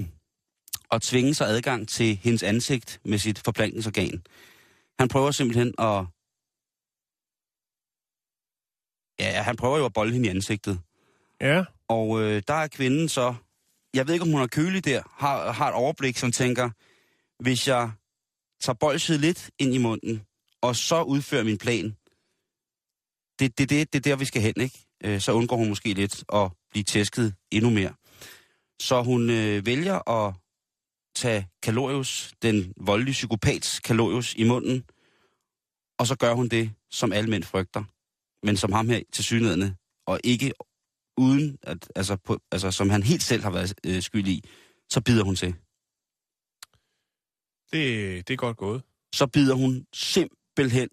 at 0.94 1.02
tvinge 1.02 1.34
sig 1.34 1.46
adgang 1.46 1.88
til 1.88 2.16
hendes 2.16 2.42
ansigt 2.42 3.00
med 3.04 3.18
sit 3.18 3.38
forplantningsorgan. 3.38 4.22
Han 4.98 5.08
prøver 5.08 5.30
simpelthen 5.30 5.74
at... 5.78 6.06
Ja, 9.20 9.42
han 9.42 9.56
prøver 9.56 9.78
jo 9.78 9.84
at 9.84 9.92
bolde 9.92 10.12
hende 10.12 10.26
i 10.26 10.30
ansigtet. 10.30 10.80
Ja. 11.40 11.64
Og 11.88 12.22
øh, 12.22 12.42
der 12.48 12.54
er 12.54 12.68
kvinden 12.68 13.08
så, 13.08 13.34
jeg 13.94 14.06
ved 14.06 14.14
ikke 14.14 14.22
om 14.22 14.30
hun 14.30 14.40
er 14.40 14.46
kølig 14.46 14.84
der, 14.84 15.02
har, 15.12 15.52
har 15.52 15.68
et 15.68 15.74
overblik, 15.74 16.16
som 16.16 16.32
tænker, 16.32 16.70
hvis 17.42 17.68
jeg 17.68 17.90
tager 18.60 18.74
bolsjet 18.74 19.20
lidt 19.20 19.50
ind 19.58 19.74
i 19.74 19.78
munden, 19.78 20.22
og 20.62 20.76
så 20.76 21.02
udfører 21.02 21.44
min 21.44 21.58
plan, 21.58 21.96
det, 23.38 23.58
det, 23.58 23.70
det, 23.70 23.92
det 23.92 23.98
er 23.98 24.10
der, 24.10 24.16
vi 24.16 24.24
skal 24.24 24.42
hen, 24.42 24.60
ikke? 24.60 24.78
Øh, 25.04 25.20
så 25.20 25.32
undgår 25.32 25.56
hun 25.56 25.68
måske 25.68 25.94
lidt 25.94 26.24
at 26.32 26.52
blive 26.70 26.84
tæsket 26.84 27.34
endnu 27.50 27.70
mere. 27.70 27.94
Så 28.80 29.02
hun 29.02 29.30
øh, 29.30 29.66
vælger 29.66 30.08
at 30.08 30.34
tage 31.14 31.48
Kalorius, 31.62 32.32
den 32.42 32.72
voldelige 32.76 33.12
psykopats 33.12 33.80
Kalorius, 33.80 34.34
i 34.34 34.44
munden, 34.44 34.84
og 35.98 36.06
så 36.06 36.16
gør 36.16 36.34
hun 36.34 36.48
det, 36.48 36.72
som 36.90 37.12
alle 37.12 37.30
mænd 37.30 37.44
frygter, 37.44 37.84
men 38.46 38.56
som 38.56 38.72
ham 38.72 38.88
her 38.88 39.00
til 39.12 39.24
synligheden, 39.24 39.76
og 40.06 40.20
ikke 40.24 40.52
uden, 41.16 41.58
at, 41.62 41.92
altså, 41.96 42.16
på, 42.16 42.40
altså 42.52 42.70
som 42.70 42.90
han 42.90 43.02
helt 43.02 43.22
selv 43.22 43.42
har 43.42 43.50
været 43.50 43.74
øh, 43.86 44.02
skyld 44.02 44.28
i, 44.28 44.44
så 44.90 45.00
bider 45.00 45.24
hun 45.24 45.36
til. 45.36 45.54
Det, 47.72 48.28
det 48.28 48.34
er 48.34 48.36
godt 48.36 48.56
gået. 48.56 48.82
Så 49.14 49.26
bider 49.26 49.54
hun 49.54 49.86
simpelthen 49.92 50.88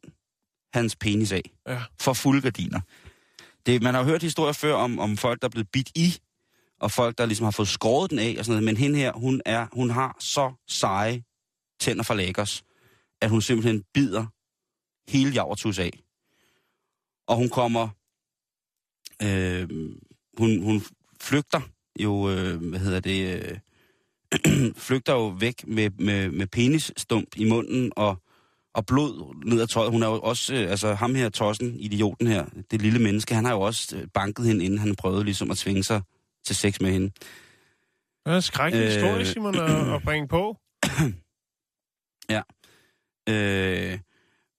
hans 0.74 0.96
penis 0.96 1.32
af. 1.32 1.42
Ja. 1.68 1.84
For 2.00 2.14
fulde 2.14 2.42
gardiner. 2.42 2.82
Det, 3.68 3.84
man 3.84 3.94
har 3.94 4.04
hørt 4.04 4.24
historier 4.24 4.54
før 4.54 4.74
om, 4.74 5.00
om 5.00 5.18
folk, 5.18 5.42
der 5.42 5.48
er 5.48 5.52
blevet 5.52 5.72
bidt 5.72 5.92
i, 5.96 6.18
og 6.80 6.92
folk, 6.92 7.18
der 7.18 7.26
ligesom 7.26 7.44
har 7.44 7.52
fået 7.52 7.68
skåret 7.68 8.12
den 8.12 8.20
af 8.20 8.36
og 8.40 8.46
sådan 8.46 8.54
noget. 8.54 8.64
Men 8.64 8.78
hende 8.78 9.00
her, 9.00 9.14
hun, 9.14 9.42
er, 9.46 9.68
hun 9.74 9.90
har 9.90 10.16
så 10.20 10.54
seje 10.68 11.24
tænder 11.80 12.04
fra 12.04 12.16
Lagos, 12.16 12.64
at 13.22 13.30
hun 13.30 13.42
simpelthen 13.42 13.84
bider 13.94 14.26
hele 15.12 15.32
javertus 15.32 15.80
af. 15.80 16.04
Og 17.28 17.36
hun 17.36 17.50
kommer... 17.50 17.90
Øh, 19.24 19.70
hun, 20.38 20.64
hun 20.64 20.84
flygter 21.22 21.62
jo, 22.00 22.30
øh, 22.30 22.70
hvad 22.70 22.80
hedder 22.80 23.00
det, 23.00 23.42
øh, 23.42 24.74
flygter 24.88 25.14
jo 25.14 25.28
væk 25.28 25.68
med, 25.68 25.90
med, 25.90 26.32
med 26.32 26.48
penisstump 26.48 27.38
i 27.38 27.50
munden 27.50 27.92
og, 27.96 28.24
og 28.78 28.86
blod 28.86 29.36
ned 29.46 29.62
ad 29.62 29.68
tøjet. 29.68 29.92
Hun 29.92 30.04
er 30.04 30.08
jo 30.08 30.20
også, 30.20 30.56
øh, 30.56 30.72
altså 30.72 30.94
ham 30.94 31.16
her, 31.16 31.30
Tossen, 31.30 31.80
idioten 31.80 32.28
her, 32.28 32.46
det 32.72 32.82
lille 32.82 33.00
menneske, 33.00 33.36
han 33.36 33.46
har 33.46 33.52
jo 33.52 33.62
også 33.62 33.98
øh, 33.98 34.08
banket 34.14 34.46
hende, 34.46 34.66
inden 34.66 34.80
han 34.80 34.96
prøvede 34.96 35.24
ligesom 35.24 35.52
at 35.52 35.58
tvinge 35.58 35.84
sig 35.84 36.02
til 36.46 36.56
sex 36.56 36.82
med 36.82 36.92
hende. 36.92 37.10
Det 38.26 38.36
er 38.36 38.40
skrækkelig 38.40 38.86
Øh. 38.86 38.92
historie, 38.92 39.26
Simon, 39.26 39.56
at, 39.56 39.94
at 39.96 40.04
bringe 40.04 40.28
på. 40.28 40.58
Øh, 43.30 44.00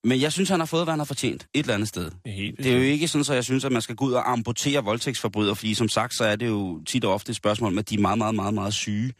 men 0.05 0.21
jeg 0.21 0.33
synes, 0.33 0.49
han 0.49 0.61
har 0.61 0.67
fået, 0.67 0.85
hvad 0.85 0.93
han 0.93 0.99
har 1.01 1.05
fortjent 1.05 1.47
et 1.55 1.61
eller 1.61 1.75
andet 1.75 1.89
sted. 1.89 2.05
Det 2.05 2.13
er, 2.25 2.31
helt 2.31 2.59
Det 2.59 2.73
er 2.73 2.77
jo 2.77 2.83
ikke 2.83 3.09
sådan, 3.09 3.21
at 3.21 3.35
jeg 3.35 3.45
synes, 3.45 3.65
at 3.65 3.73
man 3.73 3.83
skal 3.83 3.97
gå 3.97 4.05
ud 4.05 4.13
og 4.13 4.33
amputere 4.33 4.85
voldtægtsforbrydere, 4.85 5.57
fordi 5.57 5.75
som 5.75 5.89
sagt, 5.89 6.15
så 6.15 6.25
er 6.25 6.37
det 6.37 6.47
jo 6.47 6.83
tit 6.85 7.05
og 7.05 7.15
ofte 7.15 7.31
et 7.31 7.37
spørgsmål 7.37 7.73
om, 7.73 7.79
at 7.79 7.91
de 7.91 7.95
er 7.95 8.01
meget, 8.01 8.19
meget, 8.19 8.35
meget, 8.35 8.55
meget 8.55 8.75
syge. 8.75 9.13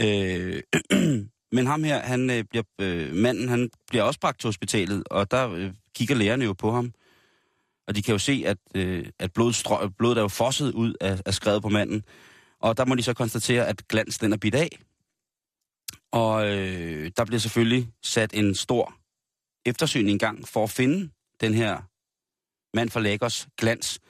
Øh, 0.00 0.62
men 1.52 1.66
ham 1.66 1.84
her, 1.84 2.00
han 2.00 2.30
øh, 2.30 2.44
bliver, 2.44 2.62
øh, 2.80 3.14
manden, 3.14 3.48
han 3.48 3.70
bliver 3.88 4.02
også 4.02 4.20
bragt 4.20 4.40
til 4.40 4.48
hospitalet, 4.48 5.02
og 5.10 5.30
der 5.30 5.50
øh, 5.50 5.72
kigger 5.94 6.14
lægerne 6.14 6.44
jo 6.44 6.52
på 6.52 6.72
ham. 6.72 6.92
Og 7.88 7.96
de 7.96 8.02
kan 8.02 8.12
jo 8.12 8.18
se, 8.18 8.42
at, 8.46 8.58
øh, 8.74 9.06
at 9.18 9.32
blod 9.32 9.52
strø, 9.52 9.88
blodet 9.98 10.16
er 10.16 10.22
jo 10.22 10.28
fosset 10.28 10.72
ud 10.72 10.94
af, 11.00 11.20
af 11.26 11.34
skrevet 11.34 11.62
på 11.62 11.68
manden. 11.68 12.02
Og 12.60 12.76
der 12.76 12.84
må 12.84 12.94
de 12.94 13.02
så 13.02 13.14
konstatere, 13.14 13.66
at 13.66 13.88
glans 13.88 14.18
den 14.18 14.32
er 14.32 14.36
bidt 14.36 14.54
af. 14.54 14.78
Og 16.12 16.48
øh, 16.48 17.10
der 17.16 17.24
bliver 17.24 17.40
selvfølgelig 17.40 17.88
sat 18.02 18.30
en 18.34 18.54
stor 18.54 18.94
eftersyn 19.66 20.08
i 20.08 20.18
gang 20.18 20.48
for 20.48 20.64
at 20.64 20.70
finde 20.70 21.10
den 21.40 21.54
her 21.54 21.82
mand 22.76 22.90
fra 22.90 23.00
Lagos 23.00 23.48
glans. 23.58 24.00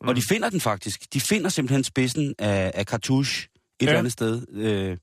Mm. 0.00 0.08
Og 0.08 0.16
de 0.16 0.22
finder 0.22 0.50
den 0.50 0.60
faktisk. 0.60 1.12
De 1.12 1.20
finder 1.20 1.48
simpelthen 1.48 1.84
spidsen 1.84 2.34
af, 2.38 2.72
af 2.74 2.84
cartouche 2.84 3.48
et 3.80 3.86
ja. 3.86 3.86
eller 3.86 3.98
andet 3.98 4.12
sted. 4.12 4.46
Øh, 4.52 4.96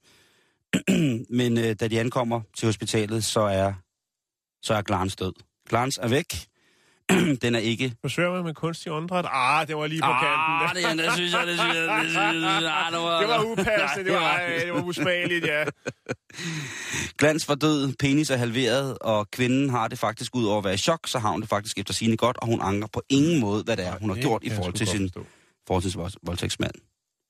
men 1.39 1.58
øh, 1.58 1.75
da 1.80 1.88
de 1.88 1.99
ankommer 1.99 2.41
til 2.58 2.65
hospitalet, 2.65 3.23
så 3.25 3.39
er, 3.41 3.73
så 4.62 4.73
er 4.73 4.82
Glans 4.82 5.15
død. 5.15 5.34
Glans 5.69 5.97
er 6.01 6.08
væk. 6.08 6.25
den 7.41 7.56
er 7.56 7.60
ikke... 7.60 7.93
Forsøger 8.01 8.32
man 8.32 8.43
med 8.43 8.53
kunstig 8.53 8.91
åndedræt? 8.91 9.25
Ah, 9.32 9.67
det 9.67 9.77
var 9.77 9.88
lige 9.88 10.01
på 10.01 10.06
Ah, 10.08 10.21
kanten. 10.21 10.84
det, 10.84 10.97
det 10.97 11.06
det 11.06 11.13
synes 11.13 11.34
jeg, 11.34 11.47
det 11.47 11.60
synes 11.60 11.75
jeg, 11.75 11.84
det 12.03 12.10
synes 12.12 12.43
jeg. 12.43 12.84
Ah, 12.86 12.91
det 12.91 12.99
var, 12.99 13.19
Det 13.19 13.30
var 13.30 13.43
upassende, 13.43 14.06
det 14.06 14.13
var, 14.13 14.41
det 14.63 14.73
var 14.73 14.82
usmageligt, 14.82 15.45
ja. 15.45 15.63
Glans 17.19 17.47
var 17.49 17.56
død, 17.56 17.93
penis 17.99 18.30
er 18.30 18.38
halveret, 18.38 18.97
og 19.01 19.32
kvinden 19.32 19.69
har 19.69 19.88
det 19.88 19.99
faktisk 19.99 20.36
ud 20.36 20.45
over 20.45 20.58
at 20.58 20.63
være 20.63 20.73
i 20.73 20.77
chok, 20.77 20.99
så 21.08 21.19
har 21.19 21.32
hun 21.32 21.41
det 21.41 21.49
faktisk 21.49 21.77
efter 21.77 21.93
sine 21.93 22.17
godt, 22.17 22.38
og 22.38 22.47
hun 22.47 22.62
anker 22.62 22.88
på 22.93 23.01
ingen 23.10 23.39
måde, 23.39 23.63
hvad 23.63 23.77
det 23.77 23.86
er, 23.86 23.99
hun 23.99 24.10
har 24.10 24.17
gjort 24.17 24.43
i 24.43 24.49
forhold 24.49 24.73
til 24.73 24.88
sin 24.88 25.01
forstå. 25.13 25.25
fortids 25.67 25.97
voldtægtsmand. 26.23 26.73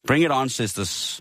Bring 0.07 0.23
it 0.25 0.31
on, 0.31 0.49
sisters. 0.49 1.19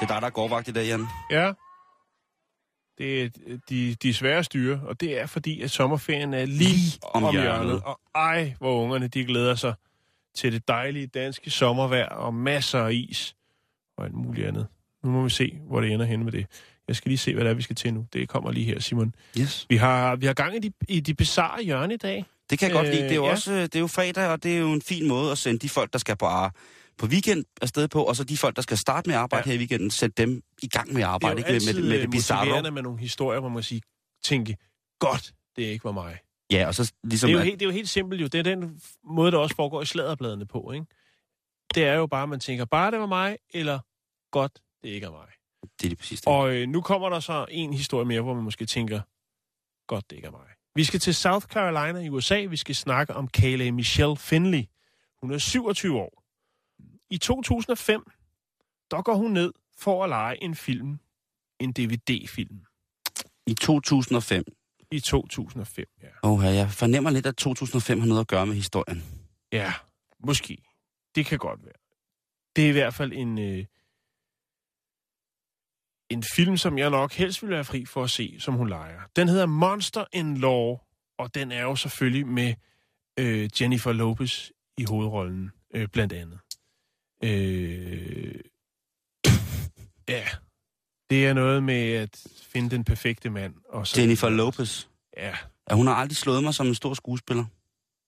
Det 0.00 0.04
er 0.04 0.06
dig, 0.06 0.20
der 0.22 0.26
er 0.26 0.30
gårdvagt 0.30 0.68
i 0.68 0.72
dag, 0.72 0.86
Jan. 0.86 1.06
Ja. 1.30 1.52
Det 2.98 3.22
er 3.24 3.28
de, 3.68 3.94
de 3.94 4.14
svære 4.14 4.44
styre, 4.44 4.80
og 4.86 5.00
det 5.00 5.20
er 5.20 5.26
fordi, 5.26 5.60
at 5.62 5.70
sommerferien 5.70 6.34
er 6.34 6.44
lige, 6.46 6.58
Lige 6.58 6.98
om 7.02 7.24
om, 7.24 7.32
hjørnet. 7.32 7.52
hjørnet. 7.66 7.82
Og 7.84 8.00
ej, 8.14 8.54
hvor 8.58 8.82
ungerne 8.82 9.08
de 9.08 9.24
glæder 9.24 9.54
sig 9.54 9.74
til 10.34 10.52
det 10.52 10.68
dejlige 10.68 11.06
danske 11.06 11.50
sommervejr 11.50 12.08
og 12.08 12.34
masser 12.34 12.80
af 12.80 12.92
is 12.92 13.36
og 13.98 14.04
alt 14.04 14.14
muligt 14.14 14.46
andet. 14.46 14.66
Nu 15.04 15.10
må 15.10 15.22
vi 15.22 15.30
se, 15.30 15.58
hvor 15.68 15.80
det 15.80 15.92
ender 15.92 16.06
hen 16.06 16.24
med 16.24 16.32
det. 16.32 16.46
Jeg 16.88 16.96
skal 16.96 17.08
lige 17.08 17.18
se, 17.18 17.34
hvad 17.34 17.44
det 17.44 17.50
er, 17.50 17.54
vi 17.54 17.62
skal 17.62 17.76
til 17.76 17.94
nu. 17.94 18.06
Det 18.12 18.28
kommer 18.28 18.52
lige 18.52 18.66
her, 18.66 18.80
Simon. 18.80 19.14
Yes. 19.38 19.66
Vi 19.68 19.76
har, 19.76 20.16
vi 20.16 20.26
har 20.26 20.32
gang 20.34 20.54
i 20.56 20.58
de, 20.58 20.72
i 20.88 21.00
de 21.00 21.14
bizarre 21.14 21.62
hjørne 21.64 21.94
i 21.94 21.96
dag. 21.96 22.24
Det 22.50 22.58
kan 22.58 22.68
jeg 22.68 22.74
godt 22.76 22.86
lide. 22.86 23.02
Det 23.02 23.10
er 23.10 23.14
jo 23.14 23.22
Øh, 23.22 23.26
ja. 23.26 23.32
også 23.32 23.52
det 23.52 23.76
er 23.76 23.80
jo 23.80 23.86
fredag, 23.86 24.28
og 24.28 24.42
det 24.42 24.54
er 24.54 24.58
jo 24.58 24.72
en 24.72 24.82
fin 24.82 25.08
måde 25.08 25.32
at 25.32 25.38
sende 25.38 25.58
de 25.58 25.68
folk, 25.68 25.92
der 25.92 25.98
skal 25.98 26.16
på, 26.16 26.26
ar- 26.26 26.54
på 26.98 27.06
weekend 27.06 27.44
afsted 27.62 27.88
på, 27.88 28.04
og 28.04 28.16
så 28.16 28.24
de 28.24 28.36
folk, 28.36 28.56
der 28.56 28.62
skal 28.62 28.78
starte 28.78 29.08
med 29.08 29.14
at 29.14 29.20
arbejde 29.20 29.48
ja. 29.48 29.52
Her 29.52 29.56
i 29.56 29.58
weekenden, 29.58 29.90
sætte 29.90 30.24
dem 30.24 30.42
i 30.62 30.68
gang 30.68 30.92
med 30.92 31.02
at 31.02 31.08
arbejde, 31.08 31.36
det 31.36 31.42
er 31.50 31.54
ikke? 31.54 31.64
Med, 31.64 31.68
altid 31.68 31.82
med, 31.82 31.88
med 31.88 31.96
øh, 31.96 32.02
det 32.02 32.10
bizarre. 32.10 32.70
med 32.70 32.82
nogle 32.82 32.98
historier, 32.98 33.40
hvor 33.40 33.48
man 33.48 33.62
siger, 33.62 33.80
tænke, 34.22 34.56
godt, 34.98 35.32
det 35.56 35.62
ikke 35.62 35.84
var 35.84 35.92
mig. 35.92 36.18
Ja, 36.52 36.66
og 36.66 36.74
så 36.74 36.92
ligesom... 37.04 37.28
Det 37.28 37.32
er, 37.34 37.38
jo 37.38 37.40
at- 37.40 37.44
helt, 37.46 37.60
det 37.60 37.66
er 37.66 37.70
jo 37.70 37.74
helt 37.74 37.88
simpelt 37.88 38.22
jo. 38.22 38.26
Det 38.26 38.38
er 38.38 38.42
den 38.42 38.80
måde, 39.04 39.32
der 39.32 39.38
også 39.38 39.56
foregår 39.56 39.82
i 39.82 39.86
sladderbladene 39.86 40.46
på, 40.46 40.72
ikke? 40.72 40.86
Det 41.74 41.84
er 41.84 41.94
jo 41.94 42.06
bare, 42.06 42.22
at 42.22 42.28
man 42.28 42.40
tænker, 42.40 42.64
bare 42.64 42.90
det 42.90 43.00
var 43.00 43.06
mig, 43.06 43.36
eller 43.54 43.78
godt, 44.32 44.52
det 44.82 44.88
ikke 44.88 45.06
er 45.06 45.10
mig. 45.10 45.26
det 45.62 45.84
er 45.84 45.88
lige 45.88 45.96
præcis 45.96 46.20
det. 46.20 46.28
Og 46.28 46.54
øh, 46.54 46.68
nu 46.68 46.80
kommer 46.80 47.08
der 47.08 47.20
så 47.20 47.46
en 47.50 47.72
historie 47.72 48.04
mere, 48.06 48.20
hvor 48.20 48.34
man 48.34 48.44
måske 48.44 48.66
tænker, 48.66 49.00
godt, 49.86 50.10
det 50.10 50.16
ikke 50.16 50.26
er 50.26 50.30
mig. 50.30 50.46
Vi 50.74 50.84
skal 50.84 51.00
til 51.00 51.14
South 51.14 51.46
Carolina 51.46 51.98
i 52.00 52.08
USA. 52.08 52.40
Vi 52.50 52.56
skal 52.56 52.74
snakke 52.74 53.14
om 53.14 53.28
Kayleigh 53.28 53.74
Michelle 53.74 54.16
Finley. 54.16 54.64
Hun 55.22 55.32
er 55.32 55.38
27 55.38 55.98
år. 55.98 56.22
I 57.10 57.18
2005, 57.18 58.10
der 58.90 59.02
går 59.02 59.14
hun 59.14 59.30
ned 59.30 59.52
for 59.78 60.04
at 60.04 60.08
lege 60.08 60.42
en 60.42 60.54
film. 60.54 60.98
En 61.60 61.72
DVD-film. 61.72 62.60
I 63.46 63.54
2005. 63.54 64.44
I 64.90 65.00
2005, 65.00 65.84
ja. 66.02 66.08
Åh, 66.22 66.44
jeg 66.44 66.70
fornemmer 66.70 67.10
lidt, 67.10 67.26
at 67.26 67.36
2005 67.36 68.00
har 68.00 68.06
noget 68.06 68.20
at 68.20 68.28
gøre 68.28 68.46
med 68.46 68.54
historien. 68.54 69.04
Ja, 69.52 69.72
måske. 70.18 70.58
Det 71.14 71.26
kan 71.26 71.38
godt 71.38 71.64
være. 71.64 71.74
Det 72.56 72.64
er 72.64 72.68
i 72.68 72.72
hvert 72.72 72.94
fald 72.94 73.12
en, 73.12 73.38
øh, 73.38 73.64
en 76.10 76.24
film, 76.34 76.56
som 76.56 76.78
jeg 76.78 76.90
nok 76.90 77.12
helst 77.12 77.42
vil 77.42 77.50
være 77.50 77.64
fri 77.64 77.84
for 77.84 78.04
at 78.04 78.10
se, 78.10 78.36
som 78.40 78.54
hun 78.54 78.68
leger. 78.68 79.00
Den 79.16 79.28
hedder 79.28 79.46
Monster 79.46 80.04
in 80.12 80.36
Law, 80.36 80.76
og 81.18 81.34
den 81.34 81.52
er 81.52 81.62
jo 81.62 81.76
selvfølgelig 81.76 82.26
med 82.26 82.54
øh, 83.18 83.50
Jennifer 83.60 83.92
Lopez 83.92 84.50
i 84.76 84.84
hovedrollen, 84.84 85.50
øh, 85.74 85.88
blandt 85.88 86.12
andet. 86.12 86.38
Øh, 87.24 88.34
ja, 90.08 90.24
det 91.10 91.26
er 91.26 91.32
noget 91.32 91.62
med 91.62 91.92
at 91.92 92.26
finde 92.42 92.70
den 92.70 92.84
perfekte 92.84 93.30
mand. 93.30 93.54
Og 93.68 93.86
så 93.86 94.00
Jennifer 94.00 94.28
Lopez. 94.28 94.86
Ja, 95.16 95.34
Ja, 95.70 95.74
hun 95.76 95.86
har 95.86 95.94
aldrig 95.94 96.16
slået 96.16 96.42
mig 96.44 96.54
som 96.54 96.66
en 96.66 96.74
stor 96.74 96.94
skuespiller. 96.94 97.44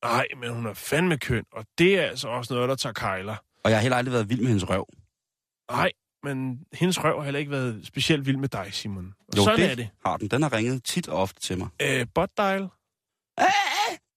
nej, 0.04 0.26
men 0.40 0.50
hun 0.54 0.66
er 0.66 0.74
fandme 0.74 1.18
køn, 1.18 1.44
og 1.52 1.64
det 1.78 1.94
er 1.98 2.02
altså 2.02 2.28
også 2.28 2.54
noget, 2.54 2.68
der 2.68 2.74
tager 2.74 2.92
kejler. 2.92 3.36
Og 3.64 3.70
jeg 3.70 3.78
har 3.78 3.82
heller 3.82 3.96
aldrig 3.96 4.12
været 4.12 4.28
vild 4.28 4.40
med 4.40 4.48
hendes 4.48 4.68
røv. 4.68 4.86
Nej, 5.70 5.92
men 6.22 6.64
hendes 6.72 7.04
røv 7.04 7.16
har 7.18 7.24
heller 7.24 7.38
ikke 7.38 7.50
været 7.50 7.86
specielt 7.86 8.26
vild 8.26 8.36
med 8.36 8.48
dig, 8.48 8.68
Simon. 8.72 9.14
Og 9.28 9.36
Jo, 9.36 9.44
sådan 9.44 9.58
det 9.60 9.70
er 9.70 9.74
det. 9.74 9.88
har 10.06 10.16
den. 10.16 10.28
Den 10.28 10.42
har 10.42 10.52
ringet 10.52 10.84
tit 10.84 11.08
og 11.08 11.18
ofte 11.18 11.40
til 11.40 11.58
mig. 11.58 11.68
Øh, 11.82 12.06
butt 12.14 12.36
dial. 12.36 12.68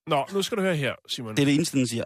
Nå, 0.06 0.26
nu 0.32 0.42
skal 0.42 0.58
du 0.58 0.62
høre 0.62 0.76
her, 0.76 0.94
Simon. 1.08 1.36
Det 1.36 1.42
er 1.42 1.46
det 1.46 1.54
eneste, 1.54 1.78
den 1.78 1.86
siger. 1.86 2.04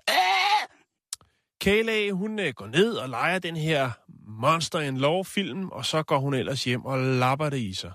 Kayla, 1.61 2.11
hun 2.11 2.39
øh, 2.39 2.55
går 2.55 2.67
ned 2.67 2.95
og 2.95 3.09
leger 3.09 3.39
den 3.39 3.57
her 3.57 3.91
Monster 4.27 4.81
in 4.81 4.97
Law-film, 4.97 5.69
og 5.69 5.85
så 5.87 6.03
går 6.03 6.19
hun 6.19 6.35
ellers 6.35 6.65
hjem 6.65 6.85
og 6.85 6.99
lapper 6.99 7.51
det 7.51 7.59
i 7.59 7.75
sig. 7.75 7.93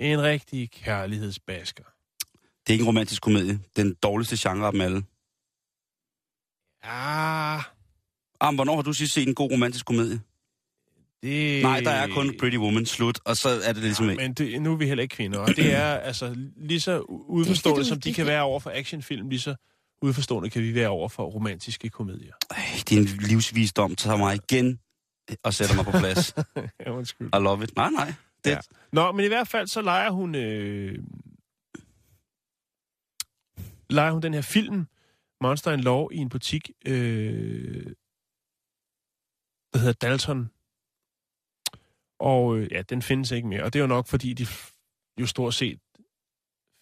En 0.00 0.22
rigtig 0.22 0.70
kærlighedsbasker. 0.70 1.84
Det 2.34 2.68
er 2.68 2.72
ikke 2.72 2.82
en 2.82 2.88
romantisk 2.88 3.22
komedie. 3.22 3.60
Den 3.76 3.94
dårligste 4.02 4.36
genre 4.48 4.66
af 4.66 4.72
dem 4.72 4.80
alle. 4.80 5.02
Ja, 6.84 7.60
Ah, 8.40 8.52
men 8.52 8.56
hvornår 8.56 8.74
har 8.74 8.82
du 8.82 8.92
sidst 8.92 9.14
set 9.14 9.28
en 9.28 9.34
god 9.34 9.52
romantisk 9.52 9.86
komedie? 9.86 10.20
det... 11.22 11.62
Nej, 11.62 11.80
der 11.80 11.90
er 11.90 12.08
kun 12.08 12.38
Pretty 12.38 12.56
Woman 12.56 12.86
slut, 12.86 13.18
og 13.24 13.36
så 13.36 13.48
er 13.64 13.72
det 13.72 13.82
ligesom... 13.82 14.08
Ja, 14.08 14.14
men 14.14 14.34
det, 14.34 14.62
nu 14.62 14.72
er 14.72 14.76
vi 14.76 14.86
heller 14.86 15.02
ikke 15.02 15.16
kvinder, 15.16 15.38
og 15.38 15.48
det 15.48 15.74
er 15.74 15.84
altså 15.84 16.36
lige 16.56 16.80
så 16.80 17.00
udforstående, 17.08 17.84
som 17.84 18.00
de 18.00 18.14
kan 18.14 18.26
være 18.26 18.42
over 18.42 18.60
for 18.60 18.70
actionfilm, 18.74 19.28
lige 19.28 19.40
så 19.40 19.54
udforstående 20.02 20.50
kan 20.50 20.62
vi 20.62 20.74
være 20.74 20.88
over 20.88 21.08
for 21.08 21.24
romantiske 21.24 21.88
komedier. 21.88 22.34
Ej, 22.50 22.56
det 22.88 22.92
er 22.92 23.00
en 23.00 23.06
livsvisdom, 23.06 23.94
tager 23.94 24.16
mig 24.16 24.34
igen 24.34 24.80
og 25.42 25.54
sætter 25.54 25.74
mig 25.76 25.84
på 25.84 25.90
plads. 25.90 26.34
ja, 26.86 26.90
undskyld. 26.90 27.26
I 27.26 27.38
love 27.38 27.64
it. 27.64 27.76
Nej, 27.76 27.90
nej. 27.90 28.14
Det, 28.44 28.50
Ja. 28.50 28.58
Nå, 28.92 29.12
men 29.12 29.24
i 29.24 29.28
hvert 29.28 29.48
fald 29.48 29.66
så 29.66 29.82
leger 29.82 30.10
hun... 30.10 30.34
Øh, 30.34 30.98
leger 33.90 34.12
hun 34.12 34.22
den 34.22 34.34
her 34.34 34.40
film, 34.42 34.86
Monster 35.40 35.72
in 35.72 35.80
Law, 35.80 36.08
i 36.08 36.16
en 36.16 36.28
butik, 36.28 36.70
øh, 36.86 37.86
der 39.72 39.78
hedder 39.78 39.92
Dalton. 39.92 40.50
Og 42.18 42.56
øh, 42.56 42.72
ja, 42.72 42.82
den 42.82 43.02
findes 43.02 43.30
ikke 43.30 43.48
mere. 43.48 43.62
Og 43.62 43.72
det 43.72 43.78
er 43.78 43.82
jo 43.82 43.86
nok, 43.86 44.06
fordi 44.06 44.32
de 44.32 44.46
jo 45.20 45.26
stort 45.26 45.54
set 45.54 45.80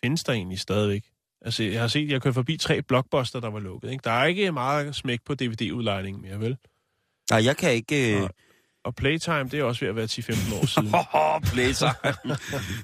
findes 0.05 0.25
der 0.25 0.33
egentlig 0.33 0.61
stadigvæk. 0.61 1.11
Altså, 1.45 1.63
jeg 1.63 1.81
har 1.81 1.89
set, 1.89 2.11
jeg 2.11 2.23
kørt 2.23 2.35
forbi 2.35 2.57
tre 2.57 2.83
blockbuster, 2.83 3.41
der 3.41 3.51
var 3.51 3.61
lukket. 3.61 3.91
Ikke? 3.91 4.03
Der 4.05 4.11
er 4.11 4.25
ikke 4.25 4.53
meget 4.53 4.95
smæk 4.95 5.21
på 5.25 5.35
DVD-udlejningen 5.35 6.23
mere, 6.23 6.41
vel? 6.41 6.57
nej, 7.31 7.45
jeg 7.45 7.57
kan 7.57 7.73
ikke... 7.73 8.15
Øh... 8.15 8.21
Nej. 8.21 8.29
Og 8.85 8.95
Playtime, 8.95 9.45
det 9.45 9.55
er 9.55 9.65
også 9.65 9.81
ved 9.81 9.89
at 9.89 9.97
være 9.97 10.05
10-15 10.05 10.55
år 10.55 10.67
siden. 10.67 10.89
Blæser. 11.53 11.91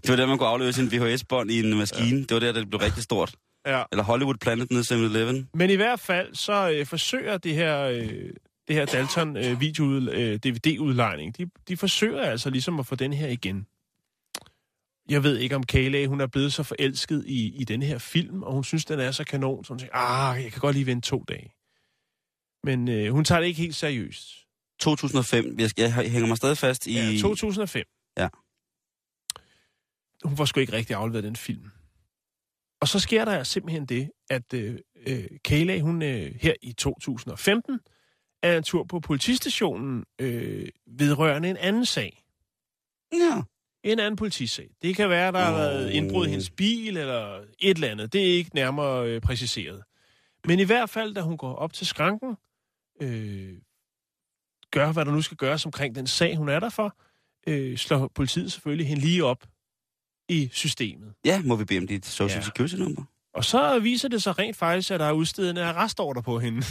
det 0.03 0.09
var 0.09 0.17
der, 0.17 0.27
man 0.27 0.39
kunne 0.39 0.49
aflevere 0.49 0.73
sin 0.73 0.93
VHS-bånd 0.93 1.51
i 1.51 1.59
en 1.59 1.79
maskine. 1.79 2.21
Det 2.21 2.31
var 2.31 2.41
der, 2.41 2.53
det 2.53 2.69
blev 2.69 2.81
rigtig 2.81 3.03
stort. 3.03 3.35
Ja. 3.67 3.83
Eller 3.93 4.05
Hollywood 4.05 4.35
Planet 4.35 4.71
nede 4.71 4.81
i 4.81 5.07
7-Eleven. 5.07 5.49
Men 5.55 5.71
i 5.71 5.75
hvert 5.75 6.01
fald, 6.01 6.35
så 6.35 6.71
øh, 6.71 6.87
forsøger 6.87 7.39
det 7.39 7.55
her, 7.55 7.83
øh, 7.83 8.31
det 8.69 8.77
her 8.77 8.85
Dalton 8.85 9.37
øh, 9.37 9.61
video 9.61 9.85
øh, 9.93 10.39
DVD-udlejning, 10.45 11.39
de, 11.39 11.47
de 11.69 11.77
forsøger 11.77 12.23
altså 12.23 12.51
ligesom 12.51 12.79
at 12.81 12.87
få 12.87 12.95
den 12.95 13.13
her 13.13 13.29
igen. 13.29 13.67
Jeg 15.09 15.23
ved 15.23 15.39
ikke, 15.39 15.57
om 15.57 15.63
Kayla, 15.63 16.07
hun 16.07 16.21
er 16.21 16.27
blevet 16.27 16.53
så 16.53 16.63
forelsket 16.63 17.25
i, 17.27 17.55
i 17.61 17.65
den 17.65 17.83
her 17.83 17.99
film, 17.99 18.43
og 18.43 18.53
hun 18.53 18.65
synes, 18.65 18.85
den 18.85 19.01
er 19.01 19.11
så 19.11 19.25
kanon, 19.25 19.65
så 19.65 19.73
hun 19.73 19.79
siger, 19.79 19.91
ah, 19.95 20.43
jeg 20.43 20.53
kan 20.53 20.61
godt 20.61 20.77
lige 20.77 20.87
vente 20.87 21.09
to 21.09 21.25
dage. 21.29 21.53
Men 22.65 22.89
øh, 22.89 23.13
hun 23.13 23.25
tager 23.25 23.41
det 23.41 23.49
ikke 23.49 23.61
helt 23.61 23.75
seriøst. 23.75 24.47
2005. 24.81 25.59
Jeg, 25.59 25.71
jeg 25.79 25.93
hænger 25.93 26.27
mig 26.27 26.37
stadig 26.37 26.59
fast 26.59 26.87
i... 26.87 26.95
Ja, 26.95 27.21
2005. 27.21 27.85
Ja. 28.19 28.29
Hun 30.25 30.37
får 30.37 30.45
sgu 30.45 30.61
ikke 30.61 30.73
rigtig 30.73 30.97
afleveret 30.97 31.25
den 31.25 31.37
film. 31.37 31.71
Og 32.81 32.89
så 32.89 32.99
sker 32.99 33.25
der 33.25 33.43
simpelthen 33.43 33.87
det, 33.87 34.11
at 34.31 34.55
øh, 34.55 34.79
øh, 35.07 35.27
Kayla, 35.45 35.81
hun 35.81 36.03
øh, 36.03 36.35
her 36.41 36.55
i 36.63 36.73
2015, 36.73 37.81
er 38.43 38.57
en 38.57 38.63
tur 38.63 38.85
på 38.85 39.01
politistationen 39.01 40.05
øh, 40.21 40.69
vedrørende 40.87 41.51
en 41.51 41.57
anden 41.57 41.87
sag. 41.87 42.23
Ja. 43.13 43.43
En 43.87 43.99
anden 43.99 44.17
politisag. 44.17 44.71
Det 44.83 44.97
kan 44.97 45.09
være, 45.11 45.33
der 45.33 45.39
har 45.39 45.53
været 45.53 45.91
indbrud 45.91 46.27
i 46.27 46.31
hendes 46.31 46.51
bil, 46.51 46.97
eller 46.97 47.39
et 47.59 47.75
eller 47.75 47.89
andet. 47.89 48.13
Det 48.13 48.21
er 48.21 48.35
ikke 48.37 48.51
nærmere 48.55 49.07
øh, 49.09 49.21
præciseret. 49.21 49.83
Men 50.47 50.61
i 50.61 50.63
hvert 50.65 50.91
fald, 50.91 51.15
da 51.15 51.21
hun 51.21 51.37
går 51.37 51.55
op 51.55 51.73
til 51.73 51.87
skranken, 51.87 52.37
øh, 53.03 53.53
gør, 54.71 54.93
hvad 54.93 55.05
der 55.05 55.13
nu 55.13 55.23
skal 55.23 55.37
gøres 55.37 55.67
omkring 55.67 55.95
den 55.95 56.07
sag, 56.07 56.37
hun 56.37 56.49
er 56.49 56.61
der 56.61 56.69
for, 56.71 56.97
øh, 57.47 57.77
slår 57.79 58.11
politiet 58.15 58.53
selvfølgelig 58.53 58.87
hende 58.89 59.03
lige 59.03 59.25
op 59.25 59.45
i 60.29 60.49
systemet. 60.53 61.15
ja, 61.25 61.43
må 61.45 61.57
vi 61.57 61.65
bede 61.65 61.79
om 61.79 61.87
dit 61.87 62.07
social 62.07 62.39
Ja. 62.39 62.45
security-nummer? 62.45 63.05
Og 63.35 63.45
så 63.45 63.79
viser 63.79 64.09
det 64.09 64.23
sig 64.23 64.39
rent 64.39 64.57
faktisk, 64.57 64.91
at 64.91 65.01
der 65.01 65.07
er 65.07 65.13
udstedet 65.13 65.51
en 65.51 65.57
arrestordre 65.57 66.23
på 66.23 66.39
hende. 66.39 66.63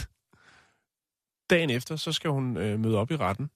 Dagen 1.50 1.70
efter, 1.70 1.96
så 1.96 2.12
skal 2.12 2.30
hun 2.30 2.56
øh, 2.56 2.80
møde 2.80 2.98
op 2.98 3.10
i 3.10 3.16
retten. 3.16 3.50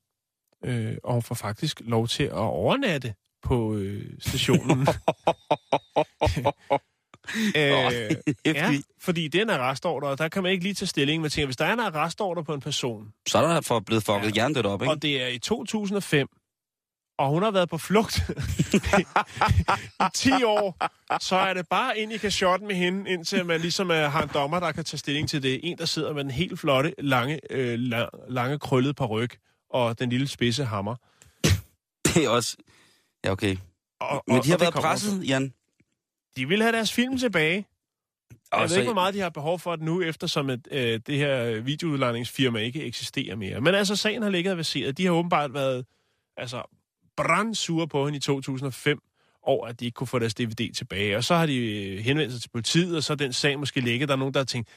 Øh, 0.64 0.96
og 1.04 1.12
hun 1.12 1.22
får 1.22 1.34
faktisk 1.34 1.80
lov 1.84 2.08
til 2.08 2.22
at 2.24 2.32
overnatte 2.32 3.14
på 3.42 3.74
øh, 3.74 4.02
stationen. 4.20 4.80
øh, 7.56 8.10
ja, 8.46 8.72
fordi 9.00 9.28
det 9.28 9.38
er 9.38 9.42
en 9.42 9.50
arrestordre, 9.50 10.08
og 10.08 10.18
der 10.18 10.28
kan 10.28 10.42
man 10.42 10.52
ikke 10.52 10.64
lige 10.64 10.74
tage 10.74 10.86
stilling. 10.86 11.22
Man 11.22 11.30
tænker, 11.30 11.46
hvis 11.46 11.56
der 11.56 11.64
er 11.64 11.72
en 11.72 11.80
arrestordre 11.80 12.44
på 12.44 12.54
en 12.54 12.60
person, 12.60 13.08
Så 13.28 13.38
er 13.38 13.42
der 13.54 13.60
for 13.60 13.80
blevet 13.80 14.04
fucket 14.04 14.24
Ja. 14.26 14.30
hjernedødt 14.32 14.66
op, 14.66 14.82
ikke? 14.82 14.90
og 14.92 15.02
det 15.02 15.22
er 15.22 15.26
i 15.26 15.38
2005, 15.38 16.28
og 17.18 17.28
hun 17.28 17.42
har 17.42 17.50
været 17.50 17.68
på 17.68 17.78
flugt 17.78 18.20
i 19.00 20.04
10 20.14 20.30
år, 20.44 20.76
så 21.20 21.36
er 21.36 21.54
det 21.54 21.68
bare 21.68 21.98
ind 21.98 22.12
i 22.12 22.16
kashotten 22.16 22.68
med 22.68 22.76
hende, 22.76 23.10
indtil 23.10 23.46
man 23.46 23.60
ligesom 23.60 23.90
er, 23.90 24.08
har 24.08 24.22
en 24.22 24.30
dommer, 24.34 24.60
der 24.60 24.72
kan 24.72 24.84
tage 24.84 24.98
stilling 24.98 25.28
til 25.28 25.42
det. 25.42 25.60
En, 25.62 25.78
der 25.78 25.84
sidder 25.84 26.12
med 26.12 26.22
den 26.24 26.30
helt 26.30 26.60
flotte, 26.60 26.94
lange, 26.98 27.40
øh, 27.50 27.74
la- 27.74 28.32
lange 28.32 28.58
krøllede 28.58 28.94
paryk 28.94 29.38
og 29.70 29.98
den 29.98 30.10
lille 30.10 30.28
spidse 30.28 30.64
hammer. 30.64 30.96
Det 32.04 32.24
er 32.24 32.28
også... 32.28 32.56
Ja, 33.24 33.30
okay. 33.30 33.56
Og, 34.00 34.22
Men 34.26 34.38
og, 34.38 34.44
de 34.44 34.48
har 34.48 34.56
og 34.56 34.60
været 34.60 34.74
presset, 34.74 35.28
Jan. 35.28 35.54
De 36.36 36.48
vil 36.48 36.62
have 36.62 36.72
deres 36.72 36.92
film 36.92 37.18
tilbage. 37.18 37.66
Jeg 38.52 38.60
Og 38.60 38.70
ved 38.70 38.76
ikke, 38.76 38.86
hvor 38.86 38.94
meget 38.94 39.14
de 39.14 39.20
har 39.20 39.28
behov 39.28 39.58
for 39.58 39.76
det 39.76 39.84
nu, 39.84 40.02
eftersom 40.02 40.50
at, 40.50 40.60
øh, 40.70 41.00
det 41.06 41.16
her 41.18 41.60
videoudlejningsfirma 41.60 42.58
ikke 42.58 42.84
eksisterer 42.84 43.36
mere. 43.36 43.60
Men 43.60 43.74
altså, 43.74 43.96
sagen 43.96 44.22
har 44.22 44.30
ligget 44.30 44.56
baseret. 44.56 44.98
De 44.98 45.04
har 45.04 45.12
åbenbart 45.12 45.54
været 45.54 45.86
altså, 46.36 46.62
brandsure 47.16 47.88
på 47.88 48.04
hende 48.04 48.16
i 48.16 48.20
2005 48.20 49.02
over, 49.42 49.66
at 49.66 49.80
de 49.80 49.84
ikke 49.84 49.94
kunne 49.94 50.06
få 50.06 50.18
deres 50.18 50.34
DVD 50.34 50.72
tilbage. 50.74 51.16
Og 51.16 51.24
så 51.24 51.34
har 51.34 51.46
de 51.46 51.56
øh, 51.56 51.98
henvendt 51.98 52.32
sig 52.32 52.42
til 52.42 52.48
politiet, 52.48 52.96
og 52.96 53.02
så 53.02 53.12
er 53.12 53.16
den 53.16 53.32
sag 53.32 53.58
måske 53.58 53.80
ligget. 53.80 54.08
Der 54.08 54.14
er 54.14 54.18
nogen, 54.18 54.34
der 54.34 54.40
har 54.40 54.44
tænkt, 54.44 54.68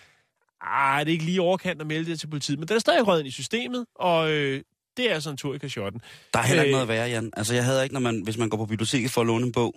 ah, 0.62 1.00
det 1.00 1.12
er 1.12 1.14
ikke 1.14 1.26
lige 1.26 1.42
overkant 1.42 1.82
at 1.82 1.88
melde 1.88 2.12
det 2.12 2.20
til 2.20 2.28
politiet. 2.28 2.60
Men 2.60 2.68
den 2.68 2.76
er 2.76 2.80
stadig 2.80 3.08
røget 3.08 3.20
ind 3.20 3.28
i 3.28 3.32
systemet, 3.32 3.86
og 3.96 4.32
øh, 4.32 4.62
det 4.98 5.10
er 5.10 5.14
altså 5.14 5.30
en 5.30 5.38
tur 5.38 5.56
i 5.56 5.58
kashotten. 5.58 6.02
Der 6.34 6.40
er 6.40 6.44
heller 6.44 6.64
ikke 6.64 6.72
Øh. 6.76 6.78
noget 6.78 6.88
værre, 6.88 7.10
Jan. 7.10 7.30
Altså, 7.38 7.54
jeg 7.54 7.66
havde 7.66 7.84
ikke, 7.84 7.94
når 7.94 8.00
man, 8.00 8.22
hvis 8.24 8.38
man 8.38 8.50
går 8.50 8.58
på 8.58 8.66
biblioteket 8.66 9.12
for 9.12 9.22
at 9.22 9.28
låne 9.28 9.46
en 9.46 9.52
bog, 9.52 9.76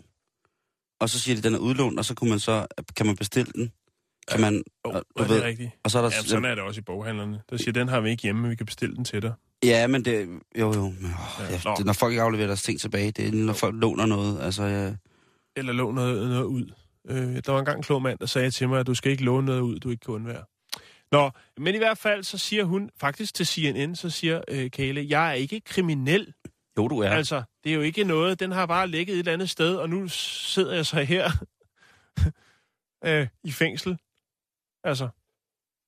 og 1.01 1.11
så 1.11 1.21
siger 1.21 1.35
de, 1.35 1.39
at 1.39 1.45
den 1.45 1.55
er 1.55 1.59
udlånt, 1.59 1.99
og 1.99 2.05
så 2.05 2.15
kunne 2.15 2.31
man 2.31 2.41
så, 2.41 2.67
kan 2.97 3.07
man 3.07 3.17
bestille 3.17 3.53
den. 3.55 3.73
Kan 4.31 4.41
man, 4.41 4.63
Oh, 4.85 4.95
og, 4.95 4.99
er 4.99 5.23
du 5.23 5.29
ved, 5.29 5.37
det 5.37 5.45
rigtigt? 5.45 5.71
og 5.85 5.91
så 5.91 5.99
er 5.99 6.03
der... 6.03 6.11
Ja, 6.15 6.23
sådan 6.23 6.45
er 6.45 6.55
det 6.55 6.65
også 6.65 6.79
i 6.79 6.83
boghandlerne. 6.83 7.41
Der 7.51 7.57
siger, 7.57 7.73
den 7.73 7.89
har 7.89 8.01
vi 8.01 8.11
ikke 8.11 8.23
hjemme, 8.23 8.41
men 8.43 8.51
vi 8.51 8.57
kan 8.57 8.67
bestille 8.67 8.97
den 8.97 9.05
til 9.05 9.23
dig. 9.23 9.33
Ja, 9.65 9.87
men 9.87 10.05
det... 10.05 10.29
Jo, 10.61 10.75
jo. 10.75 10.83
Men, 10.83 11.15
Ja, 11.41 11.45
åh, 11.47 11.53
ja, 11.53 11.61
nå. 11.65 11.75
det, 11.79 11.87
når 11.87 11.93
folk 11.93 12.13
ikke 12.13 12.23
afleverer 12.23 12.47
deres 12.47 12.63
ting 12.63 12.81
tilbage, 12.81 13.11
det 13.11 13.29
er, 13.29 13.33
når 13.33 13.53
folk 13.53 13.75
låner 13.81 14.07
noget. 14.07 14.41
Altså, 14.43 14.63
ja, 14.65 14.93
eller 15.57 15.73
låne 15.73 15.95
noget, 15.95 16.29
noget 16.29 16.45
ud. 16.45 16.71
Øh, 17.09 17.17
der 17.47 17.53
var 17.53 17.59
engang 17.59 17.77
en 17.77 17.83
klog 17.83 18.03
mand, 18.03 18.19
der 18.19 18.27
sagde 18.27 18.51
til 18.51 18.69
mig, 18.69 18.81
at 18.81 18.87
du 18.87 18.95
skal 18.95 19.13
ikke 19.13 19.25
låne 19.25 19.47
noget 19.47 19.61
ud, 19.61 19.79
du 19.79 19.91
ikke 19.91 20.01
kan 20.05 20.15
undvære. 20.15 20.45
Nå, 21.17 21.31
men 21.57 21.75
i 21.75 21.79
hvert 21.79 21.99
fald, 21.99 22.25
så 22.25 22.39
siger 22.39 22.65
hun 22.65 22.91
faktisk 23.01 23.35
til 23.35 23.47
CNN, 23.47 23.97
så 23.97 24.11
siger 24.11 24.41
øh, 24.49 24.71
Kale, 24.71 25.07
jeg 25.09 25.29
er 25.29 25.33
ikke 25.33 25.61
kriminel. 25.61 26.35
jo, 26.79 26.89
du 26.89 26.99
er. 26.99 27.11
Altså, 27.11 27.43
det 27.65 27.71
er 27.71 27.75
jo 27.75 27.81
ikke 27.81 28.05
noget, 28.05 28.41
den 28.41 28.53
har 28.53 28.67
bare 28.67 28.89
ligget 28.89 29.15
et 29.15 29.19
eller 29.19 29.33
andet 29.33 29.51
sted, 29.51 29.77
og 29.77 29.89
nu 29.91 30.09
sidder 30.09 30.75
jeg 30.75 30.87
så 30.87 31.03
her 31.03 31.31
øh, 33.07 33.29
i 33.45 33.53
fængsel. 33.53 33.99
Altså, 34.85 35.09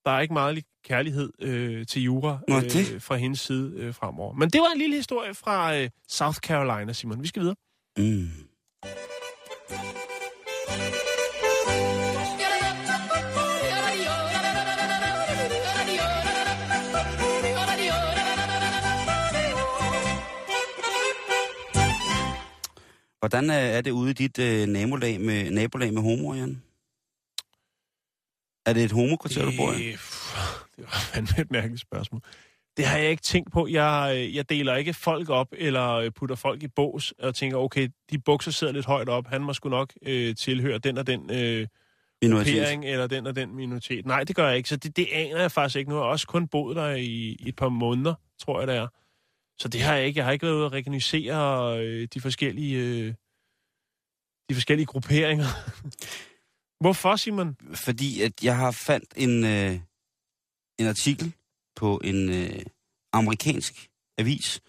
der 0.04 0.10
er 0.10 0.20
ikke 0.20 0.34
meget 0.34 0.64
kærlighed 0.84 1.32
øh, 1.38 1.86
til 1.86 2.02
jura 2.02 2.38
Nå, 2.48 2.56
øh, 2.56 2.62
det- 2.62 3.02
fra 3.02 3.16
hendes 3.16 3.40
side 3.40 3.72
øh, 3.76 3.94
fremover. 3.94 4.32
Men 4.34 4.50
det 4.50 4.60
var 4.60 4.72
en 4.72 4.78
lille 4.78 4.96
historie 4.96 5.34
fra 5.34 5.76
øh, 5.76 5.90
South 6.08 6.38
Carolina, 6.38 6.92
Simon. 6.92 7.22
Vi 7.22 7.28
skal 7.28 7.42
videre. 7.42 7.56
Mm. 7.98 8.28
Hvordan 23.28 23.50
er, 23.50 23.54
er 23.54 23.80
det 23.80 23.90
ude 23.90 24.10
i 24.10 24.12
dit 24.12 24.38
øh, 24.38 24.66
nabolag 24.66 25.20
med, 25.20 25.50
nabolag 25.50 25.92
med 25.92 26.02
homoer, 26.02 26.34
Jan? 26.34 26.62
Er 28.66 28.72
det 28.72 28.84
et 28.84 28.92
homokvarter, 28.92 29.44
du 29.44 29.52
bor 29.56 29.72
i? 29.72 29.86
Det, 29.86 30.00
var 30.78 30.98
fandme 31.12 31.42
et 31.42 31.50
mærkeligt 31.50 31.80
spørgsmål. 31.80 32.20
Det 32.76 32.86
har 32.86 32.98
jeg 32.98 33.10
ikke 33.10 33.22
tænkt 33.22 33.52
på. 33.52 33.66
Jeg, 33.66 34.12
øh, 34.16 34.36
jeg 34.36 34.48
deler 34.48 34.74
ikke 34.74 34.94
folk 34.94 35.28
op, 35.28 35.48
eller 35.52 35.92
øh, 35.92 36.10
putter 36.10 36.36
folk 36.36 36.62
i 36.62 36.68
bås, 36.68 37.14
og 37.18 37.34
tænker, 37.34 37.56
okay, 37.58 37.88
de 38.10 38.18
bukser 38.18 38.50
sidder 38.50 38.72
lidt 38.72 38.86
højt 38.86 39.08
op. 39.08 39.26
Han 39.26 39.42
må 39.42 39.52
sgu 39.52 39.68
nok 39.68 39.92
øh, 40.02 40.36
tilhøre 40.36 40.78
den 40.78 40.98
og 40.98 41.06
den 41.06 41.30
øh, 41.30 41.66
Minoritet. 42.22 42.84
eller 42.84 43.06
den 43.06 43.26
og 43.26 43.36
den 43.36 43.56
minoritet. 43.56 44.06
Nej, 44.06 44.24
det 44.24 44.36
gør 44.36 44.48
jeg 44.48 44.56
ikke. 44.56 44.68
Så 44.68 44.76
det, 44.76 44.96
det 44.96 45.08
aner 45.12 45.40
jeg 45.40 45.52
faktisk 45.52 45.76
ikke 45.76 45.90
nu. 45.90 45.96
Jeg 45.96 46.04
har 46.04 46.10
også 46.10 46.26
kun 46.26 46.48
boet 46.48 46.76
der 46.76 46.94
i, 46.94 47.36
i 47.40 47.48
et 47.48 47.56
par 47.56 47.68
måneder, 47.68 48.14
tror 48.38 48.60
jeg 48.60 48.68
det 48.68 48.76
er. 48.76 48.88
Så 49.61 49.68
det 49.68 49.82
har 49.82 49.94
jeg 49.94 50.06
ikke. 50.06 50.18
Jeg 50.18 50.24
har 50.24 50.32
ikke 50.32 50.46
været 50.46 50.56
ude 50.56 50.66
at 50.66 50.72
rekognosere 50.72 51.78
øh, 51.84 52.09
de 52.14 52.20
forskellige, 52.20 52.78
øh, 52.78 53.14
de 54.50 54.54
forskellige 54.54 54.86
grupperinger. 54.86 55.46
Hvorfor, 56.82 57.16
Simon? 57.16 57.56
Fordi 57.74 58.22
at 58.22 58.32
jeg 58.42 58.56
har 58.56 58.70
fandt 58.70 59.12
en, 59.16 59.44
øh, 59.44 59.80
en 60.78 60.86
artikel 60.86 61.32
på 61.76 62.00
en 62.04 62.28
øh, 62.28 62.62
amerikansk 63.12 63.88
avis, 64.18 64.61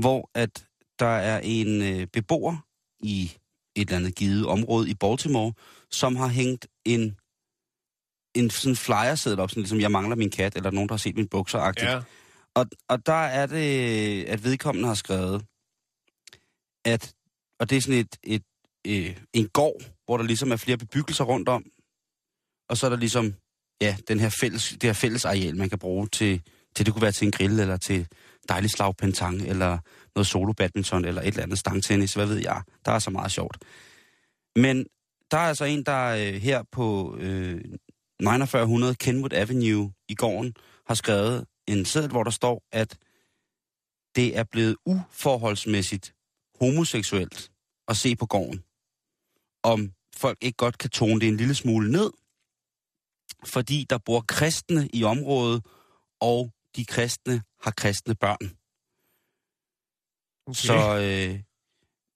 hvor 0.00 0.30
at 0.34 0.66
der 0.98 1.06
er 1.06 1.40
en 1.44 1.82
øh, 1.82 2.06
beboer 2.06 2.56
i 3.00 3.32
et 3.76 3.80
eller 3.80 3.96
andet 3.96 4.14
givet 4.14 4.46
område 4.46 4.90
i 4.90 4.94
Baltimore, 4.94 5.52
som 5.90 6.16
har 6.16 6.28
hængt 6.28 6.66
en 6.84 7.18
en 8.34 8.50
sådan 8.50 8.76
flyer 8.76 9.36
op, 9.38 9.50
sådan 9.50 9.60
ligesom, 9.62 9.80
jeg 9.80 9.90
mangler 9.90 10.16
min 10.16 10.30
kat, 10.30 10.56
eller 10.56 10.70
nogen, 10.70 10.88
der 10.88 10.92
har 10.94 10.98
set 10.98 11.16
min 11.16 11.28
bukser 11.28 11.58
-agtigt. 11.58 11.90
Ja. 11.90 12.02
Og, 12.58 12.66
og 12.88 13.06
der 13.06 13.22
er 13.40 13.46
det, 13.46 14.24
at 14.24 14.44
vedkommende 14.44 14.88
har 14.88 14.94
skrevet, 14.94 15.44
at, 16.84 17.14
og 17.60 17.70
det 17.70 17.76
er 17.76 17.80
sådan 17.80 18.00
et, 18.00 18.16
et, 18.22 18.42
et, 18.84 19.22
en 19.32 19.48
gård, 19.48 19.82
hvor 20.04 20.16
der 20.16 20.24
ligesom 20.24 20.52
er 20.52 20.56
flere 20.56 20.78
bebyggelser 20.78 21.24
rundt 21.24 21.48
om, 21.48 21.64
og 22.68 22.76
så 22.76 22.86
er 22.86 22.90
der 22.90 22.96
ligesom, 22.96 23.34
ja, 23.80 23.96
den 24.08 24.20
her 24.20 24.36
fælles, 24.40 24.68
det 24.70 24.82
her 24.82 24.92
fælles 24.92 25.24
areal, 25.24 25.56
man 25.56 25.68
kan 25.68 25.78
bruge 25.78 26.06
til, 26.06 26.42
til 26.74 26.86
det 26.86 26.94
kunne 26.94 27.02
være 27.02 27.12
til 27.12 27.26
en 27.26 27.32
grill, 27.32 27.60
eller 27.60 27.76
til 27.76 28.08
dejlig 28.48 28.70
slag 28.70 28.96
pentang, 28.96 29.42
eller 29.42 29.78
noget 30.14 30.26
solo 30.26 30.52
badminton, 30.52 31.04
eller 31.04 31.22
et 31.22 31.28
eller 31.28 31.42
andet 31.42 31.58
stangtennis, 31.58 32.14
hvad 32.14 32.26
ved 32.26 32.38
jeg. 32.38 32.62
Der 32.84 32.92
er 32.92 32.98
så 32.98 33.10
meget 33.10 33.32
sjovt. 33.32 33.58
Men 34.56 34.86
der 35.30 35.38
er 35.38 35.48
altså 35.48 35.64
en, 35.64 35.82
der 35.82 36.06
øh, 36.08 36.34
her 36.34 36.62
på 36.72 37.16
øh, 37.20 37.60
4900 38.20 38.94
Kenwood 38.94 39.32
Avenue 39.32 39.92
i 40.08 40.14
gården 40.14 40.54
har 40.86 40.94
skrevet 40.94 41.44
en 41.68 41.84
seddel, 41.84 42.10
hvor 42.10 42.24
der 42.24 42.30
står, 42.30 42.62
at 42.72 42.98
det 44.16 44.36
er 44.36 44.44
blevet 44.44 44.76
uforholdsmæssigt 44.86 46.14
homoseksuelt 46.60 47.50
at 47.88 47.96
se 47.96 48.16
på 48.16 48.26
gården. 48.26 48.64
Om 49.62 49.92
folk 50.14 50.38
ikke 50.40 50.56
godt 50.56 50.78
kan 50.78 50.90
tone 50.90 51.20
det 51.20 51.28
en 51.28 51.36
lille 51.36 51.54
smule 51.54 51.92
ned, 51.92 52.10
fordi 53.46 53.86
der 53.90 53.98
bor 53.98 54.24
kristne 54.28 54.88
i 54.92 55.04
området, 55.04 55.66
og 56.20 56.52
de 56.76 56.84
kristne 56.84 57.42
har 57.62 57.70
kristne 57.70 58.14
børn. 58.14 58.58
Okay. 60.46 60.54
Så, 60.54 60.98
øh, 60.98 61.42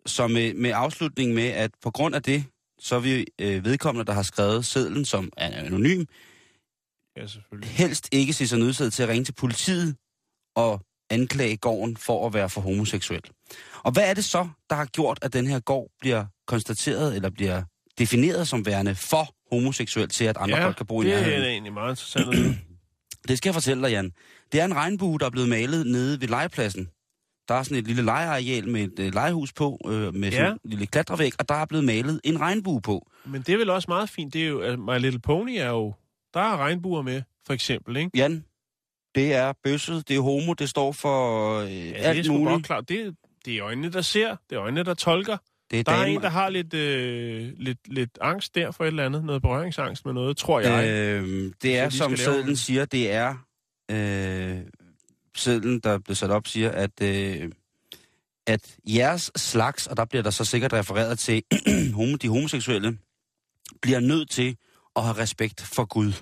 så 0.07 0.26
med, 0.28 0.55
med 0.55 0.70
afslutning 0.74 1.34
med, 1.34 1.48
at 1.48 1.70
på 1.82 1.90
grund 1.90 2.14
af 2.14 2.22
det, 2.22 2.44
så 2.78 2.96
er 2.96 3.00
vi 3.00 3.26
øh, 3.38 3.64
vedkommende, 3.64 4.07
der 4.07 4.12
har 4.12 4.22
skrevet 4.22 4.66
sedlen, 4.66 5.05
som 5.05 5.32
er 5.36 5.64
anonym, 5.64 6.05
Ja, 7.16 7.26
selvfølgelig. 7.26 7.70
helst 7.70 8.08
ikke 8.12 8.32
se 8.32 8.48
sig 8.48 8.58
nødsaget 8.58 8.92
til 8.92 9.02
at 9.02 9.08
ringe 9.08 9.24
til 9.24 9.32
politiet 9.32 9.96
og 10.56 10.80
anklage 11.10 11.56
gården 11.56 11.96
for 11.96 12.26
at 12.26 12.34
være 12.34 12.50
for 12.50 12.60
homoseksuel. 12.60 13.20
Og 13.82 13.92
hvad 13.92 14.10
er 14.10 14.14
det 14.14 14.24
så, 14.24 14.48
der 14.70 14.76
har 14.76 14.84
gjort, 14.84 15.18
at 15.22 15.32
den 15.32 15.46
her 15.46 15.60
gård 15.60 15.88
bliver 16.00 16.24
konstateret 16.46 17.16
eller 17.16 17.30
bliver 17.30 17.62
defineret 17.98 18.48
som 18.48 18.66
værende 18.66 18.94
for 18.94 19.34
homoseksuel 19.54 20.08
til, 20.08 20.24
at 20.24 20.36
andre 20.36 20.58
ja, 20.58 20.64
folk 20.66 20.76
kan 20.76 20.86
bo 20.86 21.02
i 21.02 21.04
det 21.04 21.14
nærheden? 21.14 21.42
er 21.42 21.46
egentlig 21.48 21.72
meget 21.72 21.92
interessant. 21.92 22.58
Det 23.28 23.38
skal 23.38 23.48
jeg 23.48 23.54
fortælle 23.54 23.82
dig, 23.82 23.90
Jan. 23.90 24.12
Det 24.52 24.60
er 24.60 24.64
en 24.64 24.74
regnbue, 24.74 25.18
der 25.18 25.26
er 25.26 25.30
blevet 25.30 25.48
malet 25.48 25.86
nede 25.86 26.20
ved 26.20 26.28
legepladsen. 26.28 26.88
Der 27.48 27.54
er 27.54 27.62
sådan 27.62 27.76
et 27.78 27.86
lille 27.86 28.02
legeareal 28.02 28.68
med 28.68 28.82
et 28.84 28.98
øh, 28.98 29.14
legehus 29.14 29.52
på, 29.52 29.78
øh, 29.86 30.14
med 30.14 30.32
sådan 30.32 30.46
Ja. 30.46 30.52
en 30.52 30.58
lille 30.64 30.86
klatrevæg, 30.86 31.32
og 31.38 31.48
der 31.48 31.54
er 31.54 31.64
blevet 31.64 31.84
malet 31.84 32.20
en 32.24 32.40
regnbue 32.40 32.80
på. 32.82 33.10
Men 33.24 33.42
det 33.42 33.52
er 33.52 33.56
vel 33.58 33.70
også 33.70 33.86
meget 33.88 34.10
fint. 34.10 34.34
Det 34.34 34.42
er 34.42 34.46
jo, 34.46 34.60
at 34.60 34.78
My 34.78 34.98
Little 34.98 35.20
Pony 35.20 35.50
er 35.56 35.68
jo... 35.68 35.94
Der 36.35 36.41
er 36.41 36.57
regnbuer 36.57 37.03
med, 37.03 37.22
for 37.47 37.53
eksempel, 37.53 37.97
ikke? 37.97 38.11
Jan, 38.14 38.45
det 39.14 39.35
er 39.35 39.53
bøsset, 39.64 40.09
det 40.09 40.16
er 40.16 40.20
homo, 40.20 40.53
det 40.53 40.68
står 40.68 40.93
for 40.93 41.59
øh, 41.61 41.70
Ja, 41.70 41.76
det 41.89 42.05
er 42.05 42.09
alt 42.09 42.28
muligt. 42.30 42.49
godt 42.49 42.64
klart. 42.64 42.89
Det, 42.89 43.16
det 43.45 43.57
er 43.59 43.64
øjnene, 43.64 43.91
der 43.93 44.01
ser. 44.03 44.37
Det 44.51 44.57
er 44.57 44.62
øjnene, 44.62 44.85
der 44.85 44.95
tolker. 44.95 45.37
Det 45.70 45.78
er 45.80 45.83
Der 45.85 45.93
er 45.93 45.97
damer. 46.03 46.16
en, 46.16 46.22
der 46.22 46.28
har 46.28 46.49
lidt, 46.49 46.74
øh, 46.74 47.53
lidt, 47.57 47.78
lidt 47.89 48.18
angst 48.20 48.55
der 48.55 48.70
for 48.70 48.85
et 48.85 48.89
eller 48.89 49.07
andet. 49.07 49.24
Noget 49.24 49.43
berøringsangst 49.43 50.05
med 50.05 50.12
noget, 50.14 50.37
tror 50.37 50.61
jeg. 50.61 50.89
Øh, 50.89 51.53
det 51.62 51.78
er, 51.78 51.89
som 51.89 52.16
skal 52.16 52.26
lave 52.26 52.35
sedlen 52.37 52.51
en- 52.51 52.57
siger, 52.57 52.85
det 52.85 53.12
er... 53.12 53.35
Øh, 53.91 54.61
sedlen, 55.37 55.80
der 55.80 55.99
blev 55.99 56.14
sat 56.14 56.30
op, 56.30 56.47
siger, 56.47 56.70
at, 56.70 57.03
øh, 57.03 57.51
at 58.47 58.76
jeres 58.87 59.30
slags, 59.37 59.87
og 59.87 59.97
der 59.97 60.05
bliver 60.05 60.22
der 60.22 60.30
så 60.30 60.45
sikkert 60.45 60.72
refereret 60.72 61.18
til 61.18 61.43
de 62.22 62.28
homoseksuelle, 62.28 62.99
bliver 63.83 64.01
nødt 64.01 64.30
til 64.30 64.57
at 64.97 65.03
have 65.03 65.16
respekt 65.16 65.61
for 65.61 65.84
Gud. 65.84 66.12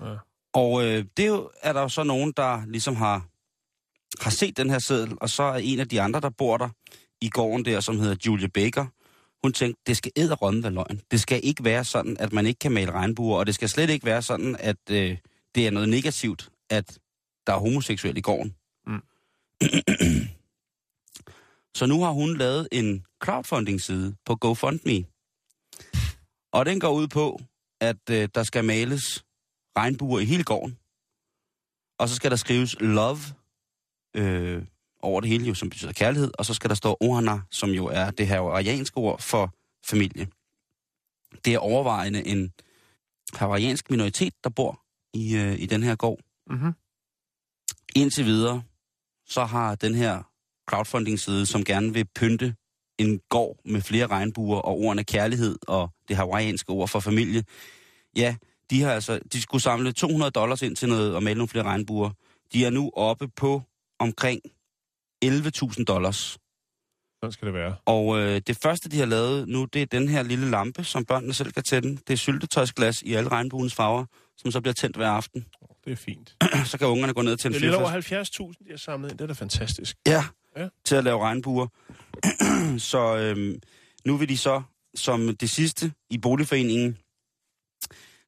Ja. 0.00 0.16
Og 0.52 0.84
øh, 0.84 1.04
det 1.16 1.24
er, 1.24 1.28
jo, 1.28 1.50
er 1.62 1.72
der 1.72 1.80
jo 1.80 1.88
så 1.88 2.02
nogen, 2.02 2.32
der 2.36 2.66
ligesom 2.66 2.96
har, 2.96 3.26
har 4.20 4.30
set 4.30 4.56
den 4.56 4.70
her 4.70 4.78
seddel, 4.78 5.16
og 5.20 5.30
så 5.30 5.42
er 5.42 5.60
en 5.62 5.80
af 5.80 5.88
de 5.88 6.00
andre, 6.00 6.20
der 6.20 6.30
bor 6.30 6.56
der 6.56 6.68
i 7.20 7.28
gården 7.28 7.64
der, 7.64 7.80
som 7.80 7.98
hedder 7.98 8.16
Julia 8.26 8.48
Baker, 8.48 8.86
hun 9.44 9.52
tænkte, 9.52 9.82
det 9.86 9.96
skal 9.96 10.12
æderrømme 10.16 10.62
være 10.62 10.72
løgn. 10.72 11.00
Det 11.10 11.20
skal 11.20 11.40
ikke 11.42 11.64
være 11.64 11.84
sådan, 11.84 12.16
at 12.20 12.32
man 12.32 12.46
ikke 12.46 12.58
kan 12.58 12.72
male 12.72 12.92
regnbuer, 12.92 13.38
og 13.38 13.46
det 13.46 13.54
skal 13.54 13.68
slet 13.68 13.90
ikke 13.90 14.06
være 14.06 14.22
sådan, 14.22 14.56
at 14.60 14.90
øh, 14.90 15.18
det 15.54 15.66
er 15.66 15.70
noget 15.70 15.88
negativt, 15.88 16.48
at 16.70 16.98
der 17.46 17.52
er 17.52 17.58
homoseksuel 17.58 18.16
i 18.16 18.20
gården. 18.20 18.54
Mm. 18.86 19.02
så 21.78 21.86
nu 21.86 22.02
har 22.02 22.10
hun 22.10 22.36
lavet 22.36 22.68
en 22.72 23.06
crowdfunding-side 23.22 24.16
på 24.26 24.36
GoFundMe. 24.36 25.04
Og 26.52 26.66
den 26.66 26.80
går 26.80 26.92
ud 26.92 27.08
på, 27.08 27.40
at 27.84 28.10
øh, 28.10 28.28
der 28.34 28.42
skal 28.42 28.64
males 28.64 29.24
regnbuer 29.76 30.20
i 30.20 30.24
hele 30.24 30.44
gården. 30.44 30.78
Og 31.98 32.08
så 32.08 32.14
skal 32.14 32.30
der 32.30 32.36
skrives 32.36 32.76
love 32.80 33.20
øh, 34.16 34.62
over 35.00 35.20
det 35.20 35.30
hele, 35.30 35.44
jo, 35.44 35.54
som 35.54 35.70
betyder 35.70 35.92
kærlighed. 35.92 36.30
Og 36.38 36.46
så 36.46 36.54
skal 36.54 36.70
der 36.70 36.74
stå 36.76 36.96
ohana, 37.00 37.40
som 37.50 37.70
jo 37.70 37.86
er 37.86 38.10
det 38.10 38.26
her 38.26 38.34
hawaiianske 38.34 38.96
ord 38.96 39.20
for 39.20 39.54
familie. 39.84 40.28
Det 41.44 41.54
er 41.54 41.58
overvejende 41.58 42.26
en 42.26 42.52
hawaiiansk 43.34 43.90
minoritet, 43.90 44.34
der 44.44 44.50
bor 44.50 44.82
i, 45.14 45.36
øh, 45.36 45.60
i 45.60 45.66
den 45.66 45.82
her 45.82 45.96
gård. 45.96 46.20
mm-hmm. 46.50 46.72
Indtil 47.96 48.24
videre, 48.24 48.62
så 49.26 49.44
har 49.44 49.74
den 49.74 49.94
her 49.94 50.22
crowdfunding-side, 50.68 51.46
som 51.46 51.64
gerne 51.64 51.92
vil 51.92 52.04
pynte 52.14 52.56
en 52.98 53.20
gård 53.28 53.56
med 53.64 53.80
flere 53.80 54.06
regnbuer 54.06 54.58
og 54.58 54.78
ordene 54.78 55.04
kærlighed 55.04 55.56
og 55.68 55.90
det 56.08 56.16
hawaiianske 56.16 56.70
ord 56.70 56.88
for 56.88 57.00
familie, 57.00 57.44
ja, 58.16 58.36
de 58.70 58.82
har 58.82 58.92
altså, 58.92 59.20
de 59.32 59.42
skulle 59.42 59.62
samle 59.62 59.92
200 59.92 60.30
dollars 60.30 60.62
ind 60.62 60.76
til 60.76 60.88
noget 60.88 61.14
og 61.14 61.22
male 61.22 61.38
nogle 61.38 61.48
flere 61.48 61.64
regnbuer. 61.64 62.10
De 62.52 62.64
er 62.64 62.70
nu 62.70 62.90
oppe 62.94 63.28
på 63.28 63.62
omkring 63.98 64.40
11.000 65.24 65.84
dollars. 65.84 66.38
Sådan 67.20 67.32
skal 67.32 67.46
det 67.46 67.54
være. 67.54 67.76
Og 67.86 68.18
øh, 68.18 68.40
det 68.46 68.58
første, 68.62 68.88
de 68.88 68.98
har 68.98 69.06
lavet 69.06 69.48
nu, 69.48 69.64
det 69.64 69.82
er 69.82 69.86
den 69.86 70.08
her 70.08 70.22
lille 70.22 70.50
lampe, 70.50 70.84
som 70.84 71.04
børnene 71.04 71.34
selv 71.34 71.52
kan 71.52 71.62
tænde. 71.62 71.96
Det 71.96 72.10
er 72.10 72.16
syltetøjsglas 72.16 73.02
i 73.02 73.14
alle 73.14 73.30
regnbuens 73.30 73.74
farver, 73.74 74.04
som 74.36 74.50
så 74.50 74.60
bliver 74.60 74.74
tændt 74.74 74.96
hver 74.96 75.10
aften. 75.10 75.46
Det 75.84 75.92
er 75.92 75.96
fint. 75.96 76.36
så 76.70 76.78
kan 76.78 76.86
ungerne 76.86 77.14
gå 77.14 77.22
ned 77.22 77.36
til 77.36 77.48
en 77.48 77.52
Det 77.52 77.62
er 77.62 77.66
lidt 77.66 77.74
over 77.74 78.00
fyrfest. 78.00 78.40
70.000, 78.40 78.46
de 78.64 78.70
har 78.70 78.76
samlet 78.76 79.10
ind. 79.10 79.18
Det 79.18 79.24
er 79.24 79.26
da 79.26 79.32
fantastisk. 79.32 79.96
Ja, 80.06 80.24
Ja. 80.56 80.68
til 80.84 80.96
at 80.96 81.04
lave 81.04 81.20
regnbuer. 81.20 81.66
så 82.90 83.16
øhm, 83.16 83.58
nu 84.04 84.16
vil 84.16 84.28
de 84.28 84.38
så, 84.38 84.62
som 84.94 85.36
det 85.36 85.50
sidste 85.50 85.92
i 86.10 86.18
boligforeningen, 86.18 86.98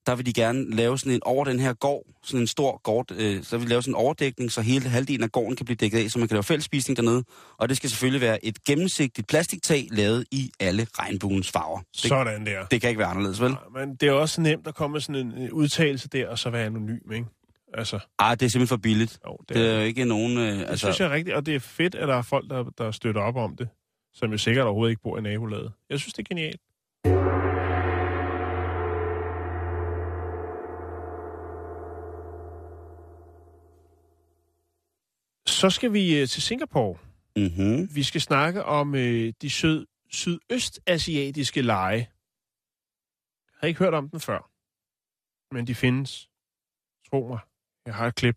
der 0.07 0.15
vil 0.17 0.27
de 0.27 0.33
gerne 0.33 0.71
lave 0.77 0.99
sådan 0.99 1.13
en 1.13 1.21
over 1.25 1.45
den 1.45 1.61
her 1.61 1.73
gård, 1.73 2.03
sådan 2.25 2.41
en 2.41 2.47
stor 2.47 2.81
gård, 2.83 3.13
øh, 3.13 3.43
så 3.43 3.57
vil 3.57 3.65
de 3.67 3.69
lave 3.71 3.83
sådan 3.83 3.91
en 3.93 3.97
overdækning, 3.97 4.53
så 4.53 4.61
hele 4.61 4.89
halvdelen 4.89 5.23
af 5.23 5.33
gården 5.33 5.57
kan 5.57 5.67
blive 5.67 5.77
dækket 5.77 5.99
af, 6.05 6.11
så 6.11 6.19
man 6.19 6.29
kan 6.29 6.35
lave 6.35 6.43
fællesspisning 6.43 6.97
dernede. 6.97 7.25
Og 7.59 7.69
det 7.69 7.77
skal 7.77 7.91
selvfølgelig 7.91 8.21
være 8.21 8.45
et 8.45 8.65
gennemsigtigt 8.65 9.29
plastiktag, 9.29 9.89
lavet 9.91 10.25
i 10.31 10.51
alle 10.61 10.87
regnbuens 10.99 11.51
farver. 11.51 11.79
Det, 11.79 11.87
Sådan 12.01 12.47
der. 12.47 12.67
det 12.67 12.81
kan 12.81 12.91
ikke 12.91 12.99
være 12.99 13.09
anderledes, 13.09 13.41
vel? 13.41 13.51
Nej, 13.51 13.85
Men 13.85 13.97
det 13.97 14.09
er 14.09 14.13
også 14.13 14.41
nemt 14.41 14.67
at 14.67 14.75
komme 14.75 14.93
med 14.93 15.01
sådan 15.01 15.33
en 15.33 15.53
udtalelse 15.53 16.09
der, 16.09 16.29
og 16.29 16.39
så 16.39 16.51
være 16.51 16.67
anonym, 16.67 17.13
ikke? 17.13 17.27
Altså, 17.75 17.99
Ej, 18.19 18.35
det 18.35 18.47
er 18.47 18.51
simpelthen 18.51 18.69
for 18.79 18.83
billigt. 18.83 19.19
jo, 19.27 19.37
det, 19.37 19.49
Det 19.49 19.67
er 19.67 19.73
er, 19.73 19.79
jo 19.79 19.85
ikke 19.85 20.05
nogen... 20.05 20.39
Øh, 20.39 20.45
det 20.45 20.61
altså, 20.61 20.77
synes 20.87 21.01
jeg 21.01 21.07
er 21.07 21.11
rigtigt, 21.13 21.37
og 21.37 21.47
det 21.47 21.55
er 21.55 21.61
fedt, 21.61 21.95
at 21.95 22.09
der 22.09 22.15
er 22.15 22.23
folk, 22.23 22.51
der, 22.51 22.65
der 22.79 22.91
støtter 22.91 23.21
op 23.21 23.37
om 23.37 23.57
det, 23.57 23.69
som 24.15 24.31
jo 24.33 24.39
sikkert 24.39 24.65
overhovedet 24.65 24.91
ikke 24.91 25.03
bor 25.03 25.19
i 25.19 25.21
nabolaget. 25.21 25.73
Jeg 25.91 26.01
synes, 26.01 26.15
det 26.15 26.23
er 26.23 26.29
genialt. 26.35 26.61
Så 35.47 35.71
skal 35.71 35.93
vi 35.93 36.19
øh, 36.21 36.29
til 36.29 36.43
Singapore. 36.43 36.99
mm-hmm. 37.37 37.89
Vi 37.95 38.03
skal 38.03 38.21
snakke 38.21 38.65
om 38.65 38.95
øh, 38.95 39.33
de 39.43 39.51
syd 39.51 39.87
sydøstasiatiske 40.11 41.63
lege. 41.63 41.97
Jeg 41.97 43.59
har 43.61 43.67
ikke 43.69 43.79
hørt 43.79 43.95
om 43.95 44.09
den 44.09 44.21
før, 44.21 44.51
men 45.55 45.67
de 45.67 45.75
findes. 45.75 46.29
Tro 47.11 47.27
mig, 47.29 47.39
jeg 47.87 47.95
har 47.95 48.07
et 48.07 48.15
klip. 48.15 48.37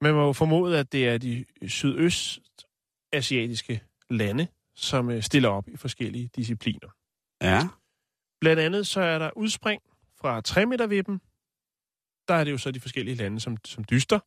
Man 0.00 0.14
må 0.14 0.26
jo 0.26 0.32
formode, 0.32 0.78
at 0.78 0.92
det 0.92 1.08
er 1.08 1.18
de 1.18 1.44
sydøstasiatiske 1.66 3.82
lande, 4.10 4.46
som 4.76 5.10
øh, 5.10 5.22
stiller 5.22 5.48
op 5.48 5.68
i 5.68 5.76
forskellige 5.76 6.30
discipliner. 6.36 6.88
Ja. 7.42 7.60
Blandt 8.40 8.60
andet 8.62 8.86
så 8.86 9.00
er 9.00 9.18
der 9.18 9.30
udspring 9.36 9.82
fra 10.20 10.40
3 10.40 10.66
meter 10.66 10.86
vippen. 10.86 11.20
Der 12.28 12.34
er 12.34 12.44
det 12.44 12.50
jo 12.50 12.58
så 12.58 12.70
de 12.70 12.80
forskellige 12.80 13.14
lande, 13.14 13.40
som, 13.40 13.56
som 13.64 13.84
dyster. 13.84 14.18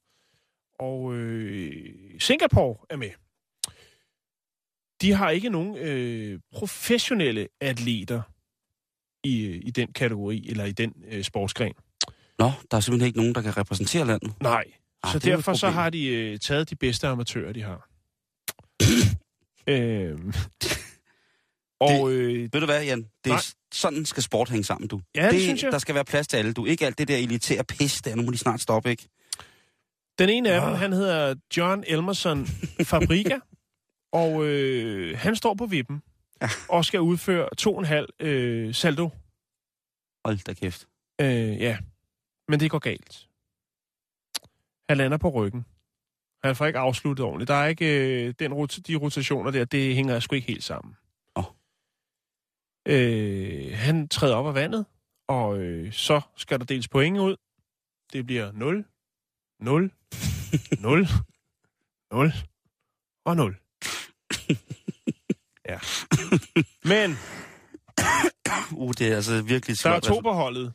og 0.79 1.13
øh, 1.13 2.19
Singapore 2.19 2.77
er 2.89 2.95
med. 2.95 3.11
De 5.01 5.11
har 5.11 5.29
ikke 5.29 5.49
nogen 5.49 5.77
øh, 5.77 6.39
professionelle 6.51 7.47
atleter 7.61 8.21
i, 9.23 9.45
øh, 9.45 9.55
i 9.55 9.71
den 9.71 9.93
kategori, 9.93 10.47
eller 10.49 10.65
i 10.65 10.71
den 10.71 11.03
øh, 11.07 11.23
sportsgren. 11.23 11.73
Nå, 12.39 12.51
der 12.71 12.77
er 12.77 12.81
simpelthen 12.81 13.07
ikke 13.07 13.19
nogen, 13.19 13.35
der 13.35 13.41
kan 13.41 13.57
repræsentere 13.57 14.05
landet. 14.07 14.33
Nej. 14.41 14.63
Ah, 15.03 15.11
så 15.11 15.19
det 15.19 15.27
er 15.31 15.35
derfor 15.35 15.53
så 15.53 15.69
har 15.69 15.89
de 15.89 16.05
øh, 16.07 16.39
taget 16.39 16.69
de 16.69 16.75
bedste 16.75 17.07
amatører, 17.07 17.53
de 17.53 17.61
har. 17.61 17.87
øhm. 19.73 20.33
Og 21.79 22.11
øh, 22.11 22.49
Ved 22.53 22.59
du 22.59 22.65
hvad, 22.65 22.83
Jan? 22.83 22.99
Det 23.01 23.09
Nej. 23.25 23.35
er, 23.37 23.53
sådan 23.73 24.05
skal 24.05 24.23
sport 24.23 24.49
hænge 24.49 24.63
sammen, 24.63 24.87
du. 24.87 25.01
ja, 25.15 25.23
det, 25.25 25.31
det 25.31 25.41
synes 25.41 25.63
jeg. 25.63 25.71
Der 25.71 25.77
skal 25.77 25.95
være 25.95 26.05
plads 26.05 26.27
til 26.27 26.37
alle, 26.37 26.53
du. 26.53 26.65
Ikke 26.65 26.85
alt 26.85 26.97
det 26.97 27.07
der 27.07 27.17
elitære 27.17 27.63
pis 27.63 28.01
der. 28.01 28.15
Nu 28.15 28.21
må 28.21 28.31
de 28.31 28.37
snart 28.37 28.61
stoppe, 28.61 28.89
ikke? 28.89 29.07
Den 30.19 30.29
ene 30.29 30.51
af 30.51 30.61
dem, 30.61 30.69
Ah. 30.69 30.79
han 30.79 30.93
hedder 30.93 31.35
John 31.57 31.83
Elmerson 31.87 32.47
Fabrica, 32.83 33.39
og 34.13 34.45
øh, 34.45 35.17
han 35.17 35.35
står 35.35 35.53
på 35.53 35.65
vippen 35.65 36.01
og 36.69 36.85
skal 36.85 36.99
udføre 36.99 37.49
to 37.57 37.73
og 37.73 37.79
en 37.79 37.85
halv 37.85 38.07
øh, 38.19 38.75
saldo. 38.75 39.09
Hold 40.25 40.43
da 40.43 40.53
kæft. 40.53 40.87
Øh, 41.21 41.61
ja, 41.61 41.77
men 42.51 42.59
det 42.59 42.71
går 42.71 42.79
galt. 42.79 43.27
Han 44.89 44.97
lander 44.97 45.17
på 45.17 45.29
ryggen. 45.29 45.65
Han 46.43 46.55
får 46.55 46.65
ikke 46.65 46.79
afsluttet 46.79 47.25
ordentligt. 47.25 47.47
Der 47.47 47.53
er 47.53 47.67
ikke 47.67 47.85
øh, 48.27 48.33
den 48.39 48.53
rot- 48.53 48.79
de 48.87 48.95
rotationer 48.95 49.51
der, 49.51 49.65
det 49.65 49.95
hænger 49.95 50.19
sgu 50.19 50.35
ikke 50.35 50.47
helt 50.47 50.63
sammen. 50.63 50.95
Åh. 51.35 51.43
Øh, 52.87 53.71
han 53.77 54.07
træder 54.07 54.35
op 54.35 54.47
af 54.47 54.53
vandet, 54.55 54.85
og 55.27 55.57
øh, 55.59 55.93
så 55.93 56.21
skal 56.35 56.59
der 56.59 56.65
deles 56.65 56.87
point 56.87 57.17
ud. 57.17 57.35
Det 58.13 58.25
bliver 58.25 58.51
0, 58.51 58.85
0, 59.59 59.91
0, 60.79 61.07
0 62.11 62.33
og 63.25 63.35
0. 63.35 63.57
ja. 65.69 65.79
Men 66.93 67.17
Uh, 68.71 68.91
det 68.97 69.11
er 69.11 69.15
altså 69.15 69.41
virkelig 69.41 69.77
der 69.83 69.89
er 69.89 69.93
svært. 69.93 70.03
to 70.03 70.19
på 70.19 70.31
holdet. 70.31 70.73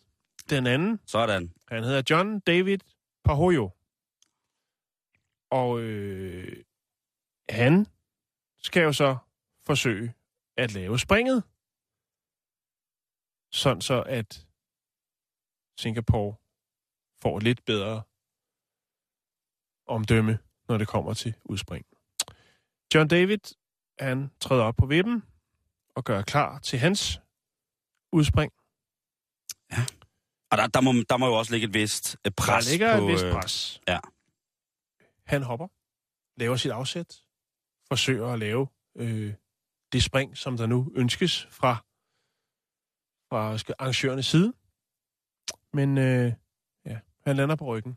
Den 0.50 0.66
anden, 0.66 1.00
Sådan. 1.06 1.54
han 1.68 1.84
hedder 1.84 2.02
John 2.10 2.40
David 2.40 2.78
Pahoyo. 3.24 3.70
Og 5.50 5.80
øh, 5.80 6.64
han 7.48 7.86
skal 8.58 8.82
jo 8.82 8.92
så 8.92 9.16
forsøge 9.66 10.14
at 10.56 10.72
lave 10.74 10.98
springet. 10.98 11.44
Sådan 13.52 13.80
så, 13.80 14.02
at 14.06 14.46
Singapore 15.78 16.34
får 17.22 17.38
lidt 17.38 17.64
bedre 17.64 18.02
omdømme, 19.86 20.38
når 20.68 20.78
det 20.78 20.88
kommer 20.88 21.14
til 21.14 21.34
udspring. 21.44 21.86
John 22.94 23.08
David, 23.08 23.38
han 23.98 24.30
træder 24.40 24.64
op 24.64 24.76
på 24.76 24.86
vippen 24.86 25.22
og 25.94 26.04
gør 26.04 26.22
klar 26.22 26.58
til 26.58 26.78
hans 26.78 27.20
udspring. 28.12 28.52
Og 30.50 30.58
der, 30.58 30.66
der, 30.66 30.80
må, 30.80 30.92
der 31.08 31.16
må 31.16 31.26
jo 31.26 31.34
også 31.34 31.52
ligge 31.52 31.66
et 31.66 31.74
vist 31.74 32.16
øh, 32.26 32.32
pres 32.32 32.64
der 32.64 32.70
ligger 32.72 32.98
på... 32.98 33.06
et 33.06 33.12
vist 33.12 33.24
øh, 33.24 33.32
pres. 33.32 33.80
ja. 33.88 33.98
Han 35.26 35.42
hopper, 35.42 35.68
laver 36.40 36.56
sit 36.56 36.70
afsæt, 36.70 37.22
forsøger 37.88 38.26
at 38.26 38.38
lave 38.38 38.68
øh, 38.96 39.34
det 39.92 40.02
spring, 40.02 40.36
som 40.36 40.56
der 40.56 40.66
nu 40.66 40.92
ønskes 40.96 41.46
fra, 41.50 41.76
fra 43.28 43.72
arrangørernes 43.78 44.26
side. 44.26 44.52
Men 45.72 45.98
øh, 45.98 46.32
ja, 46.86 46.98
han 47.26 47.36
lander 47.36 47.56
på 47.56 47.64
ryggen. 47.64 47.96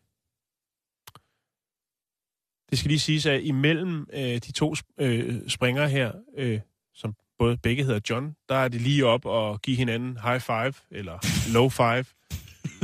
Det 2.69 2.79
skal 2.79 2.89
lige 2.89 2.99
siges, 2.99 3.25
at 3.25 3.43
imellem 3.43 4.07
øh, 4.13 4.21
de 4.21 4.51
to 4.51 4.75
øh, 4.97 5.49
springere 5.49 5.89
her, 5.89 6.13
øh, 6.37 6.61
som 6.93 7.15
både 7.39 7.57
begge 7.57 7.83
hedder 7.83 7.99
John, 8.09 8.35
der 8.49 8.55
er 8.55 8.67
det 8.67 8.81
lige 8.81 9.05
op 9.05 9.25
og 9.25 9.61
give 9.61 9.77
hinanden 9.77 10.17
high 10.17 10.41
five, 10.41 10.73
eller 10.91 11.19
low 11.53 11.69
five. 11.69 12.05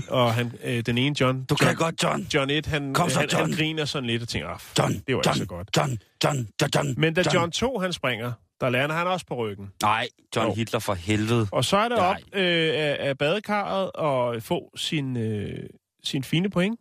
Og 0.10 0.34
han, 0.34 0.52
øh, 0.64 0.82
den 0.86 0.98
ene 0.98 1.16
John, 1.22 1.46
Du 1.46 1.56
John, 1.62 1.68
kan 1.68 1.76
godt, 1.76 2.04
John. 2.04 2.22
John 2.34 2.50
1, 2.50 2.66
han, 2.66 2.94
Kom 2.94 3.10
så, 3.10 3.20
han, 3.20 3.30
han 3.32 3.40
John. 3.40 3.54
griner 3.54 3.86
sådan 3.86 4.08
lidt 4.08 4.22
og 4.22 4.28
tænker, 4.28 4.50
ah, 4.50 4.60
John, 4.80 4.94
det 5.08 5.16
var 5.16 5.22
John, 5.26 5.36
ikke 5.36 5.38
så 5.38 5.46
godt. 5.46 5.70
John, 5.78 6.00
John, 6.24 6.48
John, 6.62 6.72
John. 6.76 6.94
Men 7.02 7.14
da 7.14 7.24
John 7.34 7.52
2, 7.52 7.80
han 7.80 7.94
springer, 7.94 8.32
der 8.62 8.70
lander 8.70 8.96
han 8.96 9.08
også 9.08 9.26
på 9.26 9.36
ryggen. 9.36 9.72
Nej, 9.82 10.08
John 10.36 10.48
Jo. 10.48 10.54
Hitler 10.56 10.80
for 10.80 10.94
helvede. 10.94 11.48
Og 11.52 11.66
så 11.66 11.78
er 11.78 11.88
det 11.90 11.98
Nej. 11.98 12.08
op 12.34 12.40
øh, 12.40 12.72
af, 12.76 12.98
af 13.00 13.18
badekarret 13.18 13.92
og 13.92 14.44
få 14.44 14.72
sin, 14.76 15.18
øh, 15.18 15.70
sin 16.04 16.24
fine 16.24 16.50
point. 16.50 16.80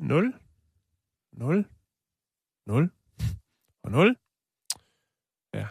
0, 0.00 0.32
0, 1.32 1.64
0 2.66 2.90
og 3.84 3.90
0. 3.90 4.16
Ja, 5.54 5.66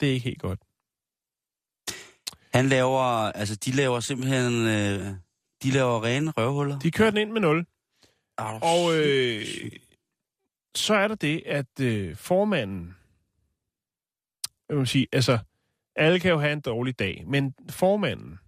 det 0.00 0.08
er 0.08 0.12
ikke 0.12 0.24
helt 0.24 0.40
godt. 0.42 0.58
Han 2.54 2.68
laver, 2.68 3.00
altså 3.32 3.56
de 3.56 3.70
laver 3.72 4.00
simpelthen, 4.00 4.66
øh, 4.66 5.06
de 5.62 5.70
laver 5.70 6.04
rene 6.04 6.30
røvhuller. 6.30 6.78
De 6.78 6.90
kører 6.90 7.10
den 7.10 7.18
ind 7.18 7.30
med 7.30 7.40
0. 7.40 7.66
Er 8.38 8.58
du 8.58 8.66
Og 8.66 8.96
øh, 8.96 9.44
så 10.76 10.94
er 10.94 11.08
der 11.08 11.14
det, 11.14 11.42
at 11.46 11.80
øh, 11.80 12.16
formanden, 12.16 12.96
jeg 14.68 14.76
vil 14.76 14.86
sige, 14.86 15.06
altså, 15.12 15.38
alle 15.96 16.20
kan 16.20 16.30
jo 16.30 16.38
have 16.38 16.52
en 16.52 16.60
dårlig 16.60 16.98
dag, 16.98 17.24
men 17.26 17.54
formanden 17.70 18.38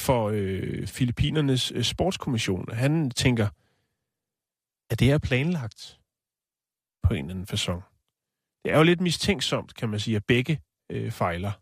for 0.00 0.30
øh, 0.34 0.86
Filippinernes 0.86 1.72
øh, 1.72 1.82
sportskommission, 1.82 2.72
han 2.72 3.10
tænker, 3.10 3.48
at 4.90 5.00
det 5.00 5.10
er 5.10 5.18
planlagt 5.18 6.00
på 7.02 7.14
en 7.14 7.24
eller 7.24 7.34
anden 7.34 7.46
façon. 7.54 7.82
Det 8.64 8.72
er 8.72 8.76
jo 8.76 8.82
lidt 8.82 9.00
mistænksomt, 9.00 9.74
kan 9.74 9.88
man 9.88 10.00
sige, 10.00 10.16
at 10.16 10.24
begge 10.24 10.60
øh, 10.90 11.10
fejler. 11.10 11.52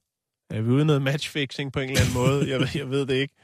Er 0.51 0.61
vi 0.61 0.71
ude 0.71 0.85
noget 0.85 1.03
matchfixing 1.03 1.73
på 1.73 1.81
en 1.81 1.89
eller 1.89 2.01
anden 2.01 2.15
måde? 2.15 2.51
Jeg, 2.51 2.77
jeg 2.81 2.91
ved 2.91 3.07
det 3.07 3.15
ikke. 3.15 3.35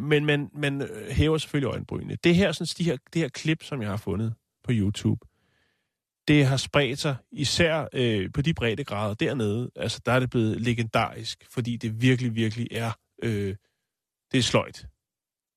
Men 0.00 0.26
man, 0.26 0.50
man 0.54 0.82
øh, 0.82 1.10
hæver 1.10 1.38
selvfølgelig 1.38 1.68
øjenbrynene. 1.68 2.16
Det 2.24 2.34
her, 2.34 2.52
sådan, 2.52 2.74
de 2.78 2.84
her, 2.84 2.96
det 3.12 3.22
her 3.22 3.28
klip, 3.28 3.62
som 3.62 3.82
jeg 3.82 3.90
har 3.90 3.96
fundet 3.96 4.34
på 4.64 4.70
YouTube, 4.74 5.26
det 6.28 6.46
har 6.46 6.56
spredt 6.56 6.98
sig 6.98 7.16
især 7.32 7.88
øh, 7.92 8.32
på 8.32 8.42
de 8.42 8.54
brede 8.54 8.84
grader 8.84 9.14
dernede. 9.14 9.70
Altså, 9.76 10.00
der 10.06 10.12
er 10.12 10.20
det 10.20 10.30
blevet 10.30 10.60
legendarisk, 10.60 11.46
fordi 11.50 11.76
det 11.76 12.02
virkelig, 12.02 12.34
virkelig 12.34 12.68
er... 12.70 12.92
Øh, 13.22 13.56
det 14.32 14.38
er 14.38 14.42
sløjt. 14.42 14.86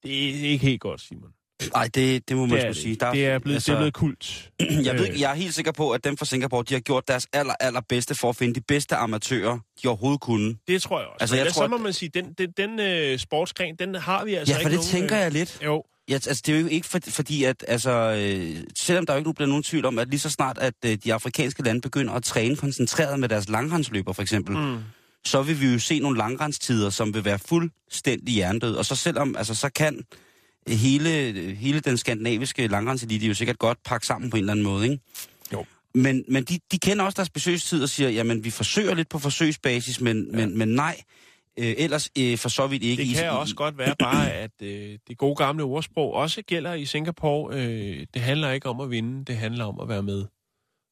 Det 0.03 0.29
er 0.29 0.49
ikke 0.49 0.65
helt 0.65 0.81
godt, 0.81 1.01
Simon. 1.01 1.33
Ej, 1.75 1.89
det, 1.93 2.29
det 2.29 2.37
må 2.37 2.45
man 2.45 2.67
det. 2.67 2.75
sige. 2.77 2.95
Der, 2.95 3.11
det 3.11 3.25
er 3.25 3.39
blevet, 3.39 3.55
altså, 3.55 3.71
det 3.71 3.75
er 3.75 3.79
blevet 3.79 3.93
kult. 3.93 4.49
jeg, 4.87 4.95
ved, 4.99 5.09
øh, 5.09 5.21
jeg 5.21 5.31
er 5.31 5.35
helt 5.35 5.53
sikker 5.55 5.71
på, 5.71 5.91
at 5.91 6.03
dem 6.03 6.17
fra 6.17 6.25
Singapore, 6.25 6.63
de 6.69 6.73
har 6.73 6.81
gjort 6.81 7.07
deres 7.07 7.27
aller, 7.33 7.53
aller 7.59 7.81
bedste 7.89 8.15
for 8.15 8.29
at 8.29 8.35
finde 8.35 8.53
de 8.55 8.61
bedste 8.67 8.95
amatører, 8.95 9.59
de 9.83 9.87
overhovedet 9.87 10.21
kunne. 10.21 10.55
Det 10.67 10.81
tror 10.81 10.99
jeg 10.99 11.07
også. 11.07 11.17
Altså, 11.23 11.35
jeg 11.35 11.45
jeg 11.45 11.53
tror, 11.53 11.63
så 11.63 11.67
må 11.67 11.75
at- 11.75 11.81
man 11.81 11.93
sige, 11.93 12.09
den, 12.13 12.33
den, 12.37 12.51
den 12.57 12.79
øh, 12.79 13.19
sportsgren, 13.19 13.75
den 13.79 13.95
har 13.95 14.25
vi 14.25 14.33
altså 14.33 14.53
Ja, 14.53 14.57
for 14.57 14.59
ikke 14.59 14.69
det 14.69 14.75
nogen, 14.77 14.89
tænker 15.01 15.15
øh, 15.17 15.21
jeg 15.23 15.31
lidt. 15.31 15.59
Jo, 15.65 15.83
Ja, 16.09 16.13
altså, 16.13 16.43
det 16.45 16.55
er 16.55 16.59
jo 16.59 16.67
ikke 16.67 16.87
for, 16.87 16.99
fordi, 17.07 17.43
at 17.43 17.65
altså, 17.67 17.91
øh, 17.91 18.57
selvom 18.77 19.05
der 19.05 19.13
jo 19.13 19.17
ikke 19.17 19.29
nu 19.29 19.33
bliver 19.33 19.47
nogen 19.47 19.63
tvivl 19.63 19.85
om, 19.85 19.99
at 19.99 20.09
lige 20.09 20.19
så 20.19 20.29
snart, 20.29 20.57
at 20.57 20.73
øh, 20.85 20.97
de 21.03 21.13
afrikanske 21.13 21.63
lande 21.63 21.81
begynder 21.81 22.13
at 22.13 22.23
træne 22.23 22.55
koncentreret 22.55 23.19
med 23.19 23.29
deres 23.29 23.49
langrendsløber, 23.49 24.13
for 24.13 24.21
eksempel, 24.21 24.57
mm. 24.57 24.77
så 25.25 25.41
vil 25.41 25.61
vi 25.61 25.67
jo 25.73 25.79
se 25.79 25.99
nogle 25.99 26.17
langrendstider, 26.17 26.89
som 26.89 27.13
vil 27.13 27.25
være 27.25 27.39
fuldstændig 27.39 28.33
hjernedød. 28.33 28.75
Og 28.75 28.85
så 28.85 28.95
selvom, 28.95 29.35
altså, 29.37 29.55
så 29.55 29.69
kan 29.69 30.01
hele, 30.67 31.09
hele 31.55 31.79
den 31.79 31.97
skandinaviske 31.97 32.67
langrendselite 32.67 33.27
jo 33.27 33.33
sikkert 33.33 33.59
godt 33.59 33.77
pakke 33.85 34.07
sammen 34.07 34.29
på 34.29 34.37
en 34.37 34.41
eller 34.43 34.51
anden 34.53 34.65
måde, 34.65 34.83
ikke? 34.91 35.03
Jo. 35.53 35.65
Men, 35.95 36.23
men 36.27 36.43
de, 36.43 36.59
de 36.71 36.79
kender 36.79 37.05
også 37.05 37.15
deres 37.15 37.29
besøgstid 37.29 37.83
og 37.83 37.89
siger, 37.89 38.09
jamen, 38.09 38.43
vi 38.43 38.49
forsøger 38.49 38.95
lidt 38.95 39.09
på 39.09 39.19
forsøgsbasis, 39.19 40.01
men, 40.01 40.27
ja. 40.31 40.37
men, 40.37 40.57
men 40.57 40.67
nej, 40.67 41.01
øh, 41.59 41.73
ellers 41.77 42.09
øh, 42.17 42.37
for 42.37 42.49
så 42.49 42.67
vidt 42.67 42.83
ikke. 42.83 43.03
det 43.03 43.15
kan 43.15 43.25
i- 43.25 43.27
også 43.29 43.55
godt 43.55 43.77
være 43.77 43.95
bare, 43.99 44.31
at 44.31 44.51
øh, 44.61 44.97
det 45.07 45.17
gode 45.17 45.35
gamle 45.35 45.63
ordsprog 45.63 46.13
også 46.13 46.41
gælder 46.41 46.73
i 46.73 46.85
Singapore. 46.85 47.55
Øh, 47.55 48.05
det 48.13 48.21
handler 48.21 48.51
ikke 48.51 48.69
om 48.69 48.81
at 48.81 48.89
vinde, 48.91 49.25
det 49.25 49.37
handler 49.37 49.65
om 49.65 49.79
at 49.79 49.89
være 49.89 50.03
med. 50.03 50.25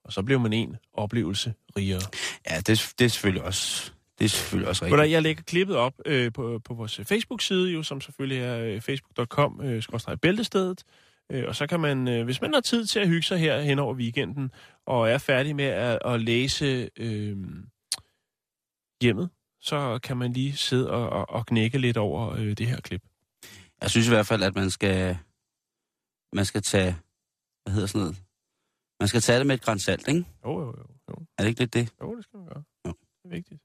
Og 0.06 0.14
så 0.14 0.22
bliver 0.24 0.40
man 0.40 0.54
en 0.54 0.76
oplevelse 0.94 1.54
rigere. 1.78 2.02
Ja, 2.50 2.58
det, 2.58 2.94
det 3.00 3.06
er 3.06 3.10
selvfølgelig 3.10 3.44
også, 3.44 3.92
det 4.22 4.26
er 4.26 4.30
selvfølgelig 4.30 4.70
også 4.70 4.86
rigtigt. 4.86 5.12
Jeg 5.12 5.22
lægger 5.22 5.44
klippet 5.44 5.76
op 5.76 5.94
øh, 6.06 6.34
på, 6.34 6.60
på 6.66 6.74
vores 6.74 7.02
Facebook-side, 7.04 7.72
jo, 7.72 7.84
som 7.84 8.02
selvfølgelig 8.02 8.38
er 8.44 8.58
øh, 8.60 8.82
facebook.com, 8.82 9.62
øh, 9.64 9.84
skråstreg 9.84 10.20
bæltestedet. 10.22 10.84
Øh, 11.32 11.48
og 11.48 11.56
så 11.56 11.68
kan 11.68 11.80
man, 11.80 12.08
øh, 12.08 12.26
hvis 12.26 12.42
man 12.42 12.54
har 12.54 12.62
tid 12.62 12.86
til 12.86 13.00
at 13.00 13.08
hygge 13.08 13.24
sig 13.24 13.40
her 13.40 13.62
hen 13.62 13.80
over 13.80 13.96
weekenden, 13.96 14.52
og 14.86 15.10
er 15.10 15.18
færdig 15.18 15.56
med 15.56 15.66
at, 15.66 16.00
at 16.06 16.22
læse 16.22 16.90
øh, 16.98 17.38
hjemmet, 19.02 19.30
så 19.62 20.00
kan 20.04 20.18
man 20.18 20.34
lige 20.34 20.58
sidde 20.58 20.92
og, 20.92 21.10
og, 21.10 21.30
og 21.30 21.46
knække 21.46 21.78
lidt 21.78 21.98
over 21.98 22.32
øh, 22.32 22.58
det 22.58 22.68
her 22.68 22.82
klip. 22.82 23.02
Jeg 23.82 23.90
synes 23.90 24.08
i 24.08 24.12
hvert 24.12 24.28
fald, 24.28 24.44
at 24.44 24.56
man 24.56 24.70
skal, 24.70 25.18
man 26.34 26.46
skal 26.46 26.62
tage, 26.62 26.96
hvad 27.64 27.74
hedder 27.74 27.88
sådan 27.88 28.02
noget, 28.02 28.24
man 29.00 29.08
skal 29.08 29.22
tage 29.22 29.40
det 29.40 29.48
med 29.48 29.56
et 29.56 29.62
græns 29.62 29.84
salt, 29.84 30.08
ikke? 30.08 30.26
Jo, 30.46 30.60
jo, 30.60 30.68
jo. 30.68 30.86
Jo, 31.10 31.16
Er 31.38 31.44
det 31.44 31.50
ikke 31.50 31.60
lidt 31.60 31.74
det? 31.74 31.90
jo 32.02 32.16
det 32.16 32.24
skal 32.24 32.38
man 32.38 32.48
gøre. 32.48 32.64
Jo. 32.88 32.92
Det 32.92 33.26
er 33.26 33.30
vigtigt. 33.30 33.62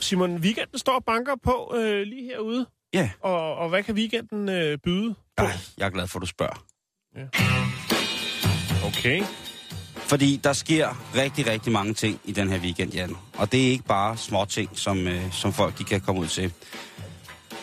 Simon, 0.00 0.36
weekenden 0.36 0.78
står 0.78 0.92
og 0.92 1.04
banker 1.04 1.34
på 1.44 1.74
øh, 1.76 2.02
lige 2.02 2.24
herude. 2.24 2.66
Ja, 2.94 3.10
Og, 3.22 3.54
og 3.56 3.68
hvad 3.68 3.82
kan 3.82 3.94
weekenden 3.94 4.48
øh, 4.48 4.78
byde? 4.84 5.14
Ej, 5.38 5.50
jeg 5.78 5.86
er 5.86 5.90
glad 5.90 6.06
for, 6.06 6.18
at 6.18 6.20
du 6.22 6.26
spørger. 6.26 6.64
Okay. 8.86 9.22
Fordi 9.96 10.40
der 10.44 10.52
sker 10.52 11.12
rigtig, 11.16 11.46
rigtig 11.46 11.72
mange 11.72 11.94
ting 11.94 12.20
i 12.24 12.32
den 12.32 12.48
her 12.48 12.58
weekend, 12.58 12.92
Jan. 12.92 13.16
Og 13.38 13.52
det 13.52 13.66
er 13.66 13.70
ikke 13.70 13.84
bare 13.84 14.16
små 14.16 14.44
ting, 14.44 14.70
som, 14.78 15.06
øh, 15.06 15.32
som 15.32 15.52
folk 15.52 15.78
de 15.78 15.84
kan 15.84 16.00
komme 16.00 16.20
ud 16.20 16.26
til. 16.26 16.52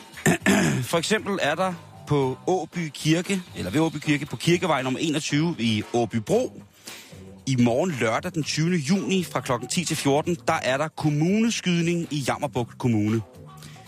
For 0.91 0.97
eksempel 0.97 1.39
er 1.41 1.55
der 1.55 1.73
på 2.07 2.37
Åby 2.47 2.89
Kirke, 2.93 3.41
eller 3.57 3.71
ved 3.71 3.81
Åby 3.81 3.97
Kirke, 3.97 4.25
på 4.25 4.35
Kirkevej 4.35 4.81
nummer 4.81 4.99
21 4.99 5.55
i 5.59 5.83
Åbybro, 5.93 6.61
i 7.47 7.55
morgen 7.55 7.91
lørdag 7.99 8.33
den 8.33 8.43
20. 8.43 8.75
juni 8.75 9.23
fra 9.23 9.41
kl. 9.41 9.51
10 9.69 9.83
til 9.85 9.97
14, 9.97 10.37
der 10.47 10.53
er 10.63 10.77
der 10.77 10.87
kommuneskydning 10.87 12.07
i 12.11 12.23
Jammerbugt 12.27 12.77
Kommune. 12.77 13.21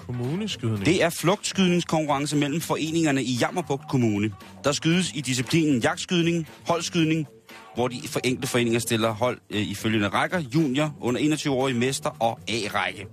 Kommuneskydning. 0.06 0.86
Det 0.86 1.04
er 1.04 1.10
flugtskydningskonkurrence 1.10 2.36
mellem 2.36 2.62
foreningerne 2.62 3.24
i 3.24 3.38
Jammerbugt 3.42 3.90
Kommune. 3.90 4.32
Der 4.64 4.72
skydes 4.72 5.12
i 5.16 5.22
disciplinen 5.22 5.80
jagtskydning, 5.82 6.48
holdskydning, 6.68 7.28
hvor 7.76 7.88
de 7.88 8.08
for 8.08 8.20
enkelte 8.24 8.48
foreninger 8.48 8.80
stiller 8.80 9.10
hold 9.12 9.38
øh, 9.50 9.62
i 9.62 9.76
følgende 9.76 10.08
rækker, 10.08 10.40
junior, 10.40 10.96
under 11.02 11.22
21-årige 11.22 11.80
mester 11.80 12.10
og 12.20 12.40
A-række. 12.48 13.08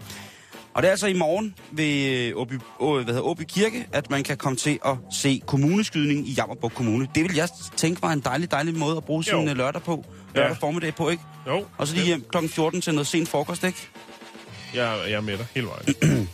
Og 0.77 0.83
det 0.83 0.89
er 0.89 0.91
altså 0.93 1.07
i 1.07 1.13
morgen 1.15 1.55
ved 1.71 2.07
øh, 2.11 2.33
Åby, 2.37 2.53
hvad 2.79 3.05
hedder, 3.05 3.21
Åby 3.21 3.43
Kirke, 3.49 3.87
at 3.93 4.11
man 4.11 4.25
kan 4.25 4.37
komme 4.37 4.57
til 4.57 4.79
at 4.85 4.97
se 5.13 5.43
kommuneskydning 5.47 6.29
i 6.29 6.33
Jammerbugt 6.33 6.75
Kommune. 6.75 7.09
Det 7.15 7.23
vil 7.25 7.35
jeg 7.35 7.49
tænke 7.77 8.03
var 8.03 8.13
en 8.13 8.21
dejlig, 8.21 8.51
dejlig 8.51 8.75
måde 8.79 8.97
at 8.97 9.05
bruge 9.05 9.25
sin 9.25 9.33
Jo. 9.33 9.49
øh, 9.51 9.57
lørdag 9.57 9.83
på. 9.83 10.05
Lørdag 10.35 10.51
Ja. 10.51 10.57
formiddag 10.67 10.95
på, 10.95 11.09
ikke? 11.09 11.23
Jo. 11.47 11.65
Og 11.79 11.87
så 11.87 11.95
lige 11.95 12.07
hjem 12.07 12.25
kl. 12.33 12.49
14 12.49 12.81
til 12.81 12.95
noget 12.95 13.07
sent 13.07 13.29
frokost, 13.29 13.65
ikke? 13.65 13.79
Jeg, 14.75 14.99
jeg 15.07 15.13
er 15.13 15.21
med 15.21 15.39
dig 15.39 15.47
hele 15.55 15.67
vejen. 15.67 15.97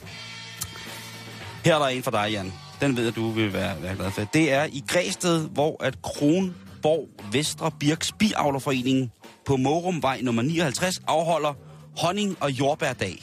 Her 1.65 1.75
er 1.75 1.79
der 1.79 1.87
en 1.87 2.03
for 2.03 2.11
dig, 2.11 2.29
Jan. 2.31 2.53
Den 2.81 2.97
ved 2.97 3.05
jeg, 3.05 3.17
du 3.17 3.31
vil 3.31 3.53
være, 3.53 3.83
være 3.83 3.97
glad 3.97 4.11
for. 4.11 4.25
Det 4.35 4.53
er 4.53 4.65
i 4.65 4.83
Græsted, 4.89 5.49
hvor 5.49 5.85
at 5.85 6.03
Kronborg 6.03 7.09
Vestre 7.33 7.71
Birks 7.81 8.13
Biavlerforening 8.19 9.13
på 9.47 9.57
Morumvej 9.57 10.21
nummer 10.23 10.43
59 10.43 10.95
afholder 11.07 11.55
honning- 11.99 12.37
og 12.41 12.51
jordbærdag. 12.51 13.23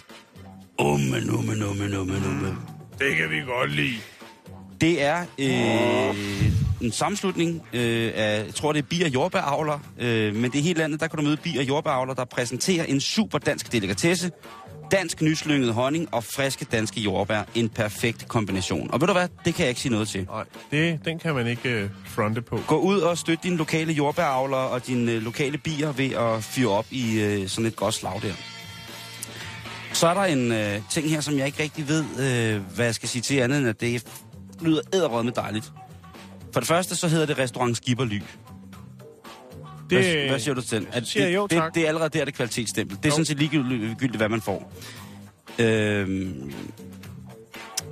Umme, 0.80 1.20
numme, 1.20 1.56
numme, 1.56 1.88
numme, 1.88 2.14
numme. 2.20 2.58
det 3.00 3.16
kan 3.18 3.30
vi 3.30 3.40
godt 3.40 3.72
lide. 3.72 3.98
Det 4.82 5.02
er 5.04 5.26
øh, 5.40 6.52
en 6.82 6.92
sammenslutning 6.92 7.62
øh, 7.74 8.12
af, 8.16 8.46
jeg 8.46 8.54
tror 8.56 8.74
det 8.74 8.80
er 8.80 8.88
bi- 8.90 9.02
og 9.02 9.10
jordbæravler, 9.14 9.80
øh, 10.00 10.36
men 10.36 10.52
det 10.52 10.60
er 10.60 10.64
helt 10.64 10.78
landet, 10.78 11.00
der 11.00 11.08
kan 11.08 11.18
du 11.18 11.24
møde 11.24 11.38
bi- 11.38 11.58
og 11.58 11.68
jordbæravler, 11.68 12.14
der 12.14 12.26
præsenterer 12.26 12.84
en 12.86 13.02
super 13.02 13.38
dansk 13.38 13.72
delikatesse, 13.72 14.32
dansk 14.92 15.22
nyslynget 15.22 15.74
honning 15.74 16.14
og 16.14 16.24
friske 16.24 16.66
danske 16.72 17.02
jordbær. 17.02 17.44
En 17.56 17.70
perfekt 17.70 18.28
kombination. 18.28 18.92
Og 18.92 19.02
ved 19.02 19.08
du 19.08 19.14
hvad, 19.14 19.28
det 19.46 19.56
kan 19.56 19.64
jeg 19.64 19.70
ikke 19.70 19.82
sige 19.82 19.92
noget 19.92 20.08
til. 20.08 20.26
Nej, 20.26 20.44
det, 20.72 21.00
den 21.06 21.20
kan 21.20 21.36
man 21.36 21.48
ikke 21.48 21.70
øh, 21.70 21.90
fronte 22.06 22.42
på. 22.42 22.60
Gå 22.68 22.78
ud 22.78 23.00
og 23.00 23.18
støt 23.18 23.44
dine 23.44 23.58
lokale 23.58 23.94
jordbæravler 23.94 24.58
og 24.58 24.88
dine 24.88 25.12
øh, 25.12 25.22
lokale 25.24 25.58
bier 25.58 25.92
ved 25.92 26.12
at 26.14 26.44
fyre 26.44 26.70
op 26.70 26.86
i 26.92 27.20
øh, 27.22 27.48
sådan 27.48 27.66
et 27.66 27.76
godt 27.76 27.94
slag 27.94 28.20
der. 28.22 28.34
Så 29.94 30.08
er 30.08 30.14
der 30.14 30.22
en 30.22 30.52
øh, 30.52 30.82
ting 30.92 31.10
her, 31.10 31.22
som 31.22 31.38
jeg 31.38 31.46
ikke 31.46 31.64
rigtig 31.64 31.88
ved, 31.88 32.04
øh, 32.20 32.62
hvad 32.76 32.86
jeg 32.86 32.96
skal 32.96 33.10
sige 33.10 33.22
til 33.22 33.36
andet, 33.40 33.58
end 33.60 33.68
at 33.68 33.82
det 33.82 34.04
lyder 34.62 34.82
æderrød 34.94 35.32
dejligt. 35.32 35.72
For 36.54 36.60
det 36.60 36.68
første, 36.68 36.96
så 36.96 37.08
hedder 37.08 37.26
det 37.26 37.38
restaurant 37.38 37.78
Skipperly. 37.78 38.22
Det, 39.90 39.98
Hvad, 40.04 40.28
hvad 40.30 40.40
siger 40.40 40.54
du 40.56 40.62
til 40.62 40.78
den? 40.82 40.88
så 41.06 41.12
siger 41.12 41.26
jeg 41.26 41.36
jo 41.36 41.48
det, 41.48 41.64
det, 41.64 41.76
det 41.76 41.84
er 41.84 41.88
allerede 41.88 42.20
der, 42.20 42.26
det 42.26 42.34
kvalitetsstempel. 42.34 42.98
Det 42.98 43.06
er 43.06 43.10
Jo. 43.10 43.12
sådan 43.12 43.26
set 43.26 43.38
ligegyldigt, 43.38 44.16
hvad 44.18 44.30
man 44.30 44.42
får. 44.42 44.74
Øhm, 45.60 46.54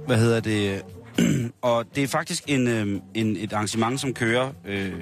hvad 0.07 0.17
hedder 0.17 0.39
det? 0.39 0.81
og 1.61 1.85
det 1.95 2.03
er 2.03 2.07
faktisk 2.07 2.43
en, 2.47 2.67
øhm, 2.67 3.01
en, 3.15 3.37
et 3.37 3.53
arrangement, 3.53 3.99
som 4.01 4.13
kører 4.13 4.51
øh, 4.65 4.93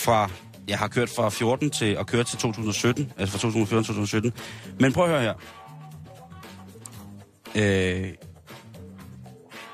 fra... 0.00 0.30
Jeg 0.68 0.78
har 0.78 0.88
kørt 0.88 1.08
fra 1.10 1.28
14 1.28 1.70
til 1.70 1.98
og 1.98 2.06
kørt 2.06 2.26
til 2.26 2.38
2017, 2.38 3.12
altså 3.18 3.32
fra 3.32 3.38
2014 3.38 3.84
til 3.84 3.94
2017. 3.94 4.32
Men 4.80 4.92
prøv 4.92 5.04
at 5.04 5.10
høre 5.10 5.22
her. 5.22 5.34
Øh, 7.54 8.08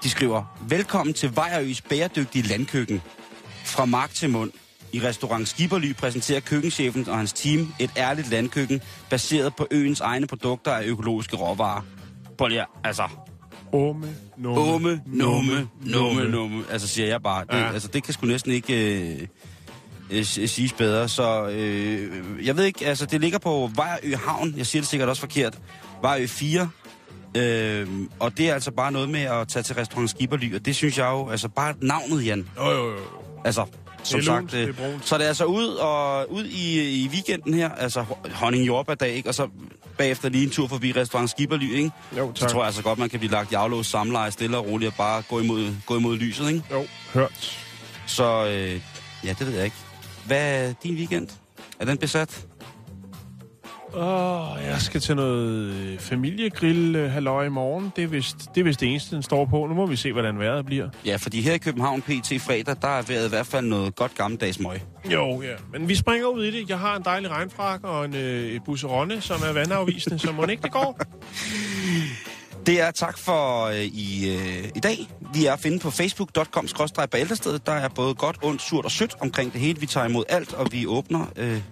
de 0.02 0.10
skriver, 0.10 0.58
velkommen 0.68 1.14
til 1.14 1.36
Vejerøs 1.36 1.80
bæredygtige 1.80 2.42
landkøkken. 2.48 3.02
Fra 3.64 3.84
mark 3.84 4.10
til 4.14 4.30
mund. 4.30 4.50
I 4.92 5.00
restaurant 5.00 5.48
Skipperly 5.48 5.94
præsenterer 5.94 6.40
køkkenchefen 6.40 7.08
og 7.08 7.16
hans 7.18 7.32
team 7.32 7.72
et 7.78 7.90
ærligt 7.96 8.30
landkøkken, 8.30 8.80
baseret 9.10 9.56
på 9.56 9.66
øens 9.70 10.00
egne 10.00 10.26
produkter 10.26 10.72
af 10.72 10.84
økologiske 10.84 11.36
råvarer. 11.36 11.82
Prøv 12.38 12.48
lige, 12.48 12.60
at- 12.60 12.66
altså, 12.84 13.02
Omme, 13.72 14.14
numme, 14.36 14.60
Åme, 14.60 15.02
numme, 15.06 15.68
numme, 15.80 16.24
numme. 16.30 16.64
Altså 16.70 16.88
siger 16.88 17.08
jeg 17.08 17.22
bare. 17.22 17.44
Det, 17.44 17.52
Ja. 17.52 17.72
altså, 17.72 17.88
det 17.88 18.02
kan 18.04 18.14
sgu 18.14 18.26
næsten 18.26 18.52
ikke 18.52 19.02
øh, 19.12 19.26
øh, 20.10 20.24
s- 20.24 20.50
siges 20.50 20.72
bedre. 20.72 21.08
Så 21.08 21.48
øh, 21.48 22.46
jeg 22.46 22.56
ved 22.56 22.64
ikke, 22.64 22.86
altså 22.86 23.06
det 23.06 23.20
ligger 23.20 23.38
på 23.38 23.70
Vejrø 23.74 24.14
Havn. 24.26 24.54
Jeg 24.56 24.66
siger 24.66 24.82
det 24.82 24.88
sikkert 24.90 25.08
også 25.08 25.20
forkert. 25.20 25.58
Vejrø 26.02 26.26
4. 26.26 26.68
Øh, 27.36 27.86
og 28.18 28.38
det 28.38 28.48
er 28.50 28.54
altså 28.54 28.70
bare 28.70 28.92
noget 28.92 29.08
med 29.08 29.20
at 29.20 29.48
tage 29.48 29.62
til 29.62 29.74
restaurant 29.74 30.10
Skipperly. 30.10 30.54
Og 30.54 30.66
det 30.66 30.76
synes 30.76 30.98
jeg 30.98 31.04
jo, 31.10 31.28
altså 31.30 31.48
bare 31.48 31.74
navnet, 31.82 32.26
Jan. 32.26 32.48
Jo, 32.56 32.70
jo, 32.70 32.90
jo. 32.90 32.96
Altså, 33.44 33.64
som 34.02 34.20
Det 34.20 34.28
er 34.28 34.32
sagt, 34.32 34.40
lunt, 34.40 34.52
det 34.52 34.62
er 34.84 34.94
øh, 34.94 34.98
så 35.02 35.14
er 35.14 35.18
det 35.18 35.24
altså 35.26 35.44
ud 35.44 35.66
og 35.68 36.32
ud 36.32 36.44
i, 36.44 36.80
i 37.04 37.08
weekenden 37.08 37.54
her, 37.54 37.70
altså 37.70 38.00
ho- 38.02 38.32
honning 38.34 38.66
jordbærdag, 38.66 39.12
ikke? 39.14 39.28
Og 39.28 39.34
så 39.34 39.48
bagefter 39.98 40.28
lige 40.28 40.44
en 40.44 40.50
tur 40.50 40.68
forbi 40.68 40.92
restaurant 40.92 41.30
Skipperly, 41.30 41.72
ikke? 41.74 41.90
Jo, 42.18 42.32
Så 42.34 42.40
tak. 42.40 42.50
tror 42.50 42.60
jeg 42.60 42.66
altså 42.66 42.82
godt, 42.82 42.98
man 42.98 43.08
kan 43.08 43.18
blive 43.18 43.32
lagt 43.32 43.52
i 43.52 43.54
aflås 43.54 43.86
samleje 43.86 44.30
stille 44.30 44.56
og 44.58 44.66
roligt 44.66 44.88
og 44.90 44.94
bare 44.96 45.22
gå 45.28 45.40
imod, 45.40 45.74
gå 45.86 45.96
imod 45.96 46.16
lyset, 46.16 46.48
ikke? 46.48 46.62
Jo, 46.72 46.86
hørt. 47.14 47.58
Så 48.06 48.46
øh, 48.46 48.80
ja, 49.24 49.34
det 49.38 49.46
ved 49.46 49.54
jeg 49.54 49.64
ikke. 49.64 49.76
Hvad 50.28 50.68
er 50.68 50.72
din 50.82 50.94
weekend? 50.94 51.28
Er 51.80 51.84
den 51.84 51.98
besat? 51.98 52.46
Åh, 53.94 54.56
jeg 54.66 54.76
skal 54.80 55.00
til 55.00 55.16
noget 55.16 55.74
øh, 55.74 55.98
familiegrill 55.98 56.96
øh, 56.96 57.10
halløj 57.10 57.44
i 57.44 57.48
morgen. 57.48 57.92
Det 57.96 58.04
er, 58.04 58.08
vist, 58.08 58.36
det 58.54 58.60
er 58.60 58.64
vist 58.64 58.80
det 58.80 58.88
eneste, 58.90 59.14
den 59.14 59.22
står 59.22 59.44
på. 59.44 59.66
Nu 59.66 59.74
må 59.74 59.86
vi 59.86 59.96
se, 59.96 60.12
hvordan 60.12 60.38
vejret 60.38 60.66
bliver. 60.66 60.88
Ja, 61.06 61.16
fordi 61.16 61.40
her 61.40 61.52
i 61.52 61.58
København 61.58 62.02
PT 62.02 62.40
fredag, 62.40 62.76
der 62.82 62.88
er 62.88 63.02
været 63.02 63.26
i 63.26 63.28
hvert 63.28 63.46
fald 63.46 63.66
noget 63.66 63.96
godt 63.96 64.14
gammeldags 64.14 64.60
møg. 64.60 64.80
Jo, 65.12 65.42
ja. 65.42 65.54
Men 65.72 65.88
vi 65.88 65.94
springer 65.94 66.26
ud 66.26 66.44
i 66.44 66.50
det. 66.60 66.68
Jeg 66.68 66.78
har 66.78 66.96
en 66.96 67.04
dejlig 67.04 67.30
regnfrak 67.30 67.84
og 67.84 68.04
en 68.04 68.14
øh, 68.14 68.60
busseronne, 68.64 69.20
som 69.20 69.40
er 69.48 69.52
vandafvisende, 69.52 70.18
så 70.18 70.32
må 70.32 70.44
ikke 70.44 70.62
det 70.62 70.72
går. 70.72 70.98
Det 72.68 72.80
er 72.80 72.90
tak 72.90 73.18
for 73.18 73.64
øh, 73.64 73.84
i, 73.84 74.36
øh, 74.36 74.64
i 74.76 74.80
dag. 74.80 75.08
Vi 75.34 75.46
er 75.46 75.52
at 75.52 75.60
finde 75.60 75.78
på 75.78 75.90
facebook.com 75.90 76.68
bæltestedet. 77.10 77.66
Der 77.66 77.72
er 77.72 77.88
både 77.88 78.14
godt, 78.14 78.38
ondt, 78.42 78.62
surt 78.62 78.84
og 78.84 78.90
sødt 78.90 79.16
omkring 79.20 79.52
det 79.52 79.60
hele. 79.60 79.80
Vi 79.80 79.86
tager 79.86 80.06
imod 80.06 80.24
alt, 80.28 80.54
og 80.54 80.72
vi 80.72 80.86
åbner 80.86 81.26
øh, 81.36 81.62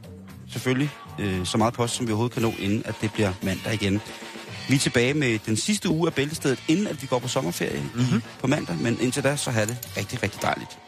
selvfølgelig 0.53 0.91
øh, 1.19 1.47
så 1.47 1.59
meget 1.59 1.75
post, 1.75 1.95
som 1.95 2.07
vi 2.07 2.13
overhovedet 2.13 2.35
kan 2.35 2.43
nå, 2.43 2.53
inden 2.59 2.83
at 2.85 2.95
det 3.01 3.13
bliver 3.13 3.33
mandag 3.43 3.75
igen. 3.75 4.01
Vi 4.69 4.75
er 4.75 4.79
tilbage 4.79 5.15
med 5.15 5.39
den 5.47 5.57
sidste 5.57 5.89
uge 5.89 6.07
af 6.09 6.15
bæltestedet, 6.15 6.63
inden 6.69 6.87
at 6.87 7.03
vi 7.03 7.07
går 7.07 7.19
på 7.19 7.29
sommerferie 7.29 7.83
mm-hmm. 7.95 8.23
på 8.41 8.47
mandag. 8.47 8.77
Men 8.77 8.99
indtil 9.01 9.25
da, 9.25 9.37
så 9.37 9.51
har 9.51 9.65
det 9.65 9.89
rigtig, 9.97 10.23
rigtig 10.23 10.43
dejligt. 10.43 10.79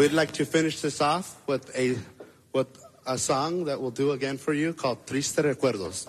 We'd 0.00 0.20
like 0.20 0.32
to 0.32 0.44
finish 0.58 0.78
this 0.78 1.00
off 1.00 1.26
with 1.48 1.64
a 1.74 1.86
with 2.56 2.83
a 3.06 3.18
song 3.18 3.64
that 3.64 3.80
we'll 3.80 3.90
do 3.90 4.12
again 4.12 4.38
for 4.38 4.52
you 4.52 4.72
called 4.72 5.06
Triste 5.06 5.36
Recuerdos. 5.38 6.08